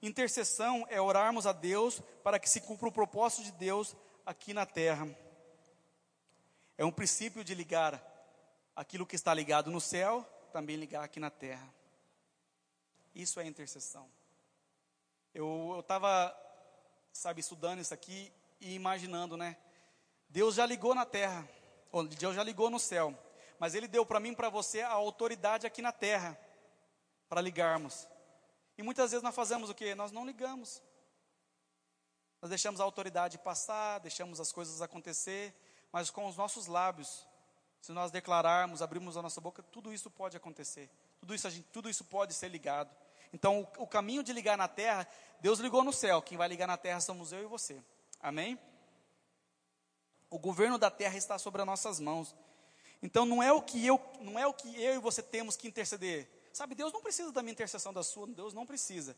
Intercessão 0.00 0.86
é 0.90 1.00
orarmos 1.00 1.46
a 1.46 1.52
Deus 1.52 2.00
para 2.22 2.38
que 2.38 2.48
se 2.48 2.60
cumpra 2.60 2.88
o 2.88 2.92
propósito 2.92 3.44
de 3.44 3.52
Deus 3.52 3.96
aqui 4.24 4.52
na 4.52 4.66
terra. 4.66 5.08
É 6.76 6.84
um 6.84 6.92
princípio 6.92 7.42
de 7.42 7.54
ligar 7.54 8.02
aquilo 8.76 9.06
que 9.06 9.16
está 9.16 9.32
ligado 9.32 9.70
no 9.70 9.80
céu, 9.80 10.28
também 10.54 10.76
ligar 10.76 11.02
aqui 11.02 11.18
na 11.18 11.30
terra. 11.30 11.68
Isso 13.12 13.40
é 13.40 13.44
intercessão. 13.44 14.08
Eu 15.34 15.80
estava, 15.80 16.32
sabe, 17.12 17.40
estudando 17.40 17.80
isso 17.80 17.92
aqui 17.92 18.32
e 18.60 18.72
imaginando, 18.72 19.36
né? 19.36 19.56
Deus 20.28 20.54
já 20.54 20.64
ligou 20.64 20.94
na 20.94 21.04
terra, 21.04 21.44
ou 21.90 22.06
Deus 22.06 22.36
já 22.36 22.44
ligou 22.44 22.70
no 22.70 22.78
céu, 22.78 23.18
mas 23.58 23.74
Ele 23.74 23.88
deu 23.88 24.06
para 24.06 24.20
mim 24.20 24.30
e 24.30 24.36
para 24.36 24.48
você 24.48 24.80
a 24.80 24.92
autoridade 24.92 25.66
aqui 25.66 25.82
na 25.82 25.90
terra, 25.90 26.38
para 27.28 27.40
ligarmos. 27.40 28.06
E 28.78 28.82
muitas 28.84 29.10
vezes 29.10 29.24
nós 29.24 29.34
fazemos 29.34 29.68
o 29.68 29.74
que? 29.74 29.92
Nós 29.96 30.12
não 30.12 30.24
ligamos. 30.24 30.80
Nós 32.40 32.48
deixamos 32.48 32.80
a 32.80 32.84
autoridade 32.84 33.38
passar, 33.38 33.98
deixamos 33.98 34.38
as 34.38 34.52
coisas 34.52 34.80
acontecer, 34.80 35.52
mas 35.90 36.10
com 36.10 36.28
os 36.28 36.36
nossos 36.36 36.68
lábios, 36.68 37.26
se 37.84 37.92
nós 37.92 38.10
declararmos, 38.10 38.80
abrirmos 38.80 39.14
a 39.14 39.20
nossa 39.20 39.42
boca, 39.42 39.62
tudo 39.62 39.92
isso 39.92 40.10
pode 40.10 40.38
acontecer. 40.38 40.88
Tudo 41.20 41.34
isso, 41.34 41.50
gente, 41.50 41.66
tudo 41.70 41.90
isso 41.90 42.02
pode 42.02 42.32
ser 42.32 42.48
ligado. 42.48 42.90
Então, 43.30 43.60
o, 43.76 43.82
o 43.82 43.86
caminho 43.86 44.22
de 44.22 44.32
ligar 44.32 44.56
na 44.56 44.66
terra, 44.66 45.06
Deus 45.38 45.58
ligou 45.58 45.84
no 45.84 45.92
céu. 45.92 46.22
Quem 46.22 46.38
vai 46.38 46.48
ligar 46.48 46.66
na 46.66 46.78
terra 46.78 46.98
somos 47.00 47.30
eu 47.30 47.42
e 47.42 47.46
você. 47.46 47.84
Amém? 48.22 48.58
O 50.30 50.38
governo 50.38 50.78
da 50.78 50.90
terra 50.90 51.18
está 51.18 51.38
sobre 51.38 51.60
as 51.60 51.66
nossas 51.66 52.00
mãos. 52.00 52.34
Então 53.02 53.26
não 53.26 53.42
é 53.42 53.52
o 53.52 53.60
que 53.60 53.86
eu, 53.86 54.00
não 54.18 54.38
é 54.38 54.46
o 54.46 54.54
que 54.54 54.82
eu 54.82 54.94
e 54.94 54.98
você 54.98 55.22
temos 55.22 55.54
que 55.54 55.68
interceder. 55.68 56.26
Sabe, 56.54 56.74
Deus 56.74 56.90
não 56.90 57.02
precisa 57.02 57.30
da 57.32 57.42
minha 57.42 57.52
intercessão 57.52 57.92
da 57.92 58.02
sua, 58.02 58.26
Deus 58.28 58.54
não 58.54 58.64
precisa. 58.64 59.14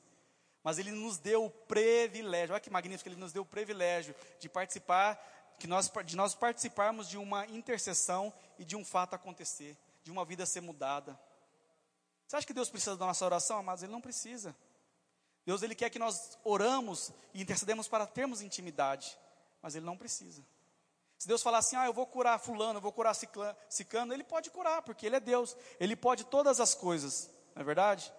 Mas 0.67 0.81
ele 0.81 0.91
nos 0.91 1.19
deu 1.19 1.45
o 1.45 1.51
privilégio, 1.51 2.53
olha 2.53 2.61
que 2.61 2.69
magnífico, 2.69 3.09
ele 3.09 3.15
nos 3.15 3.33
deu 3.33 3.43
o 3.43 3.47
privilégio 3.47 4.13
de 4.41 4.49
participar, 4.49 5.36
que 5.59 5.67
nós, 5.67 5.91
de 6.05 6.17
nós 6.17 6.35
participarmos 6.35 7.09
de 7.09 7.17
uma 7.17 7.47
intercessão 7.47 8.33
e 8.59 8.65
de 8.65 8.77
um 8.77 8.85
fato 8.85 9.15
acontecer, 9.15 9.77
de 10.03 10.11
uma 10.11 10.25
vida 10.25 10.47
ser 10.47 10.61
mudada. 10.61 11.19
Você 12.27 12.37
acha 12.37 12.47
que 12.47 12.53
Deus 12.53 12.69
precisa 12.69 12.97
da 12.97 13.07
nossa 13.07 13.25
oração, 13.25 13.59
amados? 13.59 13.83
Ele 13.83 13.93
não 13.93 14.01
precisa. 14.01 14.55
Deus 15.45 15.63
ele 15.63 15.75
quer 15.75 15.91
que 15.91 15.99
nós 15.99 16.37
oramos 16.45 17.13
e 17.33 17.41
intercedemos 17.41 17.87
para 17.87 18.07
termos 18.07 18.43
intimidade, 18.43 19.17
mas 19.63 19.77
ele 19.77 19.87
não 19.87 19.97
precisa. 19.97 20.45
Se 21.19 21.29
Deus 21.29 21.43
falar 21.43 21.59
assim, 21.59 21.77
ah, 21.77 21.87
eu 21.87 21.95
vou 21.95 22.07
curar 22.07 22.39
fulano, 22.39 22.79
eu 22.79 22.83
vou 22.83 22.93
curar 22.93 23.15
ciclano, 23.15 24.13
ele 24.13 24.25
pode 24.25 24.51
curar, 24.51 24.83
porque 24.83 25.07
ele 25.07 25.17
é 25.17 25.21
Deus, 25.21 25.57
ele 25.81 25.97
pode 25.97 26.25
todas 26.25 26.61
as 26.61 26.75
coisas, 26.75 27.31
não 27.55 27.63
é 27.63 27.65
verdade? 27.65 28.13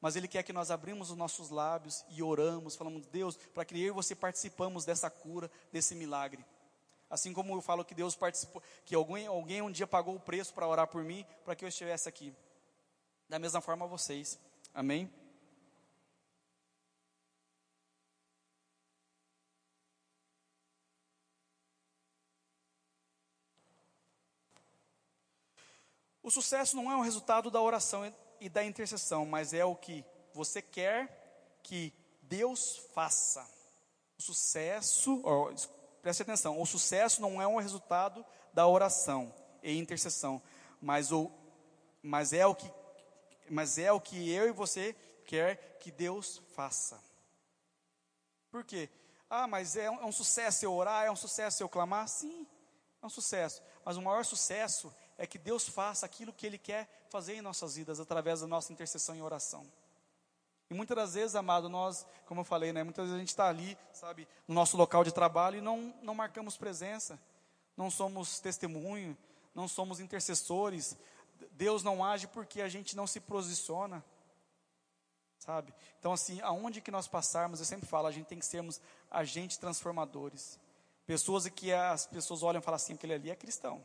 Mas 0.00 0.14
Ele 0.14 0.28
quer 0.28 0.42
que 0.42 0.52
nós 0.52 0.70
abrimos 0.70 1.10
os 1.10 1.16
nossos 1.16 1.50
lábios 1.50 2.04
e 2.10 2.22
oramos, 2.22 2.76
falamos, 2.76 3.06
Deus, 3.06 3.36
para 3.36 3.64
que 3.64 3.74
eu 3.74 3.88
e 3.88 3.90
você 3.90 4.14
participamos 4.14 4.84
dessa 4.84 5.10
cura, 5.10 5.50
desse 5.72 5.94
milagre. 5.94 6.44
Assim 7.10 7.32
como 7.32 7.54
eu 7.54 7.62
falo 7.62 7.84
que 7.84 7.94
Deus 7.94 8.14
participou, 8.14 8.62
que 8.84 8.94
alguém, 8.94 9.26
alguém 9.26 9.62
um 9.62 9.70
dia 9.70 9.86
pagou 9.86 10.14
o 10.14 10.20
preço 10.20 10.52
para 10.52 10.68
orar 10.68 10.86
por 10.86 11.02
mim, 11.02 11.24
para 11.44 11.56
que 11.56 11.64
eu 11.64 11.68
estivesse 11.68 12.08
aqui. 12.08 12.34
Da 13.28 13.38
mesma 13.38 13.60
forma 13.60 13.86
vocês. 13.86 14.38
Amém? 14.74 15.10
O 26.22 26.30
sucesso 26.30 26.76
não 26.76 26.92
é 26.92 26.96
um 26.96 27.00
resultado 27.00 27.50
da 27.50 27.58
oração 27.58 28.12
e 28.38 28.50
da 28.50 28.62
intercessão, 28.62 29.24
mas 29.24 29.54
é 29.54 29.64
o 29.64 29.74
que 29.74 30.04
você 30.34 30.60
quer 30.60 31.58
que 31.62 31.90
Deus 32.20 32.76
faça. 32.92 33.48
O 34.18 34.22
sucesso, 34.22 35.22
preste 36.08 36.22
atenção, 36.22 36.58
o 36.58 36.64
sucesso 36.64 37.20
não 37.20 37.40
é 37.40 37.46
um 37.46 37.58
resultado 37.58 38.24
da 38.54 38.66
oração 38.66 39.30
e 39.62 39.76
intercessão, 39.76 40.40
mas, 40.80 41.12
o, 41.12 41.30
mas, 42.02 42.32
é 42.32 42.46
o 42.46 42.54
que, 42.54 42.72
mas 43.50 43.76
é 43.76 43.92
o 43.92 44.00
que 44.00 44.30
eu 44.30 44.48
e 44.48 44.50
você 44.50 44.96
quer 45.26 45.76
que 45.78 45.90
Deus 45.90 46.40
faça. 46.54 46.98
Por 48.50 48.64
quê? 48.64 48.88
Ah, 49.28 49.46
mas 49.46 49.76
é 49.76 49.90
um, 49.90 50.00
é 50.00 50.06
um 50.06 50.12
sucesso 50.12 50.64
eu 50.64 50.72
orar, 50.72 51.04
é 51.04 51.10
um 51.10 51.16
sucesso 51.16 51.62
eu 51.62 51.68
clamar? 51.68 52.08
Sim, 52.08 52.46
é 53.02 53.04
um 53.04 53.10
sucesso. 53.10 53.62
Mas 53.84 53.98
o 53.98 54.02
maior 54.02 54.24
sucesso 54.24 54.90
é 55.18 55.26
que 55.26 55.36
Deus 55.36 55.68
faça 55.68 56.06
aquilo 56.06 56.32
que 56.32 56.46
Ele 56.46 56.56
quer 56.56 56.88
fazer 57.10 57.34
em 57.34 57.42
nossas 57.42 57.76
vidas, 57.76 58.00
através 58.00 58.40
da 58.40 58.46
nossa 58.46 58.72
intercessão 58.72 59.14
e 59.14 59.20
oração. 59.20 59.70
E 60.70 60.74
muitas 60.74 60.96
das 60.96 61.14
vezes, 61.14 61.34
amado, 61.34 61.68
nós, 61.68 62.06
como 62.26 62.42
eu 62.42 62.44
falei, 62.44 62.72
né, 62.72 62.82
muitas 62.82 63.04
vezes 63.04 63.16
a 63.16 63.18
gente 63.18 63.28
está 63.28 63.48
ali, 63.48 63.76
sabe, 63.92 64.28
no 64.46 64.54
nosso 64.54 64.76
local 64.76 65.02
de 65.02 65.12
trabalho 65.12 65.58
e 65.58 65.60
não, 65.60 65.94
não 66.02 66.14
marcamos 66.14 66.56
presença, 66.56 67.18
não 67.76 67.90
somos 67.90 68.38
testemunho, 68.38 69.16
não 69.54 69.66
somos 69.66 69.98
intercessores. 69.98 70.96
Deus 71.52 71.82
não 71.82 72.04
age 72.04 72.26
porque 72.26 72.60
a 72.60 72.68
gente 72.68 72.94
não 72.94 73.06
se 73.06 73.18
posiciona, 73.18 74.04
sabe? 75.38 75.72
Então, 75.98 76.12
assim, 76.12 76.40
aonde 76.42 76.80
que 76.80 76.90
nós 76.90 77.08
passarmos, 77.08 77.60
eu 77.60 77.66
sempre 77.66 77.88
falo, 77.88 78.06
a 78.06 78.12
gente 78.12 78.26
tem 78.26 78.38
que 78.38 78.46
sermos 78.46 78.80
agentes 79.10 79.56
transformadores. 79.56 80.58
Pessoas 81.06 81.48
que 81.48 81.72
as 81.72 82.06
pessoas 82.06 82.42
olham 82.42 82.60
e 82.60 82.62
falam 82.62 82.76
assim, 82.76 82.92
aquele 82.92 83.14
ali 83.14 83.30
é 83.30 83.36
cristão 83.36 83.82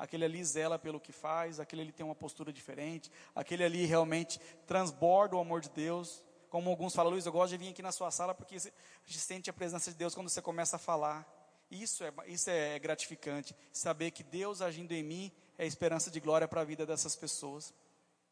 aquele 0.00 0.24
ali 0.24 0.42
zela 0.42 0.78
pelo 0.78 0.98
que 0.98 1.12
faz, 1.12 1.60
aquele 1.60 1.82
ali 1.82 1.92
tem 1.92 2.06
uma 2.06 2.14
postura 2.14 2.50
diferente, 2.50 3.12
aquele 3.34 3.62
ali 3.62 3.84
realmente 3.84 4.40
transborda 4.66 5.36
o 5.36 5.38
amor 5.38 5.60
de 5.60 5.68
Deus. 5.68 6.24
Como 6.48 6.70
alguns 6.70 6.94
falam, 6.94 7.12
Luiz, 7.12 7.26
eu 7.26 7.32
gosto 7.32 7.50
de 7.50 7.58
vir 7.58 7.68
aqui 7.68 7.82
na 7.82 7.92
sua 7.92 8.10
sala 8.10 8.34
porque 8.34 8.56
a 8.56 8.60
gente 9.04 9.18
sente 9.18 9.50
a 9.50 9.52
presença 9.52 9.90
de 9.90 9.98
Deus 9.98 10.14
quando 10.14 10.30
você 10.30 10.40
começa 10.40 10.76
a 10.76 10.78
falar. 10.78 11.28
Isso 11.70 12.02
é, 12.02 12.12
isso 12.26 12.48
é 12.48 12.78
gratificante, 12.78 13.54
saber 13.74 14.10
que 14.10 14.22
Deus 14.22 14.62
agindo 14.62 14.92
em 14.92 15.02
mim 15.02 15.32
é 15.58 15.66
esperança 15.66 16.10
de 16.10 16.18
glória 16.18 16.48
para 16.48 16.62
a 16.62 16.64
vida 16.64 16.86
dessas 16.86 17.14
pessoas. 17.14 17.74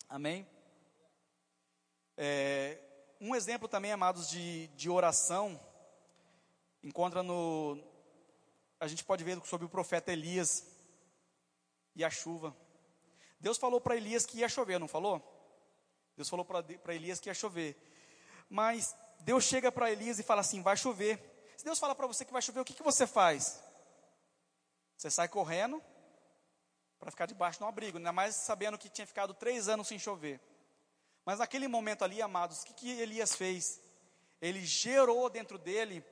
Amém? 0.09 0.47
É, 2.17 2.79
um 3.21 3.37
exemplo 3.37 3.69
também, 3.69 3.93
amados, 3.93 4.31
de, 4.31 4.69
de 4.69 4.89
oração, 4.89 5.61
encontra 6.83 7.23
no. 7.23 7.79
A 8.81 8.89
gente 8.89 9.05
pode 9.05 9.23
ver 9.23 9.39
sobre 9.45 9.67
o 9.67 9.69
profeta 9.69 10.11
Elias 10.11 10.78
e 11.99 12.05
a 12.05 12.11
chuva. 12.11 12.57
Deus 13.41 13.59
falou 13.59 13.81
para 13.81 13.97
Elias 13.97 14.25
que 14.25 14.39
ia 14.39 14.49
chover, 14.49 14.79
não 14.79 14.87
falou? 14.87 15.21
Deus 16.17 16.29
falou 16.29 16.45
para 16.45 16.95
Elias 16.95 17.19
que 17.19 17.29
ia 17.29 17.35
chover. 17.35 17.77
Mas 18.49 18.97
Deus 19.21 19.45
chega 19.45 19.71
para 19.71 19.91
Elias 19.91 20.19
e 20.21 20.23
fala 20.23 20.41
assim: 20.41 20.63
vai 20.63 20.77
chover. 20.77 21.21
Se 21.57 21.65
Deus 21.65 21.79
fala 21.79 21.97
para 21.97 22.07
você 22.07 22.25
que 22.25 22.33
vai 22.33 22.41
chover, 22.41 22.61
o 22.61 22.65
que, 22.65 22.73
que 22.73 22.85
você 22.85 23.05
faz? 23.05 23.61
Você 24.97 25.11
sai 25.11 25.29
correndo 25.29 25.83
para 27.01 27.11
ficar 27.11 27.27
debaixo 27.27 27.59
de 27.59 27.65
um 27.65 27.69
abrigo, 27.69 27.99
ainda 27.99 28.13
mais 28.13 28.37
sabendo 28.37 28.79
que 28.79 28.89
tinha 28.89 29.07
ficado 29.07 29.35
três 29.35 29.69
anos 29.69 29.89
sem 29.89 29.99
chover. 29.99 30.41
Mas 31.25 31.41
naquele 31.41 31.67
momento 31.67 32.05
ali, 32.05 32.23
amados, 32.23 32.63
o 32.63 32.67
que, 32.67 32.75
que 32.75 33.01
Elias 33.01 33.35
fez? 33.35 33.81
Ele 34.41 34.65
gerou 34.65 35.29
dentro 35.29 35.59
dele 35.59 36.05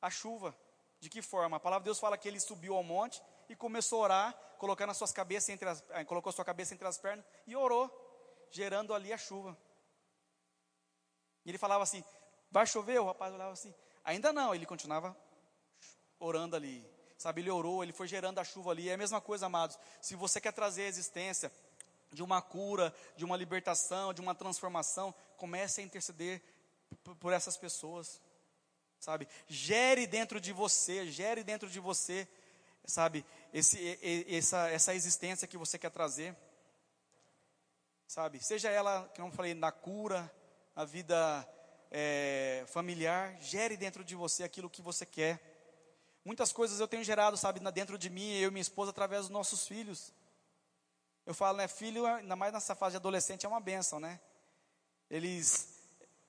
a 0.00 0.08
chuva. 0.08 0.56
De 0.98 1.10
que 1.10 1.20
forma? 1.20 1.58
A 1.58 1.60
palavra 1.60 1.82
de 1.82 1.88
Deus 1.88 2.00
fala 2.00 2.16
que 2.16 2.26
ele 2.26 2.40
subiu 2.40 2.74
ao 2.74 2.82
monte 2.82 3.22
e 3.48 3.56
começou 3.56 4.00
a 4.00 4.04
orar, 4.04 4.34
colocando 4.58 4.90
as 4.90 4.96
suas 4.96 5.12
cabeças 5.12 5.48
entre 5.48 5.68
as, 5.68 5.84
eh, 5.90 6.04
colocou 6.04 6.30
a 6.30 6.32
sua 6.32 6.44
cabeça 6.44 6.74
entre 6.74 6.86
as 6.86 6.98
pernas 6.98 7.24
e 7.46 7.54
orou, 7.54 7.90
gerando 8.50 8.94
ali 8.94 9.12
a 9.12 9.18
chuva. 9.18 9.56
E 11.44 11.50
ele 11.50 11.58
falava 11.58 11.82
assim: 11.82 12.02
vai 12.50 12.66
chover? 12.66 13.00
O 13.00 13.06
rapaz 13.06 13.34
olhava 13.34 13.52
assim: 13.52 13.74
ainda 14.04 14.32
não. 14.32 14.54
Ele 14.54 14.66
continuava 14.66 15.16
orando 16.18 16.56
ali. 16.56 16.84
Sabe, 17.16 17.40
ele 17.40 17.50
orou, 17.50 17.82
ele 17.82 17.92
foi 17.92 18.08
gerando 18.08 18.38
a 18.38 18.44
chuva 18.44 18.70
ali. 18.70 18.88
É 18.88 18.94
a 18.94 18.98
mesma 18.98 19.20
coisa, 19.20 19.46
amados. 19.46 19.78
Se 20.00 20.14
você 20.14 20.40
quer 20.40 20.52
trazer 20.52 20.82
a 20.82 20.88
existência 20.88 21.50
de 22.12 22.22
uma 22.22 22.40
cura, 22.40 22.94
de 23.16 23.24
uma 23.24 23.36
libertação, 23.36 24.12
de 24.12 24.20
uma 24.20 24.34
transformação, 24.34 25.14
comece 25.36 25.80
a 25.80 25.84
interceder 25.84 26.42
por 27.18 27.32
essas 27.32 27.56
pessoas. 27.56 28.20
Sabe? 28.98 29.28
Gere 29.46 30.06
dentro 30.06 30.40
de 30.40 30.52
você, 30.52 31.10
gere 31.10 31.42
dentro 31.44 31.68
de 31.68 31.78
você 31.78 32.26
sabe, 32.86 33.24
esse, 33.52 33.98
essa, 34.28 34.68
essa 34.68 34.94
existência 34.94 35.48
que 35.48 35.56
você 35.56 35.78
quer 35.78 35.90
trazer, 35.90 36.36
sabe, 38.06 38.42
seja 38.42 38.70
ela, 38.70 39.10
como 39.16 39.28
eu 39.28 39.32
falei, 39.32 39.54
na 39.54 39.72
cura, 39.72 40.30
na 40.74 40.84
vida 40.84 41.48
é, 41.90 42.64
familiar, 42.68 43.36
gere 43.40 43.76
dentro 43.76 44.04
de 44.04 44.14
você 44.14 44.42
aquilo 44.42 44.68
que 44.68 44.82
você 44.82 45.06
quer. 45.06 45.40
Muitas 46.24 46.52
coisas 46.52 46.80
eu 46.80 46.88
tenho 46.88 47.04
gerado, 47.04 47.36
sabe, 47.36 47.60
dentro 47.72 47.96
de 47.96 48.10
mim, 48.10 48.32
eu 48.34 48.48
e 48.48 48.52
minha 48.52 48.62
esposa, 48.62 48.90
através 48.90 49.22
dos 49.22 49.30
nossos 49.30 49.66
filhos. 49.66 50.12
Eu 51.26 51.34
falo, 51.34 51.58
né, 51.58 51.68
filho, 51.68 52.06
ainda 52.06 52.36
mais 52.36 52.52
nessa 52.52 52.74
fase 52.74 52.94
de 52.94 52.96
adolescente, 52.98 53.46
é 53.46 53.48
uma 53.48 53.60
benção, 53.60 54.00
né? 54.00 54.20
Eles 55.08 55.80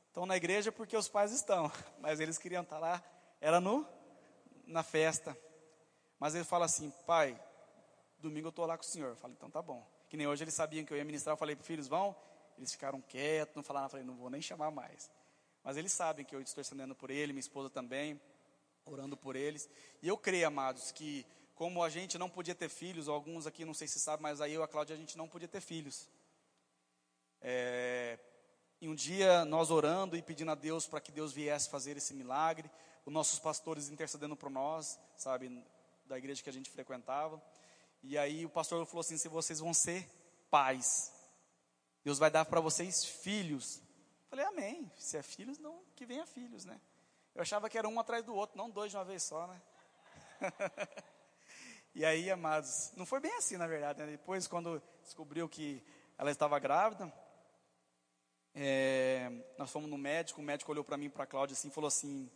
estão 0.08 0.26
na 0.26 0.38
igreja 0.38 0.72
porque 0.72 0.95
os 0.95 1.10
pais 1.10 1.32
estão, 1.32 1.72
mas 1.99 2.20
eles 2.20 2.38
queriam 2.38 2.64
estar 2.64 2.80
lá, 2.80 3.03
era 3.41 3.60
no, 3.60 3.88
na 4.66 4.84
festa. 4.84 5.38
Mas 6.20 6.36
ele 6.36 6.43
fala 6.43 6.66
assim, 6.66 6.91
pai, 7.05 7.39
domingo 8.20 8.47
eu 8.47 8.49
estou 8.49 8.66
lá 8.66 8.78
com 8.78 8.84
o 8.84 8.88
senhor. 8.88 9.09
Eu 9.09 9.16
falei, 9.16 9.36
então 9.36 9.49
tá 9.49 9.61
bom. 9.61 9.86
Que 10.09 10.18
nem 10.18 10.28
hoje 10.28 10.43
eles 10.43 10.53
sabiam 10.53 10.86
que 10.86 10.93
eu 10.93 10.97
ia 10.97 11.05
ministrar, 11.05 11.34
eu 11.34 11.38
falei 11.38 11.55
para 11.55 11.66
filhos, 11.66 11.88
vão. 11.88 12.16
Eles 12.57 12.72
ficaram 12.72 13.01
quietos, 13.01 13.55
não 13.55 13.63
falaram, 13.63 13.88
eu 13.88 13.89
falei, 13.89 14.05
não 14.05 14.16
vou 14.16 14.30
nem 14.30 14.41
chamar 14.41 14.72
mais. 14.72 15.11
Mas 15.63 15.78
eles 15.78 15.91
sabem 15.91 16.24
que 16.24 16.36
eu 16.36 16.41
estou 16.41 16.53
intercedendo 16.53 16.95
por 16.95 17.09
ele, 17.09 17.34
minha 17.34 17.39
esposa 17.39 17.70
também, 17.70 18.20
orando 18.86 19.18
por 19.18 19.36
eles. 19.36 19.70
E 20.01 20.07
eu 20.07 20.18
creio, 20.18 20.47
amados, 20.47 20.91
que 20.91 21.26
como 21.55 21.84
a 21.84 21.89
gente 21.89 22.18
não 22.18 22.30
podia 22.30 22.53
ter 22.53 22.70
filhos, 22.70 23.07
alguns 23.07 23.47
aqui 23.47 23.66
não 23.66 23.74
sei 23.74 23.88
se 23.88 23.99
sabem, 23.99 24.24
mas 24.24 24.41
aí 24.41 24.53
eu 24.53 24.61
e 24.61 24.63
a 24.63 24.68
Cláudia 24.68 24.95
a 24.95 24.99
gente 24.99 25.18
não 25.18 25.28
podia 25.28 25.47
ter 25.47 25.61
filhos. 25.61 26.09
É, 27.41 28.20
e 28.82 28.88
um 28.88 28.95
dia 28.95 29.45
nós 29.45 29.72
orando 29.72 30.18
e 30.18 30.22
pedindo 30.22 30.51
a 30.51 30.55
Deus 30.55 30.86
para 30.86 30.99
que 30.99 31.11
Deus 31.11 31.32
viesse 31.32 31.70
fazer 31.70 31.95
esse 31.97 32.13
milagre, 32.13 32.70
os 33.05 33.13
nossos 33.13 33.39
pastores 33.39 33.89
intercedendo 33.89 34.36
por 34.36 34.49
nós, 34.49 34.99
sabe, 35.16 35.63
da 36.06 36.18
igreja 36.18 36.43
que 36.43 36.49
a 36.49 36.53
gente 36.53 36.70
frequentava. 36.70 37.41
E 38.01 38.18
aí 38.18 38.45
o 38.45 38.49
pastor 38.49 38.86
falou 38.86 39.01
assim: 39.01 39.18
se 39.18 39.28
vocês 39.28 39.60
vão 39.60 39.74
ser 39.74 40.08
pais, 40.49 41.12
Deus 42.03 42.20
vai 42.20 42.30
dar 42.30 42.45
para 42.45 42.62
vocês 42.62 43.03
filhos. 43.03 43.78
Eu 43.78 44.30
falei, 44.30 44.45
amém. 44.45 44.91
Se 44.97 45.18
é 45.18 45.24
filhos, 45.24 45.58
não 45.58 45.82
que 45.95 46.06
venha 46.06 46.26
filhos, 46.26 46.66
né? 46.66 46.80
Eu 47.34 47.41
achava 47.41 47.70
que 47.70 47.78
era 47.78 47.88
um 47.88 47.99
atrás 47.99 48.24
do 48.24 48.34
outro, 48.34 48.58
não 48.58 48.70
dois 48.70 48.91
de 48.91 48.97
uma 48.97 49.03
vez 49.03 49.24
só, 49.24 49.47
né? 49.47 49.62
e 51.93 52.06
aí, 52.06 52.30
amados, 52.30 52.91
não 52.95 53.06
foi 53.06 53.20
bem 53.20 53.36
assim, 53.38 53.58
na 53.58 53.68
verdade. 53.68 53.99
Né? 54.03 54.12
Depois, 54.12 54.47
quando 54.47 54.82
descobriu 55.01 55.49
que 55.49 55.84
ela 56.18 56.32
estava 56.32 56.58
grávida, 56.60 57.12
é, 58.53 59.30
nós 59.58 59.70
fomos 59.70 59.89
no 59.89 59.97
médico, 59.97 60.39
o 60.39 60.43
médico 60.43 60.72
olhou 60.72 60.84
para 60.84 60.97
mim, 60.97 61.10
para 61.10 61.24
a 61.24 61.28
Cláudia, 61.28 61.53
assim, 61.53 61.70
falou 61.70 61.88
assim: 61.88 62.32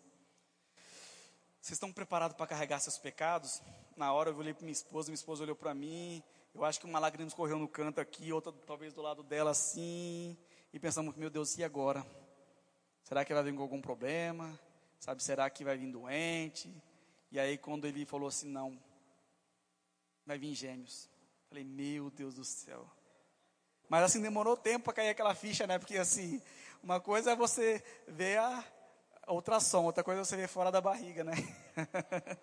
vocês 1.62 1.76
estão 1.76 1.92
preparados 1.92 2.38
para 2.38 2.48
carregar 2.48 2.80
seus 2.80 2.98
pecados? 2.98 3.62
Na 3.98 4.14
hora 4.14 4.30
eu 4.30 4.38
olhei 4.38 4.54
para 4.54 4.64
minha 4.64 4.72
esposa, 4.72 5.10
minha 5.10 5.16
esposa 5.16 5.44
olhou 5.44 5.56
para 5.56 5.74
mim. 5.74 6.24
Eu 6.56 6.64
acho 6.64 6.80
que 6.80 6.86
uma 6.86 7.00
lágrima 7.00 7.28
escorreu 7.28 7.60
no 7.60 7.68
canto 7.68 8.00
aqui, 8.00 8.32
outra 8.32 8.52
talvez 8.66 8.94
do 8.94 9.02
lado 9.02 9.24
dela 9.24 9.52
assim. 9.52 10.38
E 10.74 10.80
pensamos, 10.80 11.16
meu 11.16 11.30
Deus, 11.30 11.58
e 11.58 11.64
agora? 11.64 12.06
Será 13.04 13.26
que 13.26 13.34
vai 13.34 13.44
vir 13.44 13.54
com 13.54 13.62
algum 13.62 13.82
problema? 13.82 14.58
Sabe, 15.00 15.22
será 15.22 15.50
que 15.50 15.64
vai 15.64 15.78
vir 15.78 15.92
doente? 15.92 16.74
E 17.32 17.40
aí 17.40 17.58
quando 17.58 17.86
ele 17.86 18.06
falou 18.06 18.30
assim, 18.30 18.48
não, 18.48 18.80
vai 20.26 20.38
vir 20.38 20.56
gêmeos. 20.56 21.10
Falei, 21.50 21.64
meu 21.64 22.10
Deus 22.10 22.36
do 22.36 22.46
céu. 22.46 22.90
Mas 23.90 24.04
assim, 24.04 24.22
demorou 24.22 24.56
tempo 24.56 24.86
para 24.86 24.94
cair 24.94 25.10
aquela 25.10 25.36
ficha, 25.36 25.68
né? 25.68 25.78
Porque 25.78 25.98
assim, 25.98 26.42
uma 26.82 27.00
coisa 27.02 27.32
é 27.32 27.36
você 27.36 27.84
ver 28.08 28.38
a, 28.38 28.64
ultrassom, 29.30 29.84
outra 29.84 30.04
coisa 30.04 30.24
você 30.24 30.36
vê 30.36 30.48
fora 30.48 30.72
da 30.72 30.82
barriga, 30.82 31.24
né? 31.24 31.34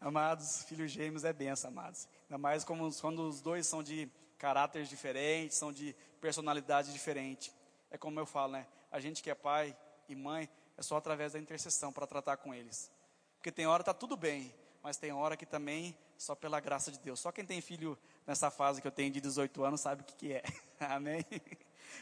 amados, 0.00 0.64
filhos 0.64 0.90
gêmeos 0.90 1.24
é 1.24 1.32
benção, 1.32 1.70
amados. 1.70 2.08
Ainda 2.24 2.38
mais 2.38 2.64
como, 2.64 2.92
quando 3.00 3.26
os 3.28 3.40
dois 3.40 3.66
são 3.66 3.82
de 3.82 4.10
caráteres 4.38 4.88
diferentes, 4.88 5.56
são 5.56 5.72
de 5.72 5.94
personalidade 6.20 6.92
diferente. 6.92 7.52
é 7.90 7.98
como 7.98 8.18
eu 8.18 8.26
falo, 8.26 8.52
né? 8.52 8.66
A 8.90 9.00
gente 9.00 9.22
que 9.22 9.30
é 9.30 9.34
pai 9.34 9.76
e 10.08 10.14
mãe, 10.14 10.48
é 10.76 10.82
só 10.82 10.96
através 10.96 11.32
da 11.32 11.38
intercessão 11.38 11.92
para 11.92 12.06
tratar 12.06 12.36
com 12.36 12.54
eles. 12.54 12.90
Porque 13.36 13.50
tem 13.50 13.66
hora 13.66 13.82
tá 13.82 13.94
tudo 13.94 14.16
bem, 14.16 14.54
mas 14.82 14.96
tem 14.96 15.12
hora 15.12 15.36
que 15.36 15.46
também 15.46 15.96
só 16.16 16.34
pela 16.34 16.60
graça 16.60 16.90
de 16.90 16.98
Deus. 16.98 17.20
Só 17.20 17.32
quem 17.32 17.44
tem 17.44 17.60
filho 17.60 17.98
nessa 18.26 18.50
fase 18.50 18.80
que 18.80 18.86
eu 18.86 18.92
tenho 18.92 19.12
de 19.12 19.20
18 19.20 19.64
anos 19.64 19.80
sabe 19.80 20.02
o 20.02 20.04
que, 20.04 20.14
que 20.14 20.32
é. 20.32 20.42
Amém? 20.80 21.24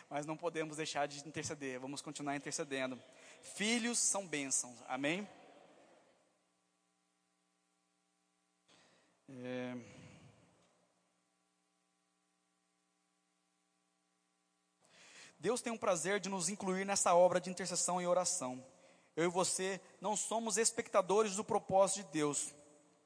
Mas 0.08 0.26
não 0.26 0.36
podemos 0.36 0.76
deixar 0.76 1.06
de 1.06 1.26
interceder, 1.26 1.80
vamos 1.80 2.02
continuar 2.02 2.36
intercedendo. 2.36 2.98
Filhos 3.42 3.98
são 3.98 4.26
bênçãos. 4.26 4.76
Amém? 4.88 5.28
É... 9.28 9.76
Deus 15.38 15.62
tem 15.62 15.72
um 15.72 15.78
prazer 15.78 16.20
de 16.20 16.28
nos 16.28 16.48
incluir 16.50 16.84
nessa 16.84 17.14
obra 17.14 17.40
de 17.40 17.48
intercessão 17.48 18.00
e 18.00 18.06
oração. 18.06 18.62
Eu 19.16 19.24
e 19.24 19.28
você 19.28 19.80
não 20.00 20.14
somos 20.14 20.58
espectadores 20.58 21.36
do 21.36 21.44
propósito 21.44 22.04
de 22.04 22.12
Deus 22.12 22.54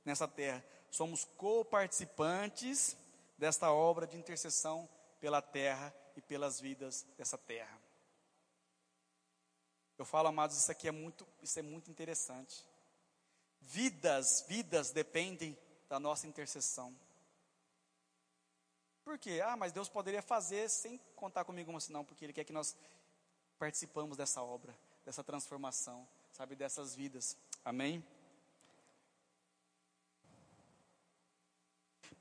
nessa 0.04 0.28
terra, 0.28 0.64
somos 0.90 1.24
co-participantes 1.36 2.96
desta 3.38 3.70
obra 3.72 4.06
de 4.06 4.16
intercessão 4.16 4.88
pela 5.20 5.40
terra 5.40 5.94
e 6.16 6.20
pelas 6.20 6.60
vidas 6.60 7.06
dessa 7.16 7.38
terra. 7.38 7.83
Eu 9.98 10.04
falo, 10.04 10.28
amados, 10.28 10.56
isso 10.56 10.70
aqui 10.70 10.88
é 10.88 10.92
muito, 10.92 11.26
isso 11.42 11.58
é 11.58 11.62
muito 11.62 11.90
interessante. 11.90 12.64
Vidas, 13.60 14.44
vidas 14.48 14.90
dependem 14.90 15.56
da 15.88 16.00
nossa 16.00 16.26
intercessão. 16.26 16.94
Por 19.04 19.18
quê? 19.18 19.40
Ah, 19.44 19.56
mas 19.56 19.72
Deus 19.72 19.88
poderia 19.88 20.22
fazer 20.22 20.68
sem 20.68 20.98
contar 21.14 21.44
comigo 21.44 21.74
assim, 21.76 21.92
não, 21.92 22.04
porque 22.04 22.24
Ele 22.24 22.32
quer 22.32 22.44
que 22.44 22.52
nós 22.52 22.74
participamos 23.58 24.16
dessa 24.16 24.42
obra, 24.42 24.74
dessa 25.04 25.22
transformação, 25.22 26.06
sabe, 26.32 26.56
dessas 26.56 26.94
vidas. 26.94 27.36
Amém? 27.64 28.04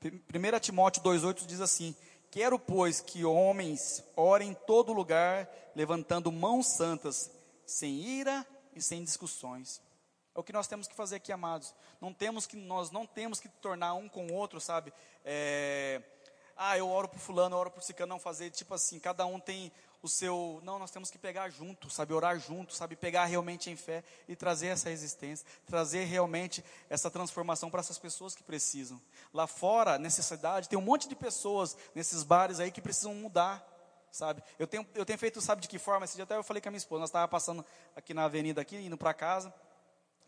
1 0.02 0.60
Timóteo 0.60 1.02
2,8 1.02 1.46
diz 1.46 1.60
assim: 1.60 1.96
Quero, 2.30 2.58
pois, 2.58 3.00
que 3.00 3.24
homens 3.24 4.04
orem 4.14 4.50
em 4.50 4.54
todo 4.54 4.92
lugar, 4.92 5.48
levantando 5.74 6.30
mãos 6.30 6.66
santas, 6.66 7.30
sem 7.66 7.92
ira 8.00 8.46
e 8.74 8.82
sem 8.82 9.02
discussões. 9.02 9.80
É 10.34 10.40
o 10.40 10.42
que 10.42 10.52
nós 10.52 10.66
temos 10.66 10.88
que 10.88 10.94
fazer 10.94 11.16
aqui, 11.16 11.32
amados. 11.32 11.74
Não 12.00 12.12
temos 12.12 12.46
que, 12.46 12.56
nós 12.56 12.90
não 12.90 13.06
temos 13.06 13.38
que 13.38 13.48
tornar 13.48 13.94
um 13.94 14.08
com 14.08 14.26
o 14.26 14.32
outro, 14.32 14.60
sabe? 14.60 14.92
É, 15.24 16.02
ah, 16.56 16.76
eu 16.76 16.88
oro 16.88 17.08
por 17.08 17.18
fulano, 17.18 17.54
eu 17.54 17.60
oro 17.60 17.70
por 17.70 17.82
cicano, 17.82 18.10
não 18.10 18.18
fazer 18.18 18.50
tipo 18.50 18.74
assim, 18.74 18.98
cada 18.98 19.26
um 19.26 19.40
tem 19.40 19.72
o 20.02 20.08
seu, 20.08 20.60
não, 20.62 20.78
nós 20.78 20.90
temos 20.90 21.10
que 21.10 21.16
pegar 21.16 21.48
junto, 21.48 21.88
sabe, 21.88 22.12
orar 22.12 22.38
junto, 22.38 22.74
sabe, 22.74 22.94
pegar 22.94 23.24
realmente 23.24 23.70
em 23.70 23.76
fé 23.76 24.04
e 24.28 24.36
trazer 24.36 24.66
essa 24.66 24.90
resistência, 24.90 25.46
trazer 25.66 26.04
realmente 26.04 26.62
essa 26.90 27.10
transformação 27.10 27.70
para 27.70 27.80
essas 27.80 27.98
pessoas 27.98 28.34
que 28.34 28.42
precisam. 28.42 29.00
Lá 29.32 29.46
fora, 29.46 29.98
nessa 29.98 30.22
cidade, 30.22 30.68
tem 30.68 30.78
um 30.78 30.82
monte 30.82 31.08
de 31.08 31.16
pessoas 31.16 31.76
nesses 31.94 32.22
bares 32.22 32.60
aí 32.60 32.70
que 32.70 32.82
precisam 32.82 33.14
mudar, 33.14 33.66
sabe? 34.14 34.42
Eu 34.58 34.66
tenho, 34.66 34.86
eu 34.94 35.04
tenho 35.04 35.18
feito, 35.18 35.40
sabe 35.40 35.60
de 35.62 35.68
que 35.68 35.78
forma? 35.78 36.04
Esse 36.04 36.14
dia 36.14 36.24
até 36.24 36.36
eu 36.36 36.44
falei 36.44 36.60
com 36.60 36.68
a 36.68 36.72
minha 36.72 36.78
esposa, 36.78 37.00
nós 37.00 37.08
estávamos 37.08 37.30
passando 37.30 37.64
aqui 37.96 38.14
na 38.14 38.24
avenida 38.24 38.60
aqui, 38.60 38.76
indo 38.76 38.96
para 38.96 39.12
casa, 39.12 39.52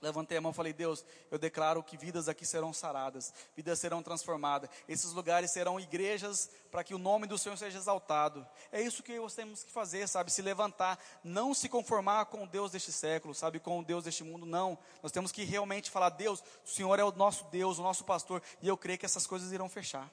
Levantei 0.03 0.37
a 0.37 0.41
mão 0.43 0.51
e 0.51 0.55
falei, 0.55 0.75
Deus, 0.75 1.03
eu 1.31 1.39
declaro 1.39 1.83
que 1.83 1.97
vidas 1.97 2.29
aqui 2.29 2.45
serão 2.45 2.71
saradas, 2.71 3.33
vidas 3.57 3.79
serão 3.79 4.03
transformadas, 4.03 4.69
esses 4.87 5.11
lugares 5.13 5.51
serão 5.51 5.81
igrejas 5.81 6.51
para 6.71 6.85
que 6.85 6.95
o 6.95 6.99
nome 6.99 7.27
do 7.27 7.39
Senhor 7.39 7.57
seja 7.57 7.79
exaltado. 7.79 8.47
É 8.71 8.81
isso 8.81 9.03
que 9.03 9.19
nós 9.19 9.35
temos 9.35 9.65
que 9.65 9.73
fazer, 9.73 10.07
sabe? 10.07 10.31
Se 10.31 10.43
levantar, 10.43 10.99
não 11.25 11.55
se 11.55 11.67
conformar 11.67 12.27
com 12.27 12.43
o 12.43 12.47
Deus 12.47 12.73
deste 12.73 12.93
século, 12.93 13.35
sabe? 13.35 13.59
Com 13.59 13.81
o 13.81 13.85
Deus 13.85 14.05
deste 14.05 14.23
mundo, 14.23 14.45
não. 14.45 14.79
Nós 15.03 15.13
temos 15.13 15.33
que 15.33 15.45
realmente 15.45 15.91
falar, 15.91 16.11
Deus, 16.11 16.45
o 16.63 16.69
Senhor 16.69 16.99
é 16.99 17.05
o 17.05 17.13
nosso 17.13 17.45
Deus, 17.47 17.79
o 17.79 17.83
nosso 17.83 18.05
pastor, 18.05 18.43
e 18.61 18.69
eu 18.69 18.77
creio 18.77 18.99
que 18.99 19.07
essas 19.07 19.27
coisas 19.27 19.51
irão 19.51 19.69
fechar. 19.69 20.13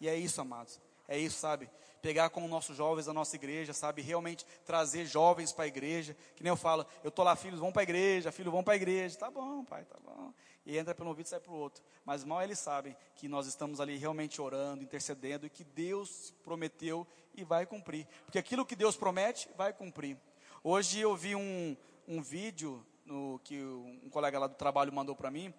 E 0.00 0.08
é 0.08 0.16
isso, 0.16 0.40
amados. 0.40 0.80
É 1.06 1.16
isso, 1.16 1.38
sabe? 1.38 1.70
Pegar 2.00 2.30
com 2.30 2.44
os 2.44 2.50
nossos 2.50 2.76
jovens 2.76 3.06
da 3.06 3.12
nossa 3.12 3.34
igreja, 3.36 3.72
sabe? 3.72 4.02
Realmente 4.02 4.44
trazer 4.64 5.06
jovens 5.06 5.52
para 5.52 5.64
a 5.64 5.68
igreja. 5.68 6.16
Que 6.36 6.42
nem 6.42 6.50
eu 6.50 6.56
falo, 6.56 6.86
eu 7.02 7.10
tô 7.10 7.22
lá, 7.22 7.34
filhos, 7.36 7.60
vão 7.60 7.72
para 7.72 7.82
a 7.82 7.84
igreja, 7.84 8.32
filhos, 8.32 8.52
vão 8.52 8.62
para 8.62 8.74
a 8.74 8.76
igreja. 8.76 9.18
Tá 9.18 9.30
bom, 9.30 9.64
pai, 9.64 9.84
tá 9.84 9.96
bom. 10.04 10.32
E 10.64 10.76
entra 10.76 10.94
pelo 10.94 11.08
ouvido 11.08 11.26
e 11.26 11.28
sai 11.28 11.40
para 11.40 11.52
o 11.52 11.56
outro. 11.56 11.82
Mas 12.04 12.24
mal 12.24 12.42
eles 12.42 12.58
sabem 12.58 12.96
que 13.14 13.28
nós 13.28 13.46
estamos 13.46 13.80
ali 13.80 13.96
realmente 13.96 14.40
orando, 14.40 14.82
intercedendo 14.82 15.46
e 15.46 15.50
que 15.50 15.64
Deus 15.64 16.32
prometeu 16.44 17.06
e 17.34 17.44
vai 17.44 17.66
cumprir. 17.66 18.06
Porque 18.24 18.38
aquilo 18.38 18.66
que 18.66 18.76
Deus 18.76 18.96
promete, 18.96 19.48
vai 19.56 19.72
cumprir. 19.72 20.16
Hoje 20.62 21.00
eu 21.00 21.16
vi 21.16 21.34
um, 21.34 21.76
um 22.06 22.22
vídeo 22.22 22.84
no, 23.04 23.40
que 23.44 23.62
um 23.62 24.08
colega 24.10 24.38
lá 24.38 24.46
do 24.46 24.54
trabalho 24.54 24.92
mandou 24.92 25.16
para 25.16 25.30
mim, 25.30 25.54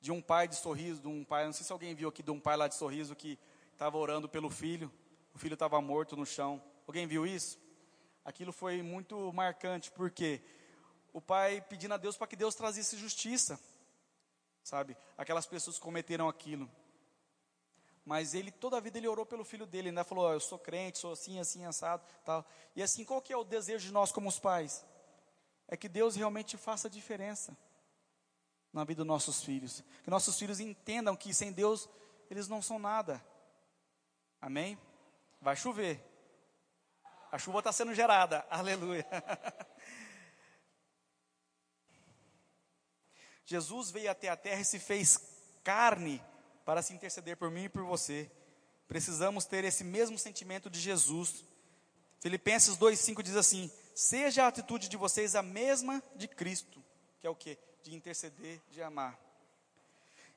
de 0.00 0.12
um 0.12 0.20
pai 0.20 0.46
de 0.46 0.56
sorriso, 0.56 1.00
de 1.00 1.08
um 1.08 1.24
pai, 1.24 1.46
não 1.46 1.52
sei 1.52 1.64
se 1.64 1.72
alguém 1.72 1.94
viu 1.94 2.10
aqui, 2.10 2.22
de 2.22 2.30
um 2.30 2.38
pai 2.38 2.56
lá 2.56 2.68
de 2.68 2.74
sorriso 2.74 3.16
que 3.16 3.38
estava 3.72 3.96
orando 3.96 4.28
pelo 4.28 4.50
filho 4.50 4.92
o 5.34 5.38
filho 5.38 5.54
estava 5.54 5.80
morto 5.80 6.16
no 6.16 6.24
chão. 6.24 6.62
Alguém 6.86 7.06
viu 7.06 7.26
isso? 7.26 7.58
Aquilo 8.24 8.52
foi 8.52 8.82
muito 8.82 9.32
marcante, 9.32 9.90
porque 9.90 10.40
o 11.12 11.20
pai 11.20 11.60
pedindo 11.60 11.92
a 11.92 11.96
Deus 11.96 12.16
para 12.16 12.26
que 12.26 12.36
Deus 12.36 12.54
trazesse 12.54 12.96
justiça, 12.96 13.58
sabe? 14.62 14.96
Aquelas 15.18 15.46
pessoas 15.46 15.78
cometeram 15.78 16.28
aquilo. 16.28 16.70
Mas 18.04 18.34
ele, 18.34 18.50
toda 18.50 18.76
a 18.76 18.80
vida, 18.80 18.98
ele 18.98 19.08
orou 19.08 19.26
pelo 19.26 19.44
filho 19.44 19.66
dele, 19.66 19.88
ainda 19.88 20.04
falou: 20.04 20.28
oh, 20.28 20.32
Eu 20.32 20.40
sou 20.40 20.58
crente, 20.58 20.98
sou 20.98 21.12
assim, 21.12 21.38
assim, 21.38 21.64
assado, 21.64 22.04
tal. 22.24 22.46
E 22.76 22.82
assim, 22.82 23.04
qual 23.04 23.20
que 23.20 23.32
é 23.32 23.36
o 23.36 23.44
desejo 23.44 23.86
de 23.86 23.92
nós 23.92 24.12
como 24.12 24.28
os 24.28 24.38
pais? 24.38 24.84
É 25.66 25.76
que 25.76 25.88
Deus 25.88 26.14
realmente 26.14 26.56
faça 26.56 26.88
diferença 26.88 27.56
na 28.72 28.84
vida 28.84 28.98
dos 28.98 29.06
nossos 29.06 29.42
filhos. 29.42 29.82
Que 30.02 30.10
nossos 30.10 30.38
filhos 30.38 30.60
entendam 30.60 31.16
que 31.16 31.32
sem 31.32 31.50
Deus 31.50 31.88
eles 32.30 32.46
não 32.46 32.60
são 32.60 32.78
nada. 32.78 33.24
Amém? 34.40 34.78
Vai 35.44 35.54
chover. 35.56 36.02
A 37.30 37.36
chuva 37.36 37.58
está 37.58 37.70
sendo 37.70 37.94
gerada. 37.94 38.46
Aleluia. 38.48 39.06
Jesus 43.44 43.90
veio 43.90 44.10
até 44.10 44.30
a 44.30 44.38
terra 44.38 44.62
e 44.62 44.64
se 44.64 44.78
fez 44.78 45.20
carne 45.62 46.24
para 46.64 46.80
se 46.80 46.94
interceder 46.94 47.36
por 47.36 47.50
mim 47.50 47.64
e 47.64 47.68
por 47.68 47.84
você. 47.84 48.30
Precisamos 48.88 49.44
ter 49.44 49.64
esse 49.64 49.84
mesmo 49.84 50.16
sentimento 50.18 50.70
de 50.70 50.80
Jesus. 50.80 51.44
Filipenses 52.20 52.78
2,5 52.78 53.22
diz 53.22 53.36
assim: 53.36 53.70
Seja 53.94 54.44
a 54.44 54.48
atitude 54.48 54.88
de 54.88 54.96
vocês 54.96 55.36
a 55.36 55.42
mesma 55.42 56.02
de 56.16 56.26
Cristo, 56.26 56.82
que 57.20 57.26
é 57.26 57.30
o 57.30 57.36
que? 57.36 57.58
De 57.82 57.94
interceder, 57.94 58.62
de 58.70 58.82
amar. 58.82 59.20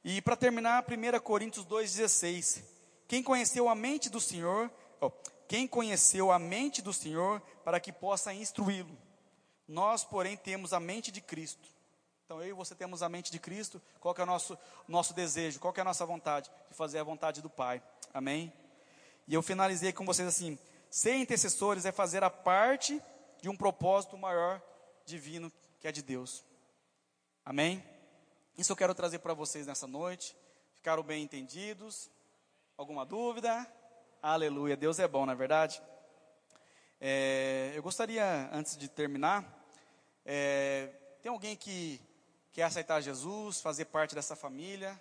E 0.03 0.21
para 0.21 0.35
terminar, 0.35 0.83
1 0.83 1.19
Coríntios 1.21 1.65
2,16: 1.65 2.61
Quem 3.07 3.23
conheceu 3.23 3.69
a 3.69 3.75
mente 3.75 4.09
do 4.09 4.19
Senhor 4.19 4.69
quem 5.47 5.67
conheceu 5.67 6.31
a 6.31 6.37
mente 6.37 6.81
do 6.81 6.91
Senhor 6.91 7.41
para 7.63 7.79
que 7.79 7.91
possa 7.91 8.33
instruí-lo? 8.33 8.97
Nós, 9.67 10.03
porém, 10.03 10.35
temos 10.35 10.73
a 10.73 10.79
mente 10.79 11.11
de 11.11 11.21
Cristo. 11.21 11.67
Então, 12.25 12.41
eu 12.41 12.49
e 12.49 12.53
você 12.53 12.75
temos 12.75 13.01
a 13.01 13.07
mente 13.07 13.31
de 13.31 13.39
Cristo. 13.39 13.81
Qual 13.99 14.13
é 14.17 14.23
o 14.23 14.25
nosso, 14.25 14.57
nosso 14.87 15.13
desejo? 15.13 15.59
Qual 15.59 15.73
é 15.75 15.81
a 15.81 15.85
nossa 15.85 16.05
vontade? 16.05 16.51
De 16.69 16.75
fazer 16.75 16.99
a 16.99 17.03
vontade 17.03 17.41
do 17.41 17.49
Pai. 17.49 17.81
Amém? 18.13 18.51
E 19.27 19.33
eu 19.33 19.41
finalizei 19.41 19.93
com 19.93 20.05
vocês 20.05 20.27
assim: 20.27 20.59
ser 20.89 21.15
intercessores 21.15 21.85
é 21.85 21.91
fazer 21.91 22.23
a 22.23 22.29
parte 22.29 23.01
de 23.41 23.49
um 23.49 23.55
propósito 23.55 24.17
maior 24.17 24.61
divino 25.05 25.51
que 25.79 25.87
é 25.87 25.91
de 25.91 26.01
Deus. 26.01 26.43
Amém? 27.45 27.83
Isso 28.57 28.71
eu 28.71 28.75
quero 28.75 28.93
trazer 28.93 29.19
para 29.19 29.33
vocês 29.33 29.67
nessa 29.67 29.87
noite. 29.87 30.35
Ficaram 30.73 31.03
bem 31.03 31.23
entendidos? 31.23 32.09
Alguma 32.75 33.05
dúvida? 33.05 33.65
Aleluia, 34.21 34.75
Deus 34.75 34.97
é 34.97 35.07
bom, 35.07 35.25
na 35.25 35.33
é 35.33 35.35
verdade? 35.35 35.81
É, 36.99 37.71
eu 37.75 37.83
gostaria, 37.83 38.49
antes 38.51 38.75
de 38.75 38.89
terminar, 38.89 39.45
é, 40.25 40.87
tem 41.21 41.31
alguém 41.31 41.55
que 41.55 42.01
quer 42.51 42.63
aceitar 42.63 42.99
Jesus, 42.99 43.61
fazer 43.61 43.85
parte 43.85 44.15
dessa 44.15 44.35
família? 44.35 44.99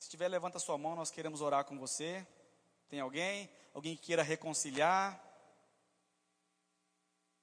Se 0.00 0.10
tiver, 0.10 0.26
levanta 0.26 0.58
sua 0.58 0.76
mão, 0.76 0.96
nós 0.96 1.12
queremos 1.12 1.40
orar 1.40 1.64
com 1.64 1.78
você. 1.78 2.26
Tem 2.88 2.98
alguém? 2.98 3.48
Alguém 3.72 3.96
que 3.96 4.02
queira 4.02 4.22
reconciliar? 4.22 5.22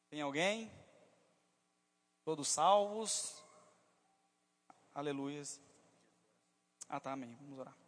Tem 0.10 0.22
alguém? 0.22 0.70
Todos 2.26 2.50
salvos? 2.50 3.42
Aleluias. 4.94 5.60
Ah, 6.89 7.00
tá, 7.00 7.14
amém. 7.14 7.38
Vamos 7.42 7.60
orar. 7.60 7.81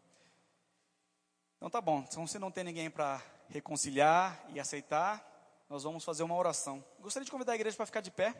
Então 1.63 1.71
tá 1.71 1.79
bom, 1.79 2.05
então 2.05 2.27
se 2.27 2.37
não 2.37 2.51
tem 2.51 2.65
ninguém 2.65 2.89
para 2.89 3.23
reconciliar 3.47 4.37
e 4.49 4.59
aceitar, 4.59 5.25
nós 5.69 5.83
vamos 5.83 6.03
fazer 6.03 6.21
uma 6.21 6.35
oração. 6.35 6.83
Gostaria 6.99 7.23
de 7.23 7.31
convidar 7.31 7.53
a 7.53 7.55
igreja 7.55 7.77
para 7.77 7.85
ficar 7.85 8.01
de 8.01 8.11
pé. 8.11 8.35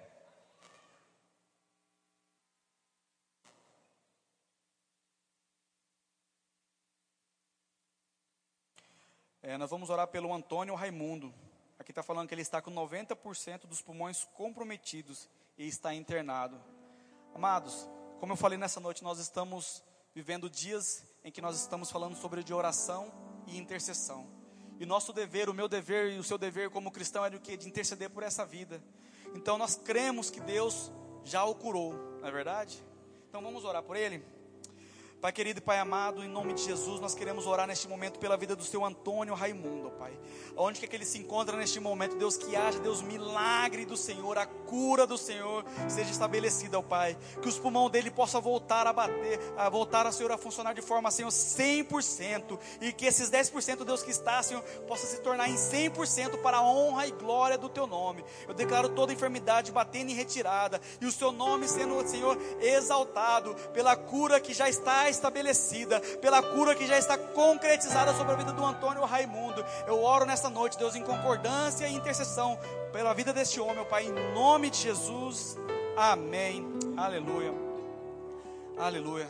É, 9.42 9.58
nós 9.58 9.70
vamos 9.70 9.90
orar 9.90 10.10
pelo 10.10 10.34
Antônio 10.34 10.76
Raimundo. 10.76 11.34
Aqui 11.80 11.92
está 11.92 12.04
falando 12.04 12.28
que 12.28 12.36
ele 12.36 12.42
está 12.42 12.62
com 12.62 12.72
90% 12.72 13.68
dos 13.68 13.82
pulmões 13.82 14.26
comprometidos 14.34 15.30
e 15.58 15.66
está 15.66 15.94
internado. 15.94 16.62
Amados, 17.34 17.88
como 18.20 18.34
eu 18.34 18.38
falei 18.38 18.58
nessa 18.58 18.82
noite, 18.82 19.02
nós 19.02 19.18
estamos 19.18 19.82
vivendo 20.14 20.50
dias 20.50 21.06
em 21.24 21.32
que 21.32 21.42
nós 21.42 21.60
estamos 21.60 21.90
falando 21.90 22.16
sobre 22.16 22.44
de 22.44 22.54
oração 22.54 23.12
e 23.48 23.58
intercessão. 23.58 24.28
E 24.80 24.86
nosso 24.86 25.14
dever, 25.14 25.50
o 25.50 25.54
meu 25.54 25.68
dever 25.68 26.12
e 26.12 26.20
o 26.20 26.24
seu 26.24 26.38
dever 26.38 26.70
como 26.70 26.92
cristão 26.92 27.24
é 27.26 27.30
de 27.30 27.40
que 27.40 27.56
de 27.56 27.68
interceder 27.68 28.10
por 28.10 28.24
essa 28.24 28.46
vida. 28.46 28.84
Então 29.36 29.58
nós 29.58 29.76
cremos 29.76 30.30
que 30.30 30.40
Deus 30.40 30.92
já 31.24 31.44
o 31.46 31.56
curou, 31.56 31.94
não 32.20 32.28
é 32.28 32.32
verdade? 32.32 32.84
Então 33.30 33.42
vamos 33.42 33.64
orar 33.64 33.82
por 33.84 33.96
ele. 33.96 34.24
Pai 35.24 35.32
querido 35.32 35.60
e 35.60 35.62
Pai 35.62 35.80
amado, 35.80 36.22
em 36.22 36.28
nome 36.28 36.52
de 36.52 36.64
Jesus, 36.64 37.00
nós 37.00 37.16
queremos 37.16 37.48
orar 37.48 37.66
neste 37.66 37.88
momento 37.88 38.20
pela 38.20 38.36
vida 38.36 38.58
do 38.58 38.64
seu 38.66 38.84
Antônio 38.84 39.34
Raimundo, 39.34 39.90
Pai. 39.92 40.12
Onde 40.58 40.84
é 40.84 40.86
que 40.86 40.94
ele 40.94 41.06
se 41.06 41.18
encontra 41.18 41.56
neste 41.56 41.80
momento, 41.80 42.18
Deus, 42.18 42.36
que 42.36 42.58
haja, 42.58 42.78
Deus, 42.80 43.02
milagre 43.02 43.86
do 43.86 43.96
Senhor, 43.96 44.38
a 44.38 44.46
cura 44.46 45.08
do 45.08 45.18
Senhor 45.18 45.64
seja 45.88 46.12
estabelecida, 46.12 46.78
ó 46.78 46.82
Pai. 46.82 47.18
Que 47.42 47.48
os 47.48 47.58
pulmões 47.58 47.90
dele 47.90 48.12
possam 48.12 48.42
voltar 48.42 48.86
a 48.86 48.92
bater, 48.92 49.40
a 49.56 49.70
voltar, 49.70 50.06
a 50.06 50.12
Senhor, 50.12 50.30
a 50.30 50.38
funcionar 50.38 50.74
de 50.74 50.82
forma, 50.82 51.10
Senhor, 51.10 51.30
100%. 51.30 52.60
E 52.82 52.92
que 52.92 53.06
esses 53.06 53.32
10%, 53.32 53.86
Deus, 53.86 54.04
que 54.04 54.12
está, 54.12 54.44
Senhor, 54.44 54.62
possa 54.90 55.08
se 55.08 55.22
tornar 55.22 55.48
em 55.48 55.56
100% 55.56 56.42
para 56.42 56.58
a 56.58 56.64
honra 56.64 57.08
e 57.08 57.12
glória 57.12 57.58
do 57.58 57.70
Teu 57.70 57.88
nome. 57.88 58.26
Eu 58.46 58.54
declaro 58.54 58.90
toda 58.90 59.14
enfermidade 59.14 59.72
batendo 59.72 60.12
em 60.12 60.16
retirada. 60.16 60.82
E 61.00 61.06
o 61.06 61.12
Seu 61.14 61.32
nome 61.32 61.66
sendo, 61.66 62.06
Senhor, 62.06 62.38
exaltado 62.60 63.56
pela 63.72 63.96
cura 63.96 64.38
que 64.42 64.54
já 64.54 64.68
está 64.68 65.13
estabelecida, 65.14 66.00
pela 66.22 66.42
cura 66.42 66.76
que 66.76 66.86
já 66.86 66.98
está 66.98 67.18
concretizada 67.18 68.14
sobre 68.14 68.34
a 68.34 68.36
vida 68.36 68.52
do 68.52 68.66
Antônio 68.66 69.06
Raimundo. 69.06 69.64
Eu 69.88 70.04
oro 70.04 70.26
nessa 70.26 70.50
noite, 70.50 70.78
Deus, 70.78 70.96
em 70.96 71.04
concordância 71.04 71.88
e 71.88 71.96
intercessão 71.96 72.60
pela 72.92 73.14
vida 73.14 73.32
deste 73.32 73.60
homem, 73.60 73.76
meu 73.76 73.86
Pai, 73.86 74.06
em 74.06 74.34
nome 74.34 74.70
de 74.70 74.78
Jesus. 74.78 75.58
Amém. 75.96 76.66
Aleluia. 76.98 77.54
Aleluia. 78.78 79.30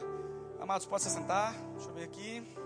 Amados, 0.60 0.86
pode 0.86 1.04
se 1.04 1.10
sentar. 1.10 1.54
Deixa 1.76 1.90
eu 1.90 1.94
ver 1.94 2.04
aqui. 2.04 2.63